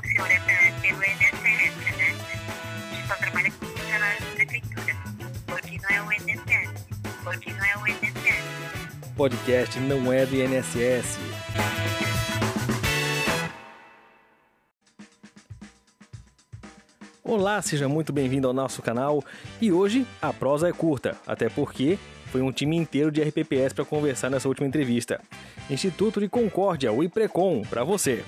funciona 0.00 0.28
pelo 0.80 0.98
né? 0.98 1.08
Só 3.06 3.14
trabalha 3.16 3.50
com 3.50 3.66
funcionários 3.66 4.24
da 4.24 4.30
prefeitura. 4.34 4.96
Porque 5.46 5.78
não 5.78 5.90
é 5.90 6.02
o. 6.02 6.06
Porque 7.24 7.52
não 7.52 7.64
é 7.64 7.76
o. 7.76 9.14
Podcast 9.16 9.80
não 9.80 10.12
é 10.12 10.24
do 10.24 10.36
INSS. 10.36 11.18
Olá, 17.24 17.60
seja 17.60 17.88
muito 17.88 18.12
bem-vindo 18.12 18.46
ao 18.46 18.54
nosso 18.54 18.80
canal. 18.80 19.22
E 19.60 19.72
hoje 19.72 20.06
a 20.22 20.32
prosa 20.32 20.68
é 20.68 20.72
curta, 20.72 21.16
até 21.26 21.48
porque 21.48 21.98
foi 22.26 22.40
um 22.40 22.52
time 22.52 22.76
inteiro 22.76 23.10
de 23.10 23.22
RPPS 23.22 23.72
para 23.74 23.84
conversar 23.84 24.30
nessa 24.30 24.48
última 24.48 24.66
entrevista. 24.66 25.20
Instituto 25.68 26.20
de 26.20 26.28
Concórdia, 26.28 26.92
o 26.92 27.02
IPRECOM, 27.02 27.62
para 27.62 27.84
você. 27.84 28.24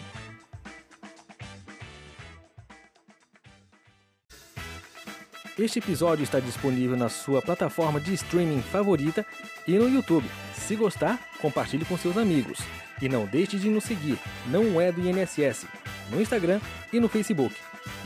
Este 5.60 5.78
episódio 5.78 6.22
está 6.22 6.40
disponível 6.40 6.96
na 6.96 7.10
sua 7.10 7.42
plataforma 7.42 8.00
de 8.00 8.14
streaming 8.14 8.62
favorita 8.62 9.26
e 9.68 9.78
no 9.78 9.90
YouTube. 9.90 10.26
Se 10.54 10.74
gostar, 10.74 11.20
compartilhe 11.38 11.84
com 11.84 11.98
seus 11.98 12.16
amigos. 12.16 12.60
E 13.02 13.10
não 13.10 13.26
deixe 13.26 13.58
de 13.58 13.68
nos 13.68 13.84
seguir, 13.84 14.18
não 14.46 14.80
é 14.80 14.90
do 14.90 15.02
INSS, 15.02 15.66
no 16.08 16.18
Instagram 16.18 16.62
e 16.90 16.98
no 16.98 17.10
Facebook. 17.10 17.54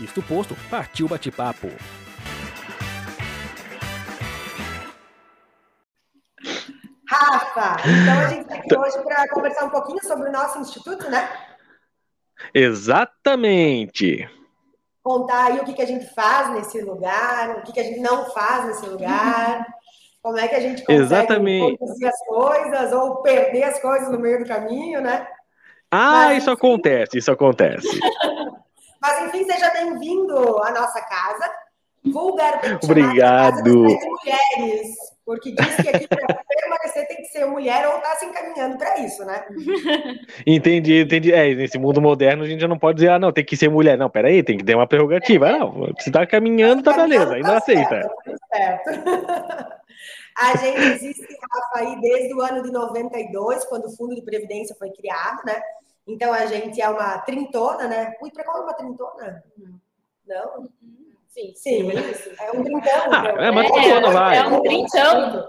Isto 0.00 0.20
posto, 0.20 0.56
partiu 0.68 1.06
bate-papo. 1.06 1.70
Rafa, 7.08 7.76
então 7.88 8.18
a 8.18 8.28
gente 8.30 8.42
está 8.42 8.56
aqui 8.56 8.76
hoje 8.76 9.00
para 9.04 9.28
conversar 9.28 9.66
um 9.66 9.70
pouquinho 9.70 10.02
sobre 10.02 10.28
o 10.28 10.32
nosso 10.32 10.58
instituto, 10.58 11.08
né? 11.08 11.30
Exatamente. 12.52 14.28
Contar 15.04 15.48
aí 15.48 15.60
o 15.60 15.64
que, 15.64 15.74
que 15.74 15.82
a 15.82 15.86
gente 15.86 16.06
faz 16.14 16.50
nesse 16.54 16.80
lugar, 16.80 17.58
o 17.58 17.62
que, 17.62 17.72
que 17.72 17.80
a 17.80 17.84
gente 17.84 18.00
não 18.00 18.24
faz 18.30 18.64
nesse 18.64 18.86
lugar, 18.86 19.66
como 20.22 20.38
é 20.38 20.48
que 20.48 20.54
a 20.54 20.60
gente 20.60 20.80
consegue 20.82 21.02
Exatamente. 21.02 21.76
conduzir 21.76 22.08
as 22.08 22.26
coisas 22.26 22.92
ou 22.92 23.16
perder 23.16 23.64
as 23.64 23.78
coisas 23.80 24.10
no 24.10 24.18
meio 24.18 24.38
do 24.38 24.48
caminho, 24.48 25.02
né? 25.02 25.28
Ah, 25.90 26.28
Mas, 26.28 26.38
isso 26.38 26.50
enfim. 26.50 26.58
acontece, 26.58 27.18
isso 27.18 27.30
acontece. 27.30 27.86
Mas 28.98 29.26
enfim, 29.26 29.44
seja 29.44 29.70
bem-vindo 29.70 30.58
à 30.64 30.70
nossa 30.70 31.02
casa. 31.02 31.52
Vulgar 32.10 32.58
Obrigado. 32.82 33.84
Casa 33.84 34.06
mulheres, 34.56 34.96
porque 35.24 35.52
diz 35.52 35.76
que 35.76 35.88
aqui 35.88 36.06
para 36.06 36.26
permanecer 36.48 37.06
tem 37.08 37.16
que 37.18 37.26
ser 37.26 37.46
mulher 37.46 37.88
ou 37.88 37.96
está 37.98 38.14
se 38.16 38.26
encaminhando 38.26 38.76
para 38.76 38.98
isso, 39.00 39.24
né? 39.24 39.44
Entendi, 40.46 41.00
entendi. 41.00 41.32
É, 41.32 41.54
nesse 41.54 41.78
mundo 41.78 42.00
moderno 42.00 42.44
a 42.44 42.46
gente 42.46 42.60
já 42.60 42.68
não 42.68 42.78
pode 42.78 42.96
dizer, 42.96 43.08
ah, 43.10 43.18
não, 43.18 43.32
tem 43.32 43.44
que 43.44 43.56
ser 43.56 43.68
mulher. 43.68 43.96
Não, 43.96 44.10
peraí, 44.10 44.42
tem 44.42 44.58
que 44.58 44.64
ter 44.64 44.74
uma 44.74 44.86
prerrogativa. 44.86 45.48
Ah, 45.48 45.58
não, 45.58 45.92
se 45.98 46.10
tá 46.10 46.26
caminhando, 46.26 46.82
tá 46.82 46.92
beleza, 46.92 47.34
ainda 47.34 47.48
Tá 47.48 47.56
aceita. 47.58 47.88
certo, 47.88 48.14
tá 48.24 48.56
certo. 48.56 49.74
A 50.36 50.56
gente 50.56 50.80
existe, 50.80 51.22
Rafa, 51.22 51.78
aí 51.86 52.00
desde 52.00 52.34
o 52.34 52.40
ano 52.40 52.60
de 52.62 52.72
92, 52.72 53.64
quando 53.66 53.84
o 53.84 53.96
Fundo 53.96 54.16
de 54.16 54.22
Previdência 54.22 54.74
foi 54.76 54.90
criado, 54.90 55.38
né? 55.46 55.54
Então 56.08 56.32
a 56.32 56.44
gente 56.46 56.80
é 56.82 56.88
uma 56.88 57.18
trintona, 57.18 57.86
né? 57.86 58.14
Ui, 58.20 58.32
para 58.32 58.42
qual 58.42 58.58
é 58.58 58.60
uma 58.62 58.74
trintona? 58.74 59.44
Não? 60.26 60.68
Sim, 61.34 61.52
Sim, 61.56 61.90
é 62.38 62.52
um 62.52 62.62
trintão. 62.62 63.12
Ah, 63.12 63.24
então. 63.26 63.42
é 63.42 63.50
uma 63.50 63.64
trintona, 63.64 64.10
vai. 64.12 64.38
É 64.38 64.46
um 64.46 64.62
trintão. 64.62 65.48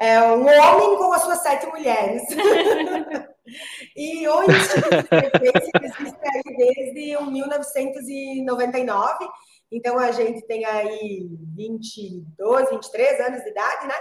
É 0.00 0.22
um 0.22 0.46
homem 0.46 0.96
com 0.96 1.12
as 1.12 1.20
suas 1.20 1.38
sete 1.42 1.66
mulheres. 1.66 2.22
e 3.94 4.26
o 4.26 4.42
Instituto 4.42 4.88
de 4.88 5.02
Previdência 5.02 5.70
existe 5.82 6.18
aí 6.24 6.56
desde 6.56 7.22
1999. 7.30 9.28
Então 9.70 9.98
a 9.98 10.10
gente 10.12 10.46
tem 10.46 10.64
aí 10.64 11.28
22, 11.54 12.70
23 12.70 13.20
anos 13.20 13.42
de 13.42 13.50
idade, 13.50 13.86
né? 13.86 13.94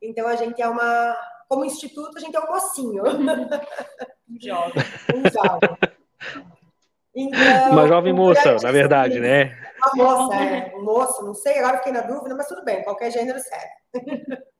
Então 0.00 0.26
a 0.26 0.36
gente 0.36 0.62
é 0.62 0.66
uma. 0.66 1.14
Como 1.50 1.66
instituto, 1.66 2.16
a 2.16 2.20
gente 2.20 2.34
é 2.34 2.40
um 2.40 2.46
mocinho. 2.50 3.02
Jovem. 4.40 4.82
Um 5.14 5.22
jovem. 5.30 5.70
Então, 7.14 7.72
Uma 7.72 7.88
jovem 7.88 8.12
moça, 8.12 8.42
durante 8.42 8.62
na 8.62 8.72
verdade, 8.72 9.20
né? 9.20 9.69
Uma 9.94 10.04
moça, 10.04 10.34
é. 10.36 10.74
Um 10.76 10.84
moço, 10.84 11.24
não 11.24 11.34
sei, 11.34 11.58
agora 11.58 11.78
fiquei 11.78 11.92
na 11.92 12.02
dúvida, 12.02 12.34
mas 12.34 12.46
tudo 12.46 12.64
bem, 12.64 12.82
qualquer 12.82 13.10
gênero 13.10 13.38
serve. 13.38 13.70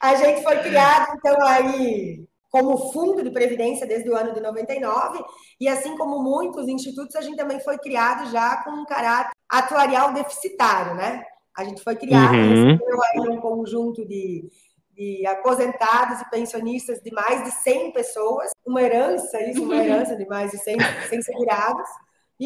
A 0.00 0.14
gente 0.16 0.42
foi 0.42 0.58
criado, 0.58 1.16
então, 1.16 1.36
aí 1.46 2.26
como 2.54 2.92
fundo 2.92 3.20
de 3.20 3.32
previdência 3.32 3.84
desde 3.84 4.08
o 4.08 4.14
ano 4.14 4.32
de 4.32 4.40
99, 4.40 5.24
e 5.60 5.66
assim 5.68 5.96
como 5.96 6.22
muitos 6.22 6.68
institutos, 6.68 7.16
a 7.16 7.20
gente 7.20 7.36
também 7.36 7.58
foi 7.58 7.76
criado 7.78 8.30
já 8.30 8.62
com 8.62 8.70
um 8.70 8.84
caráter 8.84 9.32
atuarial 9.48 10.12
deficitário, 10.12 10.94
né? 10.94 11.24
A 11.56 11.64
gente 11.64 11.82
foi 11.82 11.96
criado, 11.96 12.32
Uhum. 12.32 12.66
recebeu 12.70 13.02
aí 13.02 13.28
um 13.28 13.40
conjunto 13.40 14.06
de, 14.06 14.48
de 14.92 15.26
aposentados 15.26 16.20
e 16.20 16.30
pensionistas 16.30 17.00
de 17.00 17.12
mais 17.12 17.42
de 17.42 17.50
100 17.50 17.92
pessoas, 17.92 18.52
uma 18.64 18.80
herança, 18.80 19.42
isso, 19.42 19.60
uma 19.64 19.74
herança 19.74 20.14
de 20.14 20.24
mais 20.26 20.52
de 20.52 20.58
100, 20.58 20.76
100 21.08 21.22
segurados, 21.22 21.88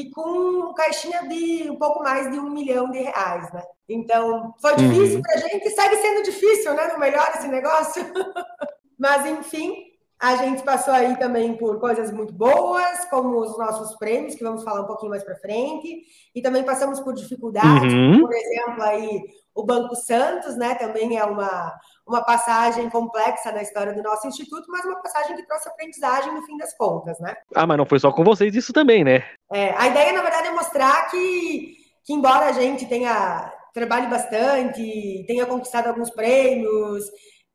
e 0.01 0.11
com 0.11 0.73
caixinha 0.75 1.27
de 1.29 1.71
um 1.71 1.77
pouco 1.77 2.03
mais 2.03 2.31
de 2.31 2.39
um 2.39 2.51
milhão 2.51 2.91
de 2.91 2.99
reais, 2.99 3.53
né? 3.53 3.63
Então, 3.89 4.55
foi 4.61 4.77
difícil 4.77 5.17
Uhum. 5.17 5.23
para 5.23 5.35
a 5.35 5.39
gente, 5.39 5.71
segue 5.71 5.97
sendo 5.97 6.23
difícil, 6.23 6.75
né? 6.75 6.89
No 6.93 6.99
melhor 6.99 7.27
esse 7.35 7.49
negócio. 7.49 8.03
Mas, 8.99 9.27
enfim, 9.27 9.75
a 10.21 10.37
gente 10.37 10.63
passou 10.63 10.93
aí 10.93 11.17
também 11.17 11.57
por 11.57 11.79
coisas 11.81 12.11
muito 12.13 12.33
boas, 12.33 13.05
como 13.07 13.39
os 13.41 13.57
nossos 13.57 13.97
prêmios, 13.97 14.35
que 14.35 14.43
vamos 14.45 14.65
falar 14.65 14.83
um 14.83 14.87
pouquinho 14.87 15.11
mais 15.11 15.23
para 15.25 15.37
frente, 15.37 16.03
e 16.35 16.43
também 16.43 16.65
passamos 16.65 17.01
por 17.01 17.15
dificuldades, 17.15 17.93
Uhum. 17.93 18.21
por 18.21 18.33
exemplo, 18.35 18.83
aí 18.83 19.23
o 19.59 19.65
Banco 19.65 19.97
Santos, 19.97 20.57
né? 20.57 20.77
Também 20.77 21.19
é 21.19 21.25
uma, 21.25 21.75
uma 22.07 22.23
passagem 22.23 22.89
complexa 22.89 23.51
na 23.51 23.61
história 23.61 23.93
do 23.93 24.05
nosso 24.05 24.29
instituto, 24.29 24.67
mas 24.69 24.85
uma 24.85 25.03
passagem 25.03 25.35
que 25.35 25.45
trouxe 25.45 25.69
aprendizagem 25.69 26.33
no 26.33 26.43
fim 26.43 26.57
das 26.57 26.77
contas, 26.77 27.19
né? 27.19 27.35
Ah, 27.53 27.67
mas 27.67 27.77
não 27.77 27.85
foi 27.85 27.99
só 27.99 28.13
com 28.13 28.23
vocês 28.23 28.55
isso 28.55 28.73
também, 28.73 29.03
né? 29.03 29.25
É, 29.53 29.75
a 29.77 29.89
ideia, 29.89 30.13
na 30.13 30.23
verdade, 30.23 30.47
é 30.47 30.53
mostrar 30.53 31.11
que, 31.11 31.75
que 32.05 32.13
embora 32.13 32.47
a 32.47 32.53
gente 32.53 32.87
tenha 32.87 33.53
trabalhe 33.75 34.07
bastante, 34.07 35.25
tenha 35.27 35.45
conquistado 35.45 35.89
alguns 35.89 36.11
prêmios 36.11 37.05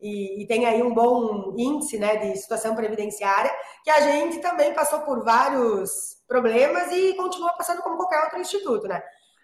e, 0.01 0.43
e 0.43 0.47
tenha 0.47 0.69
aí 0.69 0.83
um 0.83 0.93
bom 0.93 1.53
índice 1.57 1.97
né, 1.97 2.17
de 2.17 2.37
situação 2.37 2.75
previdenciária, 2.75 3.51
que 3.83 3.89
a 3.89 4.01
gente 4.01 4.39
também 4.39 4.73
passou 4.73 4.99
por 5.01 5.23
vários 5.23 6.17
problemas 6.27 6.91
e 6.91 7.13
continua 7.15 7.53
passando 7.53 7.81
como 7.81 7.97
qualquer 7.97 8.23
outro 8.23 8.39
instituto, 8.39 8.87
né? 8.87 9.01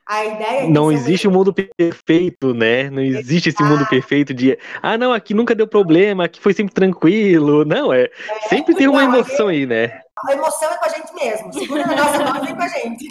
A 0.09 0.25
ideia 0.25 0.61
é 0.61 0.65
que 0.65 0.71
Não 0.71 0.85
é 0.85 0.87
um 0.87 0.91
existe 0.91 1.27
um 1.27 1.31
mundo 1.31 1.53
perfeito, 1.53 2.51
né? 2.51 2.89
Não 2.89 2.99
existe 2.99 3.49
esse 3.49 3.61
mundo 3.61 3.85
perfeito 3.85 4.33
de, 4.33 4.57
ah, 4.81 4.97
não, 4.97 5.13
aqui 5.13 5.35
nunca 5.35 5.53
deu 5.53 5.67
problema, 5.67 6.25
aqui 6.25 6.41
foi 6.41 6.51
sempre 6.51 6.73
tranquilo. 6.73 7.63
Não, 7.63 7.93
é. 7.93 8.09
Sempre 8.49 8.73
tem 8.73 8.87
uma 8.87 9.03
não, 9.03 9.13
emoção 9.13 9.49
aí, 9.49 9.67
né? 9.67 10.01
A 10.27 10.33
emoção 10.33 10.67
é 10.67 10.77
com 10.77 10.85
a 10.85 10.89
gente 10.89 11.13
mesmo. 11.13 11.53
Segura 11.53 11.85
nossa 11.85 12.23
mão 12.23 12.43
e 12.43 12.47
vem 12.47 12.55
com 12.55 12.63
a 12.63 12.67
gente. 12.67 13.07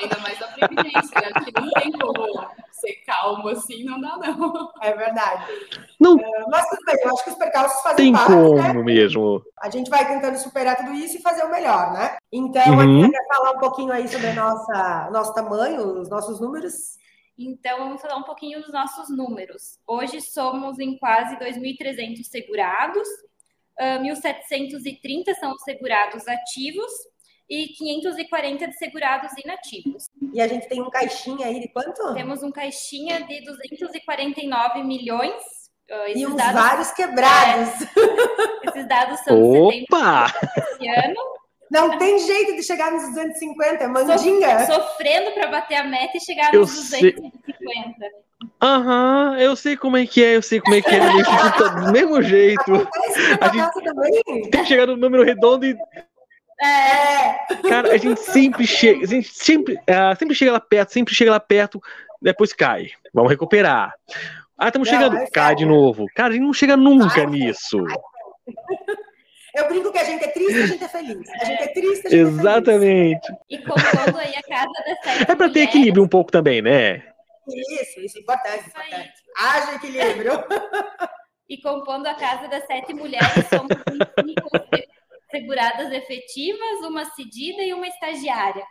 Ainda 0.00 0.18
mais 0.20 0.40
a 0.40 0.46
previdência, 0.46 1.20
né? 1.20 1.30
Porque 1.34 1.60
não 1.60 1.70
tem 1.72 1.90
como 1.90 2.46
ser 2.86 2.94
calmo 3.06 3.48
assim, 3.48 3.84
não 3.84 4.00
dá, 4.00 4.16
não. 4.18 4.70
É 4.82 4.92
verdade. 4.94 5.46
Não 6.00 6.18
É, 6.18 6.44
Mas 6.50 6.68
tudo 6.68 6.84
bem, 6.86 6.96
eu 7.02 7.14
acho 7.14 7.24
que 7.24 7.30
os 7.30 7.36
percalços 7.36 7.82
fazem 7.82 7.96
tem 7.96 8.12
parte, 8.12 8.30
né? 8.32 8.68
como 8.68 8.84
mesmo. 8.84 9.42
A 9.62 9.70
gente 9.70 9.90
vai 9.90 10.06
tentando 10.06 10.36
superar 10.38 10.76
tudo 10.76 10.92
isso 10.92 11.16
e 11.16 11.22
fazer 11.22 11.44
o 11.44 11.50
melhor, 11.50 11.92
né? 11.92 12.16
Então, 12.32 12.74
Uhum. 12.78 13.00
aqui 13.04 13.10
quer 13.12 13.26
falar 13.34 13.50
um 13.52 13.58
pouquinho 13.58 13.92
aí 13.92 14.06
sobre 14.08 14.28
a 14.28 14.34
nossa, 14.34 15.10
nosso 15.10 15.34
tamanho, 15.34 16.00
os 16.00 16.08
nossos 16.08 16.40
números. 16.40 16.72
Então, 17.38 17.78
vamos 17.78 18.00
falar 18.00 18.16
um 18.16 18.22
pouquinho 18.22 18.60
dos 18.60 18.72
nossos 18.72 19.08
números. 19.16 19.78
Hoje 19.86 20.20
somos 20.20 20.78
em 20.78 20.96
quase 20.98 21.36
2.300 21.38 22.22
segurados, 22.24 23.08
ah, 23.78 23.98
1.730 23.98 25.34
são 25.34 25.52
os 25.52 25.62
segurados 25.62 26.26
ativos 26.28 26.92
e 27.48 27.68
540 27.68 28.68
de 28.68 28.76
segurados 28.76 29.30
inativos. 29.44 30.04
E 30.32 30.40
a 30.40 30.48
gente 30.48 30.68
tem 30.68 30.80
um 30.82 30.90
caixinha 30.90 31.46
aí 31.46 31.60
de 31.60 31.68
quanto? 31.68 32.14
Temos 32.14 32.42
um 32.42 32.50
caixinha 32.50 33.22
de 33.22 33.44
249 33.44 34.82
milhões. 34.82 35.34
ah, 35.90 36.08
E 36.08 36.26
uns 36.26 36.34
dados, 36.36 36.54
vários 36.60 36.90
quebrados. 36.92 37.68
esses 38.66 38.88
dados 38.88 39.20
são 39.20 39.40
Opa! 39.42 40.26
desse 40.56 40.88
ano. 40.88 41.34
Não 41.70 41.98
tem 41.98 42.18
jeito 42.18 42.54
de 42.56 42.62
chegar 42.62 42.92
nos 42.92 43.02
250, 43.08 43.88
mandinga. 43.88 44.66
Sofrendo 44.66 45.32
para 45.32 45.48
bater 45.48 45.76
a 45.76 45.84
meta 45.84 46.16
e 46.16 46.20
chegar 46.20 46.54
Eu 46.54 46.60
nos 46.60 46.70
sei. 46.70 47.12
250. 47.12 48.24
Aham, 48.62 49.36
eu 49.38 49.56
sei 49.56 49.76
como 49.76 49.96
é 49.96 50.06
que 50.06 50.22
é, 50.22 50.36
eu 50.36 50.42
sei 50.42 50.60
como 50.60 50.74
é 50.74 50.82
que 50.82 50.90
é. 50.90 50.98
Instituto 50.98 51.58
tá 51.58 51.68
do 51.80 51.92
mesmo 51.92 52.22
jeito. 52.22 52.72
A 53.40 53.48
gente-. 53.48 54.50
Tem 54.50 54.62
que 54.62 54.66
chegar 54.66 54.86
no 54.86 54.96
número 54.96 55.24
redondo 55.24 55.64
e, 55.66 55.76
É, 56.64 57.68
cara, 57.68 57.92
a 57.92 57.96
gente 57.96 58.20
sempre 58.20 58.66
chega, 58.66 59.04
a 59.04 59.08
gente 59.08 59.28
sempre, 59.28 59.78
ah, 59.88 60.14
sempre 60.16 60.34
chega 60.34 60.52
lá 60.52 60.60
perto, 60.60 60.92
sempre 60.92 61.14
chega 61.14 61.30
lá 61.30 61.40
perto, 61.40 61.80
depois 62.22 62.52
cai. 62.52 62.90
Vamos 63.12 63.30
recuperar. 63.30 63.92
Ah, 64.56 64.68
estamos 64.68 64.88
Não, 64.90 64.96
chegando, 64.98 65.16
é 65.16 65.26
cai 65.30 65.44
sério. 65.52 65.56
de 65.58 65.66
novo. 65.66 66.06
Cara, 66.14 66.30
a 66.30 66.32
gente 66.32 66.44
não 66.44 66.52
chega 66.54 66.76
nunca 66.76 67.08
Vai, 67.22 67.26
nisso. 67.26 67.78
Eu 69.54 69.68
brinco 69.68 69.92
que 69.92 69.98
a 69.98 70.04
gente 70.04 70.24
é 70.24 70.28
triste, 70.28 70.62
a 70.62 70.66
gente 70.66 70.84
é 70.84 70.88
feliz. 70.88 71.28
A 71.40 71.44
gente 71.44 71.62
é 71.62 71.66
triste, 71.68 72.06
a 72.06 72.10
gente 72.10 72.20
Exatamente. 72.20 73.24
é 73.24 73.36
feliz. 73.36 73.40
E 73.50 73.58
contando 73.58 74.18
aí 74.18 74.34
a 74.36 74.42
casa 74.42 74.72
das 74.86 74.98
sete 75.04 75.30
É 75.30 75.36
para 75.36 75.50
ter 75.50 75.60
equilíbrio 75.60 76.02
um 76.02 76.08
pouco 76.08 76.32
também, 76.32 76.60
né? 76.60 77.02
Isso, 77.48 78.00
isso 78.00 78.18
é 78.18 78.20
importante. 78.20 78.66
Isso 78.68 78.76
aí. 78.76 78.86
importante. 78.88 79.12
Haja 79.38 79.74
equilíbrio. 79.76 80.44
E 81.48 81.60
compondo 81.60 82.06
a 82.06 82.14
casa 82.14 82.48
das 82.48 82.66
sete 82.66 82.94
mulheres, 82.94 83.28
somos 83.48 83.68
25 84.24 84.48
se- 84.74 84.88
seguradas 85.34 85.92
efetivas, 85.92 86.80
uma 86.88 87.04
cedida 87.06 87.62
e 87.62 87.72
uma 87.74 87.88
estagiária. 87.88 88.64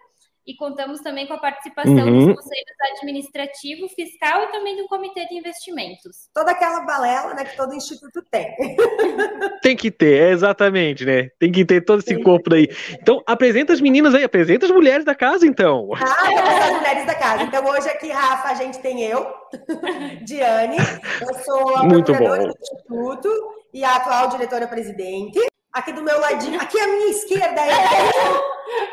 E 0.46 0.54
contamos 0.58 1.00
também 1.00 1.26
com 1.26 1.34
a 1.34 1.38
participação 1.38 1.94
Uhum. 1.94 2.26
dos 2.28 2.36
conselhos 2.36 2.76
administrativo, 2.98 3.88
fiscal 3.88 4.44
e 4.44 4.52
também 4.52 4.76
do 4.76 4.86
comitê 4.90 5.26
de 5.26 5.36
investimentos. 5.38 6.28
Toda 6.34 6.52
aquela 6.52 6.82
balela 6.82 7.34
né, 7.34 7.46
que 7.46 7.56
todo 7.56 7.74
instituto 7.74 8.22
tem. 8.30 8.54
Tem 9.62 9.74
que 9.78 9.90
ter, 9.90 10.22
é 10.22 10.32
exatamente, 10.32 11.06
né? 11.06 11.30
Tem 11.40 11.50
que 11.50 11.64
ter 11.64 11.80
todo 11.86 12.00
esse 12.00 12.14
Tem 12.14 12.22
corpo 12.22 12.54
aí. 12.54 12.68
Então, 12.92 13.24
apresenta 13.26 13.72
as 13.72 13.80
meninas 13.80 14.14
aí, 14.14 14.26
apresenta 14.26 14.66
as 14.66 14.72
mulheres 14.74 15.06
da 15.06 15.16
casa, 15.16 15.48
então. 15.48 15.90
Ah, 15.96 16.66
as 16.68 16.74
mulheres 16.74 17.06
da 17.06 17.16
casa. 17.16 17.44
Então, 17.44 17.64
hoje 17.66 17.88
aqui, 17.88 18.10
Rafa, 18.10 18.50
a 18.50 18.56
gente 18.56 18.80
tem 18.80 19.02
eu, 19.02 19.26
Diane. 20.28 20.76
Eu 21.22 21.34
sou 21.46 21.78
a 21.78 21.84
Muito 21.86 22.12
procuradora 22.12 22.42
bom. 22.42 22.48
do 22.50 22.60
Instituto 22.60 23.30
e 23.74 23.82
a 23.86 23.96
atual 23.96 24.28
diretora-presidente. 24.28 25.40
Aqui 25.74 25.92
do 25.92 26.04
meu 26.04 26.20
ladinho, 26.20 26.62
aqui 26.62 26.80
à 26.80 26.88
minha 26.88 27.10
esquerda 27.10 27.62
é 27.62 27.74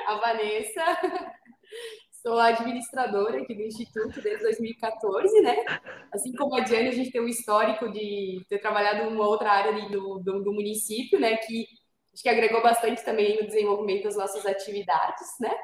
A 0.06 0.15
Vanessa. 0.15 0.82
Sou 2.23 2.38
a 2.38 2.47
administradora 2.47 3.43
aqui 3.43 3.55
do 3.55 3.62
Instituto 3.62 4.21
desde 4.23 4.44
2014, 4.44 5.43
né? 5.43 5.56
Assim 6.11 6.32
como 6.32 6.56
a 6.56 6.61
Diane, 6.61 6.88
a 6.88 6.93
gente 6.93 7.11
tem 7.11 7.21
um 7.21 7.29
histórico 7.29 7.91
de 7.93 8.43
ter 8.49 8.59
trabalhado 8.61 9.03
em 9.03 9.15
uma 9.15 9.27
outra 9.27 9.53
área 9.53 9.73
ali 9.73 9.91
do, 9.91 10.21
do, 10.21 10.43
do 10.43 10.53
município, 10.55 11.21
né? 11.21 11.37
Que 11.37 11.67
acho 12.15 12.23
que 12.23 12.29
agregou 12.31 12.62
bastante 12.62 13.05
também 13.05 13.37
no 13.37 13.47
desenvolvimento 13.47 14.05
das 14.05 14.17
nossas 14.17 14.47
atividades, 14.47 15.29
né? 15.38 15.55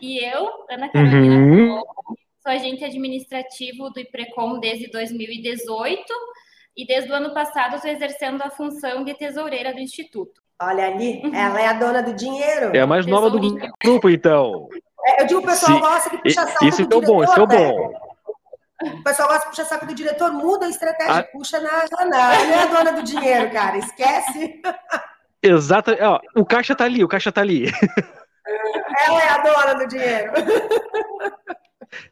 E 0.00 0.18
eu, 0.18 0.50
Ana 0.70 0.90
Carolina 0.90 1.36
Uhum. 1.36 1.82
Sou 2.42 2.50
agente 2.50 2.84
administrativo 2.84 3.88
do 3.90 4.00
IPRECOM 4.00 4.58
desde 4.58 4.90
2018 4.90 6.02
e 6.76 6.86
desde 6.86 7.10
o 7.10 7.14
ano 7.14 7.32
passado 7.34 7.76
estou 7.76 7.90
exercendo 7.90 8.42
a 8.42 8.50
função 8.50 9.04
de 9.04 9.14
tesoureira 9.14 9.72
do 9.72 9.80
Instituto. 9.80 10.40
Olha 10.60 10.86
ali, 10.86 11.20
ela 11.34 11.60
é 11.60 11.66
a 11.68 11.72
dona 11.72 12.02
do 12.02 12.14
dinheiro. 12.14 12.74
É 12.76 12.80
a 12.80 12.86
mais 12.86 13.04
nova 13.06 13.28
do 13.30 13.38
grupo, 13.82 14.08
então. 14.08 14.68
É, 15.04 15.22
Eu 15.22 15.26
digo, 15.26 15.40
o 15.40 15.44
pessoal 15.44 15.72
Sim. 15.74 15.80
gosta 15.80 16.10
de 16.10 16.18
puxar 16.22 16.46
saco 16.46 16.64
Isso 16.64 16.86
do 16.86 16.94
é 16.94 16.98
o 16.98 17.02
bom, 17.02 17.24
isso 17.24 17.32
é 17.40 17.46
bom. 17.46 17.90
né? 17.90 17.98
O 18.94 19.02
pessoal 19.02 19.28
gosta 19.28 19.44
de 19.44 19.50
puxar 19.50 19.64
saco 19.64 19.86
do 19.86 19.94
diretor, 19.94 20.32
muda 20.32 20.66
a 20.66 20.68
estratégia, 20.68 21.18
Ah. 21.18 21.22
puxa 21.24 21.60
na 21.60 21.84
Ana. 22.00 22.34
Ela 22.34 22.54
é 22.54 22.62
a 22.62 22.66
dona 22.66 22.92
do 22.92 23.02
dinheiro, 23.02 23.50
cara. 23.52 23.76
Esquece. 23.78 24.60
Exato. 25.42 25.90
Ó, 26.00 26.20
o 26.40 26.44
caixa 26.46 26.74
tá 26.76 26.84
ali, 26.84 27.02
o 27.02 27.08
caixa 27.08 27.32
tá 27.32 27.40
ali. 27.40 27.66
Ela 29.06 29.22
é 29.22 29.28
a 29.28 29.38
dona 29.38 29.74
do 29.74 29.86
dinheiro. 29.88 30.32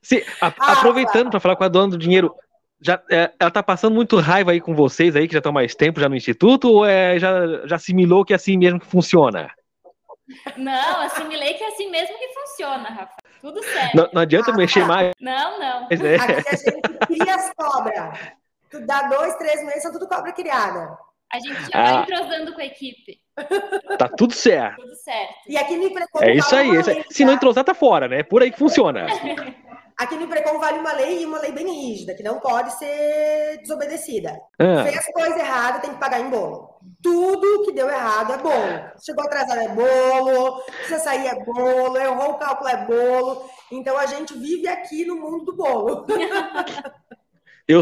Se- 0.02 0.24
a- 0.40 0.52
Ah, 0.58 0.72
aproveitando 0.72 1.30
para 1.30 1.40
falar 1.40 1.56
com 1.56 1.64
a 1.64 1.68
dona 1.68 1.90
do 1.90 1.98
dinheiro, 1.98 2.34
já, 2.80 3.00
é, 3.10 3.30
ela 3.38 3.50
tá 3.50 3.62
passando 3.62 3.94
muito 3.94 4.16
raiva 4.18 4.52
aí 4.52 4.60
com 4.60 4.74
vocês 4.74 5.14
aí, 5.16 5.26
que 5.26 5.32
já 5.34 5.38
estão 5.38 5.52
mais 5.52 5.74
tempo 5.74 6.00
já 6.00 6.08
no 6.08 6.16
instituto, 6.16 6.68
ou 6.70 6.86
é, 6.86 7.18
já, 7.18 7.66
já 7.66 7.76
assimilou 7.76 8.24
que 8.24 8.32
é 8.32 8.36
assim 8.36 8.56
mesmo 8.56 8.80
que 8.80 8.86
funciona? 8.86 9.50
Não, 10.56 11.00
assimilei 11.00 11.54
que 11.54 11.64
é 11.64 11.68
assim 11.68 11.90
mesmo 11.90 12.16
que 12.18 12.28
funciona, 12.28 12.88
Rafa. 12.88 13.14
Tudo 13.40 13.62
certo. 13.64 13.96
Não, 13.96 14.08
não 14.12 14.22
adianta 14.22 14.50
Ah, 14.52 14.54
mexer 14.56 14.80
tá. 14.82 14.86
mais, 14.86 15.12
Não, 15.20 15.58
não. 15.58 15.80
né? 15.88 16.16
Aqui 16.16 16.32
a 16.48 16.56
gente 16.56 16.98
cria 17.06 17.34
as 17.34 17.52
cobras. 17.54 18.18
Tu 18.70 18.86
dá 18.86 19.02
dois, 19.08 19.34
três 19.36 19.64
meses, 19.64 19.82
são 19.82 19.90
tudo 19.92 20.06
cobra 20.06 20.30
criada. 20.32 20.96
A 21.32 21.38
gente 21.40 21.54
já 21.62 21.70
Ah. 21.72 21.92
vai 21.92 22.02
entrosando 22.02 22.52
com 22.54 22.60
a 22.60 22.64
equipe. 22.66 23.18
Tá 23.98 24.08
tudo 24.08 24.34
certo. 24.34 24.76
Tudo 24.82 24.94
certo. 24.94 25.34
E 25.48 25.56
aqui 25.56 25.74
Imprecom 25.74 26.18
É 26.22 26.34
isso 26.34 26.54
aí. 26.54 26.70
é 26.76 26.80
isso 26.80 26.90
Se 27.10 27.24
não 27.24 27.32
entrosar, 27.32 27.64
tá 27.64 27.72
fora, 27.72 28.06
né? 28.06 28.22
Por 28.22 28.42
aí 28.42 28.50
que 28.50 28.58
funciona. 28.58 29.06
Aqui 30.00 30.16
no 30.16 30.22
Imprecom 30.22 30.58
vale 30.58 30.78
uma 30.78 30.94
lei 30.94 31.20
e 31.20 31.26
uma 31.26 31.38
lei 31.38 31.52
bem 31.52 31.66
rígida, 31.66 32.14
que 32.14 32.22
não 32.22 32.40
pode 32.40 32.72
ser 32.78 33.58
desobedecida. 33.60 34.40
Ah, 34.58 34.82
Fez 34.82 35.04
coisa 35.12 35.38
errada, 35.38 35.80
tem 35.80 35.90
que 35.90 36.00
pagar 36.00 36.18
em 36.18 36.30
bolo. 36.30 36.70
Tudo 37.02 37.66
que 37.66 37.72
deu 37.72 37.86
errado 37.86 38.32
é 38.32 38.38
bolo. 38.38 38.90
Chegou 39.04 39.22
atrasado 39.26 39.60
é 39.60 39.68
bolo, 39.68 40.62
precisa 40.62 41.00
sair 41.00 41.26
é 41.26 41.44
bolo, 41.44 41.98
errou 41.98 42.30
o 42.30 42.38
cálculo 42.38 42.70
é 42.70 42.86
bolo. 42.86 43.44
Então 43.70 43.98
a 43.98 44.06
gente 44.06 44.32
vive 44.38 44.66
aqui 44.68 45.04
no 45.04 45.16
mundo 45.16 45.44
do 45.44 45.54
bolo. 45.54 46.06
eu, 47.70 47.80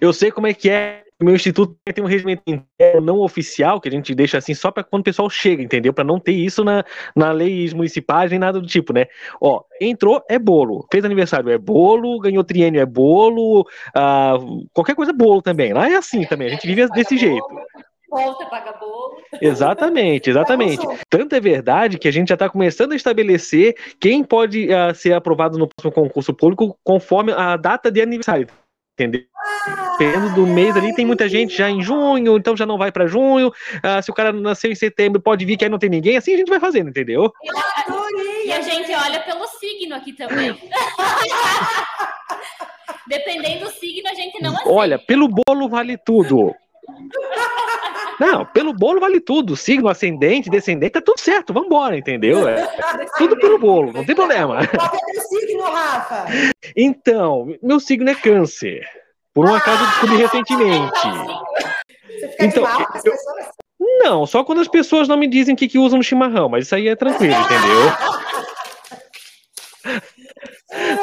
eu 0.00 0.12
sei 0.12 0.30
como 0.30 0.46
é 0.46 0.54
que 0.54 0.68
é. 0.70 1.02
O 1.20 1.24
meu 1.24 1.34
instituto 1.34 1.76
tem 1.84 2.02
um 2.02 2.06
regimento 2.06 2.42
interno 2.46 3.00
não 3.02 3.18
oficial, 3.18 3.78
que 3.78 3.90
a 3.90 3.92
gente 3.92 4.14
deixa 4.14 4.38
assim 4.38 4.54
só 4.54 4.70
para 4.70 4.82
quando 4.82 5.02
o 5.02 5.04
pessoal 5.04 5.28
chega, 5.28 5.62
entendeu? 5.62 5.92
Para 5.92 6.02
não 6.02 6.18
ter 6.18 6.32
isso 6.32 6.64
na, 6.64 6.82
na 7.14 7.30
leis 7.30 7.74
municipais 7.74 8.30
nem 8.30 8.40
nada 8.40 8.58
do 8.58 8.66
tipo, 8.66 8.94
né? 8.94 9.04
Ó, 9.38 9.62
entrou 9.78 10.24
é 10.30 10.38
bolo, 10.38 10.86
fez 10.90 11.04
aniversário 11.04 11.50
é 11.50 11.58
bolo, 11.58 12.18
ganhou 12.20 12.42
triênio 12.42 12.80
é 12.80 12.86
bolo, 12.86 13.68
ah, 13.94 14.38
qualquer 14.72 14.94
coisa 14.94 15.12
é 15.12 15.14
bolo 15.14 15.42
também. 15.42 15.74
Lá 15.74 15.90
é 15.90 15.94
assim 15.96 16.24
também, 16.24 16.48
a 16.48 16.50
gente 16.52 16.66
vive 16.66 16.88
desse 16.88 17.18
jeito. 17.18 17.46
Volta, 18.08 18.46
paga 18.46 18.72
bolo. 18.72 19.18
Exatamente, 19.42 20.30
exatamente. 20.30 20.84
Tanto 21.08 21.34
é 21.34 21.40
verdade 21.40 21.98
que 21.98 22.08
a 22.08 22.10
gente 22.10 22.28
já 22.28 22.34
está 22.34 22.48
começando 22.48 22.92
a 22.92 22.96
estabelecer 22.96 23.74
quem 24.00 24.24
pode 24.24 24.72
ah, 24.72 24.94
ser 24.94 25.12
aprovado 25.12 25.58
no 25.58 25.68
próximo 25.68 25.92
concurso 25.92 26.32
público 26.32 26.78
conforme 26.82 27.32
a 27.32 27.58
data 27.58 27.90
de 27.90 28.00
aniversário. 28.00 28.48
Entendeu? 29.00 29.24
Dependendo 29.98 30.34
do 30.34 30.46
mês 30.46 30.76
ali, 30.76 30.94
tem 30.94 31.06
muita 31.06 31.26
gente 31.28 31.56
já 31.56 31.70
em 31.70 31.82
junho, 31.82 32.36
então 32.36 32.56
já 32.56 32.66
não 32.66 32.76
vai 32.76 32.92
para 32.92 33.06
junho. 33.06 33.50
Ah, 33.82 34.02
se 34.02 34.10
o 34.10 34.14
cara 34.14 34.32
nasceu 34.32 34.70
em 34.70 34.74
setembro, 34.74 35.20
pode 35.20 35.44
vir 35.44 35.56
que 35.56 35.64
aí 35.64 35.70
não 35.70 35.78
tem 35.78 35.88
ninguém. 35.88 36.16
Assim 36.16 36.34
a 36.34 36.36
gente 36.36 36.48
vai 36.48 36.60
fazendo, 36.60 36.90
entendeu? 36.90 37.32
Adorei! 37.86 38.46
E 38.46 38.52
a 38.52 38.60
gente 38.60 38.92
olha 38.92 39.20
pelo 39.20 39.46
signo 39.46 39.94
aqui 39.94 40.12
também. 40.12 40.54
Dependendo 43.08 43.64
do 43.64 43.70
signo, 43.72 44.08
a 44.08 44.14
gente 44.14 44.42
não 44.42 44.52
aceita. 44.52 44.70
Olha, 44.70 44.98
pelo 44.98 45.28
bolo 45.28 45.68
vale 45.68 45.96
tudo. 45.98 46.54
Não, 48.20 48.44
pelo 48.46 48.72
bolo 48.74 49.00
vale 49.00 49.18
tudo. 49.18 49.56
Signo, 49.56 49.88
ascendente, 49.88 50.50
descendente, 50.50 50.92
tá 50.92 51.00
tudo 51.00 51.18
certo. 51.18 51.52
Vambora, 51.54 51.96
entendeu? 51.96 52.46
É 52.46 52.68
tudo 53.16 53.36
pelo 53.38 53.58
bolo, 53.58 53.92
não 53.92 54.04
tem 54.04 54.14
problema. 54.14 54.58
Qual 54.68 54.86
é 54.86 55.12
teu 55.12 55.22
signo, 55.22 55.62
Rafa? 55.62 56.26
Então, 56.76 57.46
meu 57.62 57.80
signo 57.80 58.10
é 58.10 58.14
câncer. 58.14 58.86
Por 59.32 59.48
um 59.48 59.54
acaso 59.54 59.82
eu 59.82 59.86
descobri 59.88 60.16
recentemente. 60.16 61.00
Você 61.00 62.28
fica 62.28 62.44
Então, 62.44 62.62
de 62.64 62.68
mal 62.68 62.86
com 62.86 62.98
as 62.98 63.04
eu- 63.04 63.12
pessoas? 63.12 63.46
Não, 64.02 64.26
só 64.26 64.44
quando 64.44 64.60
as 64.60 64.68
pessoas 64.68 65.08
não 65.08 65.16
me 65.16 65.26
dizem 65.26 65.54
o 65.54 65.56
que, 65.56 65.66
que 65.66 65.78
usam 65.78 65.96
no 65.96 66.04
chimarrão, 66.04 66.48
mas 66.50 66.66
isso 66.66 66.74
aí 66.74 66.88
é 66.88 66.94
tranquilo, 66.94 67.32
entendeu? 67.40 67.90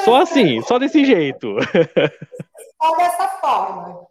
Só 0.05 0.21
assim, 0.21 0.61
só 0.61 0.77
desse 0.77 1.03
jeito. 1.03 1.55
Só 2.81 2.95
dessa 2.97 3.27
forma. 3.41 4.05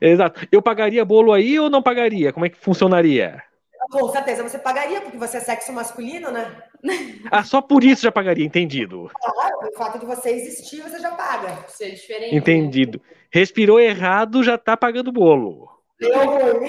Exato. 0.00 0.46
Eu 0.50 0.60
pagaria 0.62 1.04
bolo 1.04 1.32
aí 1.32 1.58
ou 1.58 1.70
não 1.70 1.82
pagaria? 1.82 2.32
Como 2.32 2.46
é 2.46 2.48
que 2.48 2.56
funcionaria? 2.56 3.42
Com 3.90 4.08
certeza 4.10 4.42
você 4.42 4.58
pagaria, 4.58 5.00
porque 5.00 5.16
você 5.16 5.38
é 5.38 5.40
sexo 5.40 5.72
masculino, 5.72 6.30
né? 6.30 6.62
Ah, 7.30 7.44
só 7.44 7.60
por 7.60 7.84
isso 7.84 8.02
já 8.02 8.10
pagaria, 8.12 8.44
entendido. 8.44 9.10
Claro, 9.14 9.68
o 9.68 9.76
fato 9.76 9.98
de 9.98 10.06
você 10.06 10.30
existir, 10.30 10.80
você 10.82 10.98
já 10.98 11.10
paga. 11.12 11.64
Isso 11.68 11.82
é 11.84 11.88
diferente. 11.90 12.34
Entendido. 12.34 13.00
Respirou 13.30 13.78
errado, 13.78 14.42
já 14.42 14.56
tá 14.56 14.76
pagando 14.76 15.12
bolo. 15.12 15.68
Deu 15.98 16.18
ruim. 16.24 16.68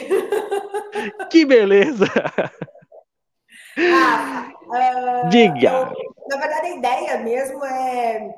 Que 1.30 1.46
beleza! 1.46 2.06
Ah, 3.78 5.28
Diga. 5.30 5.70
eu- 5.70 6.14
na 6.30 6.38
verdade, 6.38 6.68
a 6.68 6.76
ideia 6.78 7.18
mesmo 7.20 7.64
é, 7.66 8.30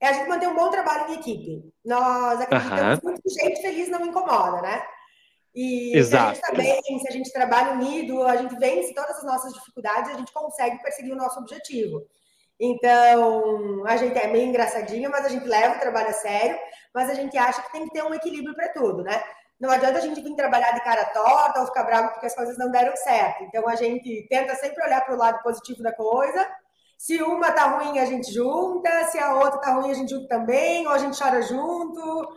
é 0.00 0.08
a 0.08 0.12
gente 0.12 0.28
manter 0.28 0.48
um 0.48 0.54
bom 0.54 0.70
trabalho 0.70 1.10
em 1.10 1.14
equipe. 1.14 1.72
Nós 1.84 2.40
acreditamos 2.40 2.80
Aham. 2.80 3.00
muito 3.02 3.22
que 3.22 3.28
gente 3.30 3.60
feliz 3.60 3.88
não 3.88 4.06
incomoda, 4.06 4.62
né? 4.62 4.82
E 5.54 5.96
Exato. 5.96 6.10
se 6.10 6.16
a 6.16 6.28
gente 6.28 6.44
está 6.44 6.52
bem, 6.54 6.98
se 7.00 7.08
a 7.08 7.12
gente 7.12 7.32
trabalha 7.32 7.72
unido, 7.72 8.22
a 8.22 8.36
gente 8.36 8.56
vence 8.58 8.94
todas 8.94 9.16
as 9.16 9.24
nossas 9.24 9.52
dificuldades, 9.54 10.12
a 10.12 10.16
gente 10.16 10.32
consegue 10.32 10.80
perseguir 10.82 11.12
o 11.12 11.16
nosso 11.16 11.40
objetivo. 11.40 12.06
Então, 12.60 13.84
a 13.86 13.96
gente 13.96 14.18
é 14.18 14.26
meio 14.26 14.46
engraçadinho, 14.46 15.10
mas 15.10 15.24
a 15.24 15.28
gente 15.28 15.46
leva 15.46 15.76
o 15.76 15.80
trabalho 15.80 16.08
a 16.08 16.12
sério, 16.12 16.58
mas 16.94 17.08
a 17.08 17.14
gente 17.14 17.36
acha 17.38 17.62
que 17.62 17.72
tem 17.72 17.84
que 17.84 17.92
ter 17.92 18.02
um 18.02 18.14
equilíbrio 18.14 18.54
para 18.54 18.72
tudo, 18.72 19.02
né? 19.02 19.22
Não 19.60 19.70
adianta 19.70 19.98
a 19.98 20.00
gente 20.00 20.20
vir 20.20 20.34
trabalhar 20.36 20.72
de 20.72 20.82
cara 20.82 21.04
torta 21.06 21.60
ou 21.60 21.66
ficar 21.66 21.82
bravo 21.84 22.10
porque 22.10 22.26
as 22.26 22.34
coisas 22.34 22.56
não 22.56 22.70
deram 22.70 22.94
certo. 22.96 23.42
Então, 23.44 23.68
a 23.68 23.74
gente 23.74 24.26
tenta 24.28 24.54
sempre 24.54 24.84
olhar 24.84 25.04
para 25.04 25.14
o 25.14 25.18
lado 25.18 25.42
positivo 25.42 25.82
da 25.82 25.92
coisa. 25.92 26.46
Se 26.98 27.22
uma 27.22 27.52
tá 27.52 27.78
ruim, 27.78 27.98
a 27.98 28.04
gente 28.04 28.30
junta. 28.32 28.90
Se 29.10 29.18
a 29.18 29.34
outra 29.36 29.58
tá 29.60 29.74
ruim, 29.74 29.90
a 29.90 29.94
gente 29.94 30.10
junta 30.10 30.26
também. 30.28 30.86
Ou 30.86 30.92
a 30.92 30.98
gente 30.98 31.16
chora 31.18 31.40
junto. 31.40 32.28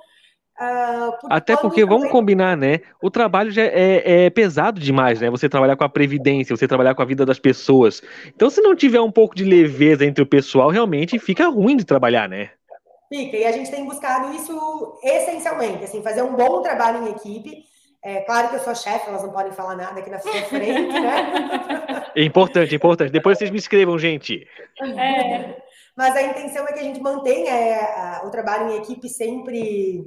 Ah, 0.60 1.10
Até 1.32 1.56
todo 1.56 1.64
porque, 1.64 1.82
mundo 1.82 1.90
vamos 1.90 2.04
também- 2.04 2.12
combinar, 2.12 2.56
né? 2.56 2.82
O 3.02 3.10
trabalho 3.10 3.50
já 3.50 3.64
é, 3.64 4.26
é 4.26 4.30
pesado 4.30 4.80
demais, 4.80 5.20
né? 5.20 5.30
Você 5.32 5.50
trabalhar 5.50 5.76
com 5.76 5.84
a 5.84 5.90
previdência, 5.90 6.56
você 6.56 6.68
trabalhar 6.68 6.94
com 6.94 7.02
a 7.02 7.06
vida 7.06 7.26
das 7.26 7.40
pessoas. 7.40 8.02
Então, 8.28 8.48
se 8.50 8.62
não 8.62 8.76
tiver 8.76 9.02
um 9.02 9.12
pouco 9.12 9.34
de 9.36 9.44
leveza 9.44 10.06
entre 10.06 10.22
o 10.24 10.28
pessoal, 10.28 10.70
realmente 10.70 11.18
fica 11.18 11.48
ruim 11.48 11.76
de 11.76 11.84
trabalhar, 11.84 12.30
né? 12.30 12.52
Fica, 13.10 13.38
e 13.38 13.46
a 13.46 13.52
gente 13.52 13.72
tem 13.72 13.84
buscado 13.84 14.32
isso 14.36 15.00
essencialmente, 15.04 15.84
assim, 15.84 16.04
fazer 16.04 16.22
um 16.22 16.36
bom 16.36 16.62
trabalho 16.62 17.08
em 17.08 17.12
equipe. 17.12 17.64
É 18.04 18.22
claro 18.22 18.50
que 18.50 18.56
eu 18.56 18.60
sou 18.60 18.74
chefe, 18.74 19.08
elas 19.08 19.22
não 19.22 19.32
podem 19.32 19.52
falar 19.52 19.76
nada 19.76 20.00
aqui 20.00 20.10
na 20.10 20.20
sua 20.20 20.34
frente, 20.44 21.00
né? 21.00 22.02
É 22.14 22.24
importante, 22.24 22.74
é 22.74 22.76
importante. 22.76 23.12
Depois 23.12 23.38
vocês 23.38 23.50
me 23.50 23.58
escrevam, 23.58 23.98
gente. 23.98 24.46
É. 24.82 25.56
Mas 25.96 26.14
a 26.14 26.22
intenção 26.22 26.68
é 26.68 26.74
que 26.74 26.80
a 26.80 26.84
gente 26.84 27.00
mantenha 27.00 27.54
é, 27.54 28.22
o 28.26 28.30
trabalho 28.30 28.70
em 28.70 28.78
equipe 28.78 29.08
sempre 29.08 30.04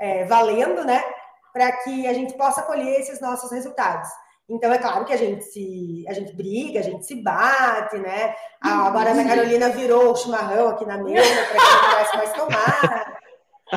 é, 0.00 0.24
valendo, 0.24 0.84
né? 0.84 1.04
Para 1.52 1.70
que 1.82 2.06
a 2.06 2.14
gente 2.14 2.34
possa 2.34 2.62
colher 2.62 2.98
esses 2.98 3.20
nossos 3.20 3.50
resultados. 3.50 4.08
Então, 4.48 4.72
é 4.72 4.78
claro 4.78 5.04
que 5.04 5.12
a 5.12 5.16
gente 5.16 5.42
se 5.44 6.04
a 6.08 6.12
gente 6.12 6.34
briga, 6.34 6.80
a 6.80 6.82
gente 6.82 7.04
se 7.04 7.22
bate, 7.22 7.96
né? 7.98 8.34
agora 8.60 9.12
a 9.12 9.24
Carolina 9.24 9.70
virou 9.70 10.12
o 10.12 10.16
chimarrão 10.16 10.68
aqui 10.68 10.86
na 10.86 10.98
mesa 10.98 11.28
para 11.46 11.60
que 11.60 11.66
não 11.66 11.90
pudesse 11.90 12.16
mais 12.16 12.32
tomar. 12.32 13.18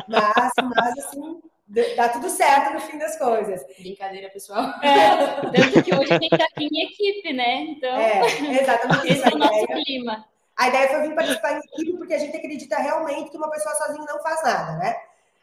Mas, 0.06 0.52
mas 0.76 0.98
assim, 1.06 1.40
dá 1.96 2.08
tudo 2.08 2.30
certo 2.30 2.72
no 2.72 2.80
fim 2.80 2.98
das 2.98 3.18
coisas. 3.18 3.64
Brincadeira, 3.78 4.30
pessoal. 4.30 4.64
É, 4.82 5.40
tanto 5.52 5.82
que 5.82 5.94
hoje 5.94 6.12
a 6.12 6.18
gente 6.18 6.36
tá 6.36 6.44
aqui 6.44 6.68
em 6.70 6.84
equipe, 6.84 7.32
né? 7.32 7.62
Então, 7.62 7.96
é, 7.96 8.20
exatamente 8.60 9.12
esse 9.12 9.28
é 9.28 9.34
o 9.34 9.38
nosso 9.38 9.66
clima. 9.66 10.24
A 10.56 10.68
ideia 10.68 10.88
foi 10.88 11.02
vir 11.02 11.14
participar 11.14 11.52
em 11.52 11.58
equipe 11.58 11.98
porque 11.98 12.14
a 12.14 12.18
gente 12.18 12.36
acredita 12.36 12.76
realmente 12.78 13.30
que 13.30 13.36
uma 13.36 13.50
pessoa 13.50 13.74
sozinha 13.76 14.06
não 14.08 14.20
faz 14.20 14.42
nada, 14.42 14.76
né? 14.78 14.96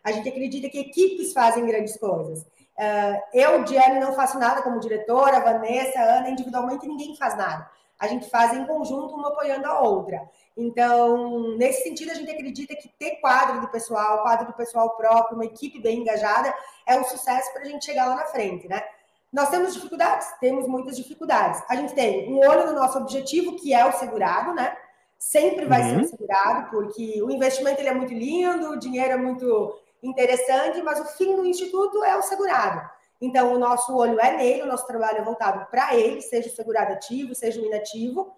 A 0.03 0.11
gente 0.11 0.27
acredita 0.27 0.69
que 0.69 0.79
equipes 0.79 1.31
fazem 1.31 1.65
grandes 1.65 1.97
coisas. 1.97 2.41
Uh, 2.41 3.17
eu, 3.33 3.63
Diane, 3.63 3.99
não 3.99 4.13
faço 4.13 4.37
nada 4.37 4.61
como 4.61 4.79
diretora, 4.79 5.39
Vanessa, 5.39 5.99
Ana, 5.99 6.29
individualmente 6.29 6.85
ninguém 6.85 7.15
faz 7.15 7.37
nada. 7.37 7.69
A 7.99 8.07
gente 8.07 8.29
faz 8.29 8.53
em 8.53 8.65
conjunto, 8.65 9.15
uma 9.15 9.29
apoiando 9.29 9.65
a 9.67 9.79
outra. 9.79 10.21
Então, 10.55 11.55
nesse 11.57 11.83
sentido, 11.83 12.11
a 12.11 12.15
gente 12.15 12.31
acredita 12.31 12.75
que 12.75 12.89
ter 12.99 13.17
quadro 13.21 13.61
do 13.61 13.67
pessoal, 13.69 14.21
quadro 14.21 14.47
do 14.47 14.53
pessoal 14.53 14.91
próprio, 14.97 15.35
uma 15.35 15.45
equipe 15.45 15.79
bem 15.79 15.99
engajada, 15.99 16.53
é 16.85 16.99
um 16.99 17.03
sucesso 17.03 17.51
para 17.53 17.63
a 17.63 17.65
gente 17.65 17.85
chegar 17.85 18.07
lá 18.07 18.15
na 18.15 18.25
frente, 18.25 18.67
né? 18.67 18.83
Nós 19.31 19.49
temos 19.49 19.73
dificuldades? 19.73 20.27
Temos 20.39 20.65
muitas 20.67 20.95
dificuldades. 20.95 21.61
A 21.67 21.75
gente 21.75 21.93
tem 21.93 22.31
um 22.31 22.39
olho 22.39 22.67
no 22.67 22.73
nosso 22.73 22.97
objetivo, 22.97 23.57
que 23.57 23.73
é 23.73 23.85
o 23.85 23.91
segurado, 23.91 24.53
né? 24.53 24.75
Sempre 25.17 25.65
vai 25.65 25.81
uhum. 25.81 25.89
ser 25.89 26.05
o 26.05 26.09
segurado, 26.09 26.69
porque 26.69 27.21
o 27.21 27.29
investimento 27.29 27.81
ele 27.81 27.89
é 27.89 27.93
muito 27.93 28.13
lindo, 28.13 28.69
o 28.69 28.79
dinheiro 28.79 29.11
é 29.13 29.17
muito 29.17 29.77
interessante, 30.01 30.81
mas 30.81 30.99
o 30.99 31.05
fim 31.17 31.35
do 31.35 31.45
instituto 31.45 32.03
é 32.03 32.15
o 32.15 32.21
segurado. 32.21 32.94
Então, 33.25 33.53
o 33.53 33.59
nosso 33.59 33.95
olho 33.95 34.19
é 34.19 34.37
nele, 34.37 34.61
o 34.61 34.67
nosso 34.67 34.85
trabalho 34.85 35.17
é 35.17 35.23
voltado 35.23 35.65
para 35.71 35.95
ele, 35.95 36.21
seja 36.21 36.47
o 36.47 36.51
segurado 36.51 36.93
ativo, 36.93 37.33
seja 37.33 37.59
o 37.59 37.65
inativo, 37.65 38.31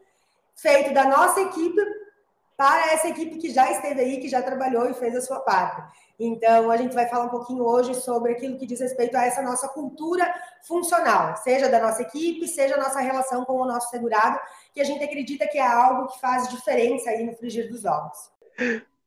feito 0.55 0.93
da 0.93 1.03
nossa 1.03 1.41
equipe 1.41 1.81
para 2.55 2.93
essa 2.93 3.09
equipe 3.09 3.37
que 3.37 3.51
já 3.51 3.69
esteve 3.69 4.01
aí, 4.01 4.19
que 4.19 4.29
já 4.29 4.41
trabalhou 4.41 4.89
e 4.89 4.93
fez 4.93 5.15
a 5.15 5.21
sua 5.21 5.41
parte. 5.41 5.83
Então, 6.17 6.71
a 6.71 6.77
gente 6.77 6.95
vai 6.95 7.07
falar 7.07 7.25
um 7.25 7.29
pouquinho 7.29 7.63
hoje 7.63 7.93
sobre 7.95 8.31
aquilo 8.31 8.57
que 8.57 8.65
diz 8.65 8.79
respeito 8.79 9.15
a 9.15 9.25
essa 9.25 9.41
nossa 9.41 9.67
cultura 9.67 10.33
funcional, 10.63 11.35
seja 11.37 11.69
da 11.69 11.79
nossa 11.79 12.01
equipe, 12.01 12.47
seja 12.47 12.75
a 12.75 12.79
nossa 12.79 12.99
relação 12.99 13.43
com 13.43 13.57
o 13.57 13.65
nosso 13.65 13.89
segurado, 13.89 14.39
que 14.73 14.81
a 14.81 14.85
gente 14.85 15.03
acredita 15.03 15.47
que 15.47 15.57
é 15.57 15.67
algo 15.67 16.07
que 16.07 16.19
faz 16.19 16.47
diferença 16.47 17.09
aí 17.09 17.23
no 17.25 17.35
frigir 17.35 17.69
dos 17.69 17.83
ovos. 17.85 18.31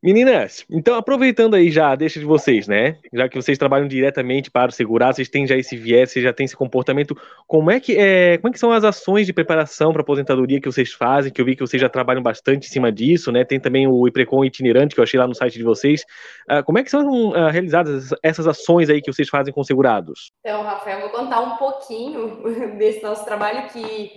Meninas, 0.02 0.64
então 0.70 0.94
aproveitando 0.94 1.54
aí 1.54 1.70
já, 1.70 1.94
deixa 1.94 2.18
de 2.18 2.24
vocês, 2.24 2.66
né? 2.66 2.96
Já 3.12 3.28
que 3.28 3.36
vocês 3.36 3.58
trabalham 3.58 3.86
diretamente 3.86 4.50
para 4.50 4.70
o 4.70 4.72
segurar, 4.72 5.12
vocês 5.12 5.28
têm 5.28 5.46
já 5.46 5.54
esse 5.54 5.76
viés, 5.76 6.10
vocês 6.10 6.24
já 6.24 6.32
têm 6.32 6.46
esse 6.46 6.56
comportamento. 6.56 7.14
Como 7.46 7.70
é 7.70 7.78
que 7.78 7.98
é, 7.98 8.38
como 8.38 8.48
é 8.48 8.52
que 8.52 8.58
são 8.58 8.72
as 8.72 8.82
ações 8.82 9.26
de 9.26 9.34
preparação 9.34 9.92
para 9.92 10.00
aposentadoria 10.00 10.58
que 10.58 10.72
vocês 10.72 10.90
fazem? 10.90 11.30
Que 11.30 11.38
eu 11.38 11.44
vi 11.44 11.54
que 11.54 11.60
vocês 11.60 11.78
já 11.78 11.90
trabalham 11.90 12.22
bastante 12.22 12.66
em 12.66 12.70
cima 12.70 12.90
disso, 12.90 13.30
né? 13.30 13.44
Tem 13.44 13.60
também 13.60 13.86
o 13.86 14.08
IPRECON 14.08 14.42
itinerante 14.42 14.94
que 14.94 15.00
eu 15.00 15.04
achei 15.04 15.20
lá 15.20 15.26
no 15.26 15.34
site 15.34 15.58
de 15.58 15.64
vocês. 15.64 16.06
Uh, 16.50 16.64
como 16.64 16.78
é 16.78 16.82
que 16.82 16.90
são 16.90 17.28
uh, 17.28 17.50
realizadas 17.50 18.08
essas 18.22 18.46
ações 18.46 18.88
aí 18.88 19.02
que 19.02 19.12
vocês 19.12 19.28
fazem 19.28 19.52
com 19.52 19.62
segurados? 19.62 20.32
Então, 20.40 20.62
Rafael, 20.62 21.00
vou 21.00 21.10
contar 21.10 21.42
um 21.42 21.58
pouquinho 21.58 22.42
desse 22.78 23.02
nosso 23.02 23.22
trabalho 23.26 23.68
que, 23.68 24.12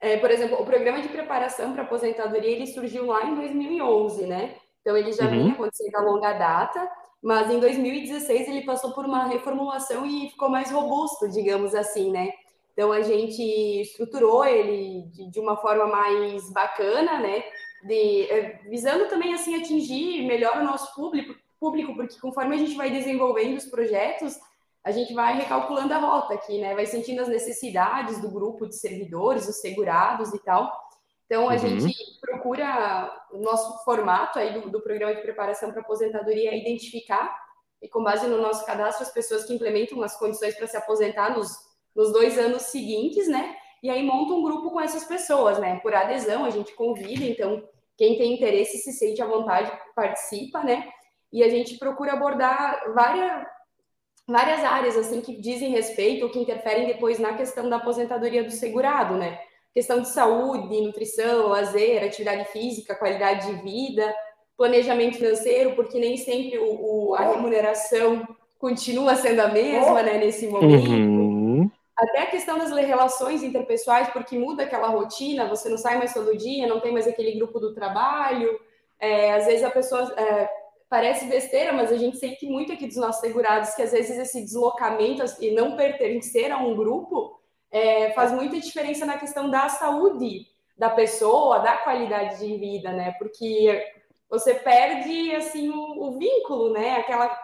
é, 0.00 0.16
por 0.16 0.32
exemplo, 0.32 0.60
o 0.60 0.66
programa 0.66 1.00
de 1.00 1.08
preparação 1.10 1.74
para 1.74 1.84
aposentadoria 1.84 2.50
ele 2.50 2.66
surgiu 2.66 3.06
lá 3.06 3.24
em 3.24 3.36
2011, 3.36 4.26
né? 4.26 4.54
Então, 4.80 4.96
ele 4.96 5.12
já 5.12 5.24
uhum. 5.24 5.30
vinha 5.30 5.52
acontecendo 5.52 5.96
a 5.96 6.02
longa 6.02 6.32
data, 6.32 6.90
mas 7.22 7.50
em 7.50 7.58
2016 7.58 8.48
ele 8.48 8.64
passou 8.64 8.92
por 8.92 9.04
uma 9.04 9.26
reformulação 9.26 10.06
e 10.06 10.30
ficou 10.30 10.48
mais 10.48 10.70
robusto, 10.70 11.28
digamos 11.28 11.74
assim, 11.74 12.10
né? 12.10 12.30
Então, 12.72 12.92
a 12.92 13.02
gente 13.02 13.42
estruturou 13.80 14.44
ele 14.44 15.02
de, 15.10 15.30
de 15.30 15.40
uma 15.40 15.56
forma 15.56 15.86
mais 15.86 16.48
bacana, 16.52 17.18
né? 17.18 17.42
De, 17.82 18.22
eh, 18.30 18.60
visando 18.68 19.08
também, 19.08 19.34
assim, 19.34 19.56
atingir 19.56 20.24
melhor 20.26 20.58
o 20.58 20.64
nosso 20.64 20.94
público, 20.94 21.34
público, 21.58 21.94
porque 21.96 22.18
conforme 22.20 22.54
a 22.54 22.58
gente 22.58 22.76
vai 22.76 22.90
desenvolvendo 22.90 23.56
os 23.56 23.66
projetos, 23.66 24.38
a 24.84 24.90
gente 24.90 25.12
vai 25.12 25.36
recalculando 25.36 25.92
a 25.92 25.98
rota 25.98 26.34
aqui, 26.34 26.60
né? 26.60 26.74
Vai 26.74 26.86
sentindo 26.86 27.20
as 27.20 27.28
necessidades 27.28 28.20
do 28.20 28.30
grupo 28.30 28.66
de 28.66 28.76
servidores, 28.76 29.48
os 29.48 29.60
segurados 29.60 30.32
e 30.32 30.38
tal. 30.38 30.72
Então, 31.28 31.46
a 31.46 31.52
uhum. 31.52 31.58
gente 31.58 31.94
procura, 32.22 33.26
o 33.30 33.38
nosso 33.38 33.84
formato 33.84 34.38
aí 34.38 34.58
do, 34.58 34.70
do 34.70 34.80
programa 34.80 35.14
de 35.14 35.20
preparação 35.20 35.70
para 35.70 35.82
aposentadoria 35.82 36.50
é 36.50 36.58
identificar, 36.58 37.38
e 37.82 37.88
com 37.88 38.02
base 38.02 38.26
no 38.26 38.40
nosso 38.40 38.64
cadastro, 38.64 39.04
as 39.04 39.12
pessoas 39.12 39.44
que 39.44 39.52
implementam 39.52 40.02
as 40.02 40.18
condições 40.18 40.56
para 40.56 40.66
se 40.66 40.76
aposentar 40.76 41.36
nos, 41.36 41.50
nos 41.94 42.10
dois 42.12 42.38
anos 42.38 42.62
seguintes, 42.62 43.28
né? 43.28 43.54
E 43.82 43.90
aí 43.90 44.02
monta 44.02 44.32
um 44.32 44.42
grupo 44.42 44.70
com 44.70 44.80
essas 44.80 45.04
pessoas, 45.04 45.58
né? 45.58 45.78
Por 45.80 45.94
adesão, 45.94 46.46
a 46.46 46.50
gente 46.50 46.74
convida, 46.74 47.24
então, 47.24 47.62
quem 47.94 48.16
tem 48.16 48.32
interesse 48.32 48.78
se 48.78 48.92
sente 48.92 49.20
à 49.20 49.26
vontade, 49.26 49.70
participa, 49.94 50.64
né? 50.64 50.88
E 51.30 51.44
a 51.44 51.48
gente 51.50 51.76
procura 51.76 52.14
abordar 52.14 52.90
várias, 52.94 53.46
várias 54.26 54.64
áreas, 54.64 54.96
assim, 54.96 55.20
que 55.20 55.38
dizem 55.38 55.70
respeito 55.70 56.24
ou 56.24 56.30
que 56.30 56.38
interferem 56.38 56.86
depois 56.86 57.18
na 57.18 57.34
questão 57.34 57.68
da 57.68 57.76
aposentadoria 57.76 58.42
do 58.42 58.50
segurado, 58.50 59.14
né? 59.14 59.38
Questão 59.78 60.00
de 60.00 60.08
saúde, 60.08 60.80
nutrição, 60.80 61.46
lazer, 61.46 62.02
atividade 62.02 62.46
física, 62.46 62.96
qualidade 62.96 63.46
de 63.46 63.62
vida, 63.62 64.12
planejamento 64.56 65.18
financeiro, 65.18 65.76
porque 65.76 66.00
nem 66.00 66.16
sempre 66.16 66.58
o, 66.58 67.10
o 67.10 67.14
a 67.14 67.20
remuneração 67.20 68.26
continua 68.58 69.14
sendo 69.14 69.38
a 69.38 69.46
mesma, 69.46 70.02
né, 70.02 70.18
nesse 70.18 70.48
momento. 70.48 70.90
Uhum. 70.90 71.70
Até 71.96 72.22
a 72.22 72.26
questão 72.26 72.58
das 72.58 72.72
relações 72.72 73.44
interpessoais, 73.44 74.08
porque 74.08 74.36
muda 74.36 74.64
aquela 74.64 74.88
rotina, 74.88 75.46
você 75.46 75.68
não 75.68 75.78
sai 75.78 75.96
mais 75.96 76.12
todo 76.12 76.36
dia, 76.36 76.66
não 76.66 76.80
tem 76.80 76.92
mais 76.92 77.06
aquele 77.06 77.38
grupo 77.38 77.60
do 77.60 77.72
trabalho. 77.72 78.58
É, 78.98 79.32
às 79.34 79.46
vezes 79.46 79.62
a 79.62 79.70
pessoa 79.70 80.12
é, 80.16 80.50
parece 80.90 81.26
besteira, 81.26 81.72
mas 81.72 81.92
a 81.92 81.96
gente 81.96 82.18
sente 82.18 82.46
muito 82.46 82.72
aqui 82.72 82.88
dos 82.88 82.96
nossos 82.96 83.20
segurados 83.20 83.76
que 83.76 83.82
às 83.82 83.92
vezes 83.92 84.18
esse 84.18 84.42
deslocamento 84.42 85.22
e 85.40 85.52
não 85.52 85.76
pertencer 85.76 86.50
a 86.50 86.58
um 86.58 86.74
grupo 86.74 87.37
é, 87.70 88.12
faz 88.12 88.32
muita 88.32 88.58
diferença 88.58 89.04
na 89.04 89.18
questão 89.18 89.50
da 89.50 89.68
saúde 89.68 90.46
da 90.76 90.88
pessoa, 90.88 91.58
da 91.58 91.76
qualidade 91.78 92.38
de 92.38 92.56
vida, 92.56 92.92
né? 92.92 93.12
Porque 93.18 93.84
você 94.30 94.54
perde 94.54 95.34
assim 95.34 95.68
o, 95.70 96.06
o 96.06 96.18
vínculo, 96.18 96.72
né? 96.72 96.96
Aquela 96.96 97.36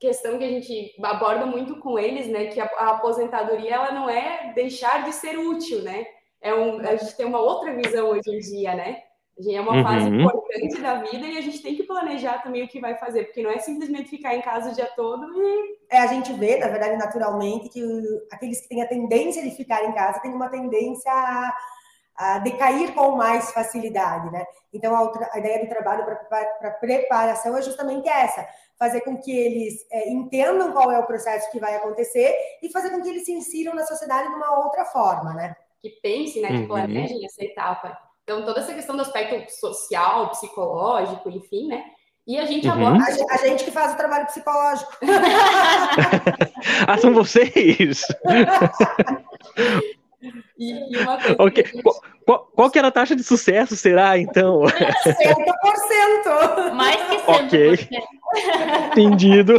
questão 0.00 0.38
que 0.38 0.44
a 0.44 0.48
gente 0.48 0.94
aborda 1.02 1.44
muito 1.44 1.78
com 1.80 1.98
eles, 1.98 2.26
né? 2.28 2.46
Que 2.46 2.60
a, 2.60 2.64
a 2.64 2.90
aposentadoria 2.92 3.74
ela 3.74 3.92
não 3.92 4.08
é 4.08 4.52
deixar 4.54 5.04
de 5.04 5.12
ser 5.12 5.38
útil, 5.38 5.82
né? 5.82 6.06
É 6.40 6.54
um, 6.54 6.78
a 6.80 6.96
gente 6.96 7.16
tem 7.16 7.26
uma 7.26 7.40
outra 7.40 7.74
visão 7.74 8.08
hoje 8.08 8.30
em 8.30 8.38
dia, 8.38 8.74
né? 8.74 9.02
É 9.46 9.60
uma 9.60 9.82
fase 9.84 10.06
uhum. 10.06 10.20
importante 10.20 10.80
da 10.80 10.94
vida 10.96 11.24
e 11.26 11.38
a 11.38 11.40
gente 11.40 11.62
tem 11.62 11.76
que 11.76 11.84
planejar 11.84 12.42
também 12.42 12.64
o 12.64 12.68
que 12.68 12.80
vai 12.80 12.98
fazer, 12.98 13.24
porque 13.24 13.42
não 13.42 13.50
é 13.50 13.58
simplesmente 13.58 14.08
ficar 14.08 14.34
em 14.34 14.42
casa 14.42 14.70
o 14.70 14.74
dia 14.74 14.90
todo 14.96 15.24
e. 15.32 15.78
É, 15.90 15.98
a 15.98 16.06
gente 16.08 16.32
vê, 16.32 16.58
na 16.58 16.66
verdade, 16.66 16.96
naturalmente, 16.96 17.68
que 17.68 17.82
aqueles 18.32 18.60
que 18.60 18.68
têm 18.68 18.82
a 18.82 18.88
tendência 18.88 19.42
de 19.42 19.52
ficar 19.52 19.84
em 19.84 19.92
casa 19.92 20.20
têm 20.20 20.32
uma 20.32 20.48
tendência 20.48 21.12
a, 21.12 21.56
a 22.16 22.38
decair 22.40 22.92
com 22.94 23.12
mais 23.12 23.52
facilidade, 23.52 24.28
né? 24.32 24.44
Então, 24.72 24.92
a, 24.94 25.30
a 25.32 25.38
ideia 25.38 25.64
do 25.64 25.68
trabalho 25.68 26.04
para 26.04 26.70
preparação 26.72 27.56
é 27.56 27.62
justamente 27.62 28.08
essa: 28.08 28.44
fazer 28.76 29.02
com 29.02 29.18
que 29.18 29.30
eles 29.30 29.86
é, 29.92 30.10
entendam 30.10 30.72
qual 30.72 30.90
é 30.90 30.98
o 30.98 31.06
processo 31.06 31.48
que 31.52 31.60
vai 31.60 31.76
acontecer 31.76 32.34
e 32.60 32.72
fazer 32.72 32.90
com 32.90 33.00
que 33.00 33.08
eles 33.08 33.24
se 33.24 33.32
insiram 33.32 33.72
na 33.72 33.86
sociedade 33.86 34.28
de 34.28 34.34
uma 34.34 34.58
outra 34.64 34.84
forma, 34.84 35.32
né? 35.32 35.54
Que 35.80 35.90
pense, 36.02 36.40
né? 36.40 36.48
Que 36.48 36.54
uhum. 36.54 36.66
planejem 36.66 37.24
essa 37.24 37.44
etapa. 37.44 38.07
Então, 38.28 38.42
toda 38.42 38.60
essa 38.60 38.74
questão 38.74 38.94
do 38.94 39.00
aspecto 39.00 39.50
social, 39.58 40.28
psicológico, 40.28 41.30
enfim, 41.30 41.66
né? 41.66 41.82
E 42.26 42.38
a 42.38 42.44
gente 42.44 42.68
uhum. 42.68 42.74
aborda. 42.74 43.02
A, 43.02 43.06
a, 43.34 43.38
gente 43.38 43.64
que 43.64 43.70
faz 43.70 43.94
o 43.94 43.96
trabalho 43.96 44.26
psicológico. 44.26 44.92
ah, 46.86 46.98
são 46.98 47.14
vocês! 47.14 47.64
e, 50.58 50.94
e, 50.94 50.98
uma 50.98 51.16
coisa. 51.16 51.42
Okay. 51.42 51.64
Gente... 51.64 51.82
Qual, 51.82 52.02
qual, 52.26 52.50
qual, 52.54 52.70
que 52.70 52.78
era 52.78 52.88
a 52.88 52.92
taxa 52.92 53.16
de 53.16 53.24
sucesso, 53.24 53.74
será, 53.74 54.18
então? 54.18 54.60
100%! 54.68 56.72
Mais 56.74 56.96
que 56.96 57.16
100%. 57.16 57.46
Ok. 57.46 57.88
Entendido. 58.90 59.54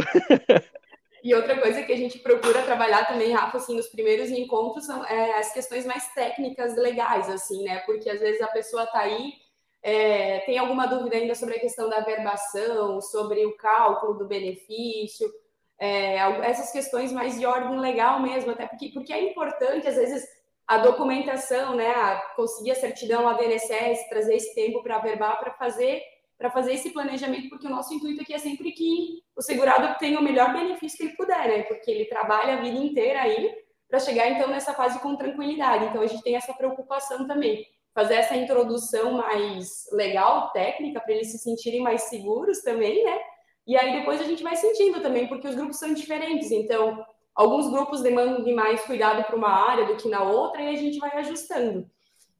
E 1.22 1.34
outra 1.34 1.60
coisa 1.60 1.82
que 1.82 1.92
a 1.92 1.96
gente 1.96 2.18
procura 2.18 2.62
trabalhar 2.62 3.06
também, 3.06 3.32
Rafa, 3.32 3.58
assim, 3.58 3.76
nos 3.76 3.88
primeiros 3.88 4.30
encontros 4.30 4.86
são 4.86 5.04
é, 5.04 5.38
as 5.38 5.52
questões 5.52 5.84
mais 5.84 6.12
técnicas 6.14 6.76
legais, 6.76 7.28
assim, 7.28 7.62
né? 7.64 7.80
Porque 7.80 8.08
às 8.08 8.20
vezes 8.20 8.40
a 8.40 8.48
pessoa 8.48 8.84
está 8.84 9.00
aí, 9.00 9.34
é, 9.82 10.40
tem 10.40 10.58
alguma 10.58 10.86
dúvida 10.86 11.16
ainda 11.16 11.34
sobre 11.34 11.56
a 11.56 11.60
questão 11.60 11.88
da 11.88 12.00
verbação, 12.00 13.00
sobre 13.00 13.44
o 13.46 13.56
cálculo 13.56 14.14
do 14.14 14.26
benefício. 14.26 15.30
é, 15.78 16.16
essas 16.44 16.70
questões 16.70 17.10
mais 17.10 17.38
de 17.38 17.46
ordem 17.46 17.78
legal 17.80 18.20
mesmo, 18.20 18.50
até 18.50 18.66
porque, 18.66 18.90
porque 18.90 19.12
é 19.12 19.30
importante, 19.30 19.88
às 19.88 19.96
vezes, 19.96 20.26
a 20.66 20.78
documentação, 20.78 21.74
né, 21.74 21.90
a 21.90 22.16
conseguir 22.36 22.72
a 22.72 22.74
certidão, 22.76 23.26
a 23.26 23.32
DNSS, 23.32 24.08
trazer 24.08 24.36
esse 24.36 24.54
tempo 24.54 24.82
para 24.82 24.98
verbar, 24.98 25.40
para 25.40 25.52
fazer 25.54 26.02
para 26.40 26.50
fazer 26.50 26.72
esse 26.72 26.88
planejamento, 26.88 27.50
porque 27.50 27.66
o 27.66 27.70
nosso 27.70 27.92
intuito 27.92 28.22
aqui 28.22 28.32
é 28.32 28.38
sempre 28.38 28.72
que 28.72 29.22
o 29.36 29.42
segurado 29.42 29.98
tenha 29.98 30.18
o 30.18 30.22
melhor 30.22 30.54
benefício 30.54 30.96
que 30.96 31.04
ele 31.04 31.14
puder, 31.14 31.46
né? 31.46 31.62
Porque 31.64 31.90
ele 31.90 32.06
trabalha 32.06 32.54
a 32.54 32.62
vida 32.62 32.78
inteira 32.78 33.20
aí 33.20 33.54
para 33.86 34.00
chegar 34.00 34.26
então 34.26 34.48
nessa 34.48 34.72
fase 34.72 34.98
com 35.00 35.14
tranquilidade. 35.16 35.84
Então 35.84 36.00
a 36.00 36.06
gente 36.06 36.22
tem 36.22 36.36
essa 36.36 36.54
preocupação 36.54 37.26
também, 37.26 37.66
fazer 37.94 38.14
essa 38.14 38.34
introdução 38.34 39.12
mais 39.12 39.86
legal, 39.92 40.50
técnica, 40.52 40.98
para 40.98 41.12
eles 41.12 41.30
se 41.30 41.36
sentirem 41.36 41.82
mais 41.82 42.04
seguros 42.04 42.62
também, 42.62 43.04
né? 43.04 43.18
E 43.66 43.76
aí 43.76 43.98
depois 43.98 44.18
a 44.18 44.24
gente 44.24 44.42
vai 44.42 44.56
sentindo 44.56 45.02
também, 45.02 45.28
porque 45.28 45.46
os 45.46 45.54
grupos 45.54 45.78
são 45.78 45.92
diferentes. 45.92 46.50
Então, 46.50 47.04
alguns 47.34 47.70
grupos 47.70 48.00
demandam 48.00 48.42
de 48.42 48.54
mais 48.54 48.80
cuidado 48.80 49.24
para 49.24 49.36
uma 49.36 49.68
área 49.68 49.84
do 49.84 49.96
que 49.96 50.08
na 50.08 50.22
outra, 50.22 50.62
e 50.62 50.68
a 50.68 50.78
gente 50.78 50.98
vai 50.98 51.18
ajustando. 51.18 51.86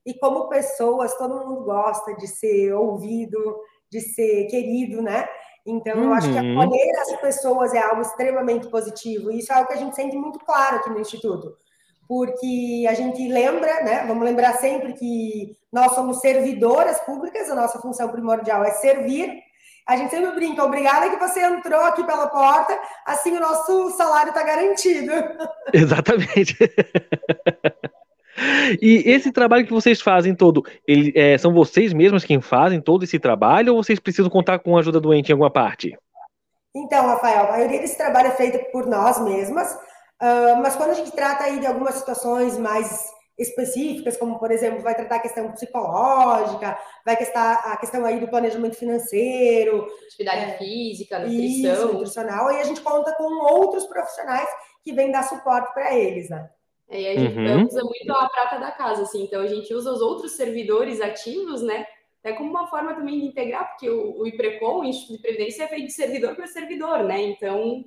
E 0.07 0.15
como 0.15 0.49
pessoas, 0.49 1.19
todo 1.19 1.47
mundo 1.47 1.65
gosta 1.65 2.15
de 2.17 2.27
ser 2.27 2.73
ouvido, 2.73 3.39
de 3.91 4.01
ser 4.01 4.47
querido, 4.47 5.03
né? 5.03 5.29
Então, 5.67 6.03
eu 6.03 6.13
acho 6.13 6.33
que 6.33 6.39
uhum. 6.39 6.61
acolher 6.61 6.99
as 7.01 7.21
pessoas 7.21 7.75
é 7.75 7.79
algo 7.79 8.03
extremamente 8.03 8.69
positivo. 8.69 9.31
E 9.31 9.39
isso 9.39 9.53
é 9.53 9.57
algo 9.57 9.69
que 9.69 9.75
a 9.75 9.79
gente 9.79 9.95
sente 9.95 10.17
muito 10.17 10.39
claro 10.41 10.77
aqui 10.77 10.91
no 10.91 11.01
Instituto. 11.01 11.55
Porque 12.09 12.87
a 12.89 12.95
gente 12.95 13.29
lembra, 13.29 13.83
né? 13.85 14.05
Vamos 14.07 14.25
lembrar 14.25 14.55
sempre 14.55 14.95
que 14.95 15.57
nós 15.73 15.93
somos 15.93 16.21
servidoras 16.21 16.99
públicas, 17.01 17.49
a 17.51 17.55
nossa 17.55 17.79
função 17.79 18.09
primordial 18.09 18.65
é 18.65 18.73
servir. 18.73 19.39
A 19.87 19.97
gente 19.97 20.11
sempre 20.11 20.33
brinca, 20.33 20.65
obrigada 20.65 21.11
que 21.11 21.17
você 21.17 21.41
entrou 21.41 21.81
aqui 21.81 22.05
pela 22.05 22.29
porta, 22.29 22.79
assim 23.05 23.37
o 23.37 23.41
nosso 23.41 23.91
salário 23.91 24.31
está 24.31 24.43
garantido. 24.43 25.13
Exatamente. 25.73 26.57
E 28.81 29.03
esse 29.07 29.33
trabalho 29.33 29.67
que 29.67 29.73
vocês 29.73 30.01
fazem 30.01 30.35
todo, 30.35 30.65
ele, 30.87 31.13
é, 31.15 31.37
são 31.37 31.53
vocês 31.53 31.93
mesmos 31.93 32.25
quem 32.25 32.41
fazem 32.41 32.81
todo 32.81 33.05
esse 33.05 33.19
trabalho 33.19 33.75
ou 33.75 33.83
vocês 33.83 33.99
precisam 33.99 34.31
contar 34.31 34.59
com 34.59 34.77
ajuda 34.77 35.01
doente 35.01 35.29
em 35.29 35.33
alguma 35.33 35.51
parte? 35.51 35.97
Então, 36.75 37.07
Rafael, 37.07 37.47
a 37.47 37.53
maioria 37.53 37.81
desse 37.81 37.97
trabalho 37.97 38.29
é 38.29 38.33
feito 38.33 38.71
por 38.71 38.87
nós 38.87 39.21
mesmas, 39.21 39.73
uh, 39.73 40.63
mas 40.63 40.77
quando 40.77 40.91
a 40.91 40.95
gente 40.95 41.11
trata 41.11 41.45
aí 41.45 41.59
de 41.59 41.67
algumas 41.67 41.97
situações 41.97 42.57
mais 42.57 43.11
específicas, 43.37 44.17
como 44.17 44.39
por 44.39 44.51
exemplo, 44.51 44.81
vai 44.81 44.95
tratar 44.95 45.17
a 45.17 45.21
questão 45.21 45.51
psicológica, 45.51 46.79
vai 47.05 47.17
testar 47.17 47.55
a 47.73 47.77
questão 47.79 48.05
aí 48.05 48.21
do 48.21 48.29
planejamento 48.29 48.77
financeiro, 48.77 49.87
atividade 50.07 50.53
é, 50.53 50.59
física, 50.59 51.19
nutrição, 51.19 51.75
isso, 51.75 51.93
nutricional, 51.93 52.53
e 52.53 52.61
a 52.61 52.65
gente 52.65 52.83
conta 52.83 53.15
com 53.17 53.53
outros 53.53 53.87
profissionais 53.87 54.49
que 54.85 54.93
vêm 54.93 55.11
dar 55.11 55.23
suporte 55.23 55.73
para 55.73 55.95
eles, 55.95 56.29
né? 56.29 56.49
É, 56.91 57.01
e 57.01 57.09
a 57.09 57.21
gente 57.21 57.39
uhum. 57.39 57.67
usa 57.67 57.85
muito 57.85 58.13
a 58.13 58.29
prata 58.29 58.59
da 58.59 58.73
casa, 58.73 59.03
assim, 59.03 59.23
então 59.23 59.41
a 59.41 59.47
gente 59.47 59.73
usa 59.73 59.93
os 59.93 60.01
outros 60.01 60.33
servidores 60.33 61.01
ativos, 61.01 61.63
né? 61.63 61.87
É 62.23 62.33
como 62.33 62.51
uma 62.51 62.67
forma 62.67 62.95
também 62.95 63.21
de 63.21 63.27
integrar, 63.27 63.71
porque 63.71 63.89
o, 63.89 64.19
o 64.19 64.27
IPRECOM, 64.27 64.81
o 64.81 64.85
Instituto 64.85 65.17
de 65.17 65.23
Previdência, 65.23 65.63
é 65.63 65.69
feito 65.69 65.87
de 65.87 65.93
servidor 65.93 66.35
para 66.35 66.49
servidor, 66.49 67.05
né? 67.05 67.23
Então, 67.23 67.85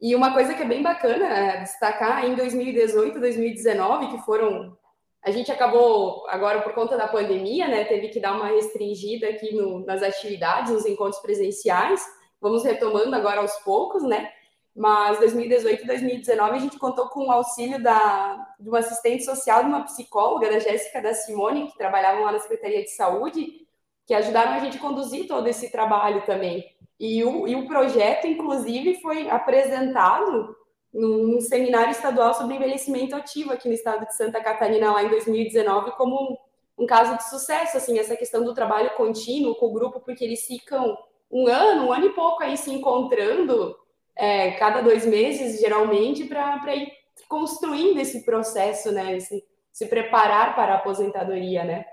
e 0.00 0.14
uma 0.14 0.32
coisa 0.32 0.54
que 0.54 0.62
é 0.62 0.66
bem 0.66 0.82
bacana 0.82 1.26
é 1.26 1.60
destacar, 1.60 2.24
em 2.24 2.34
2018, 2.34 3.20
2019, 3.20 4.08
que 4.08 4.24
foram. 4.24 4.78
A 5.22 5.30
gente 5.30 5.52
acabou, 5.52 6.26
agora 6.28 6.62
por 6.62 6.72
conta 6.72 6.96
da 6.96 7.06
pandemia, 7.06 7.68
né? 7.68 7.84
Teve 7.84 8.08
que 8.08 8.20
dar 8.20 8.34
uma 8.34 8.46
restringida 8.46 9.28
aqui 9.28 9.54
no, 9.54 9.84
nas 9.84 10.02
atividades, 10.02 10.72
nos 10.72 10.86
encontros 10.86 11.20
presenciais. 11.20 12.02
Vamos 12.40 12.64
retomando 12.64 13.14
agora 13.14 13.40
aos 13.40 13.54
poucos, 13.56 14.02
né? 14.02 14.30
Mas 14.74 15.18
2018 15.18 15.82
e 15.82 15.86
2019 15.86 16.56
a 16.56 16.58
gente 16.60 16.78
contou 16.78 17.08
com 17.08 17.26
o 17.26 17.32
auxílio 17.32 17.82
da, 17.82 18.54
de 18.58 18.68
uma 18.68 18.78
assistente 18.78 19.24
social, 19.24 19.64
de 19.64 19.68
uma 19.68 19.84
psicóloga, 19.84 20.48
da 20.48 20.58
Jéssica 20.58 21.02
da 21.02 21.12
Simone, 21.12 21.68
que 21.68 21.76
trabalhavam 21.76 22.24
lá 22.24 22.32
na 22.32 22.38
Secretaria 22.38 22.82
de 22.82 22.90
Saúde, 22.90 23.66
que 24.06 24.14
ajudaram 24.14 24.52
a 24.52 24.58
gente 24.60 24.78
a 24.78 24.80
conduzir 24.80 25.26
todo 25.26 25.46
esse 25.46 25.70
trabalho 25.70 26.24
também. 26.24 26.64
E 26.98 27.24
o, 27.24 27.48
e 27.48 27.56
o 27.56 27.66
projeto, 27.66 28.26
inclusive, 28.26 29.00
foi 29.00 29.28
apresentado 29.28 30.54
num, 30.92 31.40
seminário 31.40 31.90
estadual 31.90 32.34
sobre 32.34 32.56
envelhecimento 32.56 33.14
ativo 33.14 33.52
aqui 33.52 33.68
no 33.68 33.74
estado 33.74 34.06
de 34.06 34.14
Santa 34.14 34.40
Catarina, 34.42 34.92
lá 34.92 35.02
em 35.02 35.08
2019, 35.08 35.92
como 35.92 36.36
um, 36.78 36.84
um 36.84 36.86
caso 36.86 37.16
de 37.16 37.28
sucesso, 37.28 37.76
assim, 37.76 37.98
essa 37.98 38.16
questão 38.16 38.44
do 38.44 38.54
trabalho 38.54 38.90
contínuo 38.96 39.54
com 39.54 39.66
o 39.66 39.72
grupo, 39.72 40.00
porque 40.00 40.24
eles 40.24 40.44
ficam 40.44 40.96
um 41.30 41.46
ano, 41.46 41.86
um 41.86 41.92
ano 41.92 42.06
e 42.06 42.10
pouco 42.10 42.42
aí 42.42 42.56
se 42.56 42.70
encontrando 42.72 43.76
é, 44.16 44.52
cada 44.52 44.80
dois 44.80 45.06
meses, 45.06 45.60
geralmente, 45.60 46.24
para 46.24 46.74
ir 46.74 46.88
construindo 47.28 47.98
esse 47.98 48.24
processo, 48.24 48.92
né? 48.92 49.16
Esse, 49.16 49.42
se 49.72 49.86
preparar 49.86 50.54
para 50.54 50.74
a 50.74 50.76
aposentadoria, 50.76 51.64
né? 51.64 51.84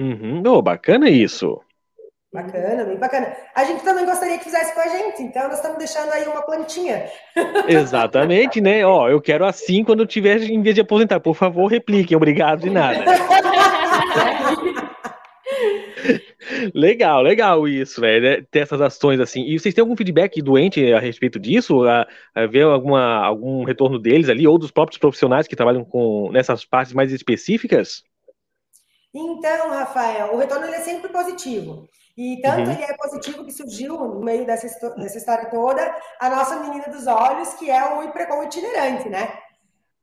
Uhum. 0.00 0.42
Oh, 0.46 0.62
bacana 0.62 1.10
isso. 1.10 1.60
Bacana, 2.32 2.84
bem 2.84 2.96
bacana. 2.96 3.34
A 3.54 3.64
gente 3.64 3.82
também 3.82 4.04
gostaria 4.04 4.36
que 4.36 4.44
fizesse 4.44 4.74
com 4.74 4.80
a 4.80 4.88
gente, 4.88 5.22
então 5.22 5.48
nós 5.48 5.56
estamos 5.56 5.78
deixando 5.78 6.12
aí 6.12 6.26
uma 6.26 6.42
plantinha. 6.42 7.06
Exatamente, 7.66 8.60
né? 8.60 8.84
Ó, 8.84 9.08
eu 9.08 9.20
quero 9.20 9.46
assim 9.46 9.82
quando 9.82 10.00
eu 10.00 10.06
tiver, 10.06 10.42
em 10.42 10.60
vez 10.60 10.74
de 10.74 10.82
aposentar. 10.82 11.20
Por 11.20 11.34
favor, 11.34 11.66
repliquem, 11.66 12.16
obrigado 12.16 12.60
de 12.60 12.70
nada. 12.70 13.02
legal, 16.74 17.22
legal 17.22 17.66
isso, 17.66 18.00
velho, 18.00 18.22
né? 18.22 18.46
ter 18.50 18.60
essas 18.60 18.80
ações 18.80 19.20
assim. 19.20 19.42
E 19.42 19.58
vocês 19.58 19.74
têm 19.74 19.82
algum 19.82 19.96
feedback 19.96 20.40
doente 20.42 20.92
a 20.92 20.98
respeito 20.98 21.38
disso? 21.38 21.84
A, 21.84 22.06
a 22.34 22.46
ver 22.46 22.62
alguma, 22.62 23.24
algum 23.24 23.64
retorno 23.64 23.98
deles 23.98 24.28
ali, 24.28 24.46
ou 24.46 24.58
dos 24.58 24.70
próprios 24.70 24.98
profissionais 24.98 25.46
que 25.46 25.56
trabalham 25.56 25.84
com 25.84 26.30
nessas 26.32 26.64
partes 26.64 26.92
mais 26.92 27.12
específicas? 27.12 28.02
Então, 29.14 29.70
Rafael, 29.70 30.34
o 30.34 30.38
retorno 30.38 30.66
ele 30.66 30.76
é 30.76 30.80
sempre 30.80 31.08
positivo. 31.08 31.88
E 32.16 32.40
tanto 32.42 32.68
uhum. 32.68 32.72
ele 32.72 32.82
é 32.82 32.96
positivo 32.96 33.44
que 33.44 33.52
surgiu 33.52 33.96
no 33.96 34.20
meio 34.20 34.44
dessa, 34.44 34.66
dessa 34.96 35.18
história 35.18 35.48
toda 35.50 35.94
a 36.18 36.28
nossa 36.28 36.58
menina 36.58 36.88
dos 36.88 37.06
olhos, 37.06 37.54
que 37.54 37.70
é 37.70 37.94
o 37.94 38.02
Iprecom 38.02 38.42
itinerante, 38.42 39.08
né? 39.08 39.38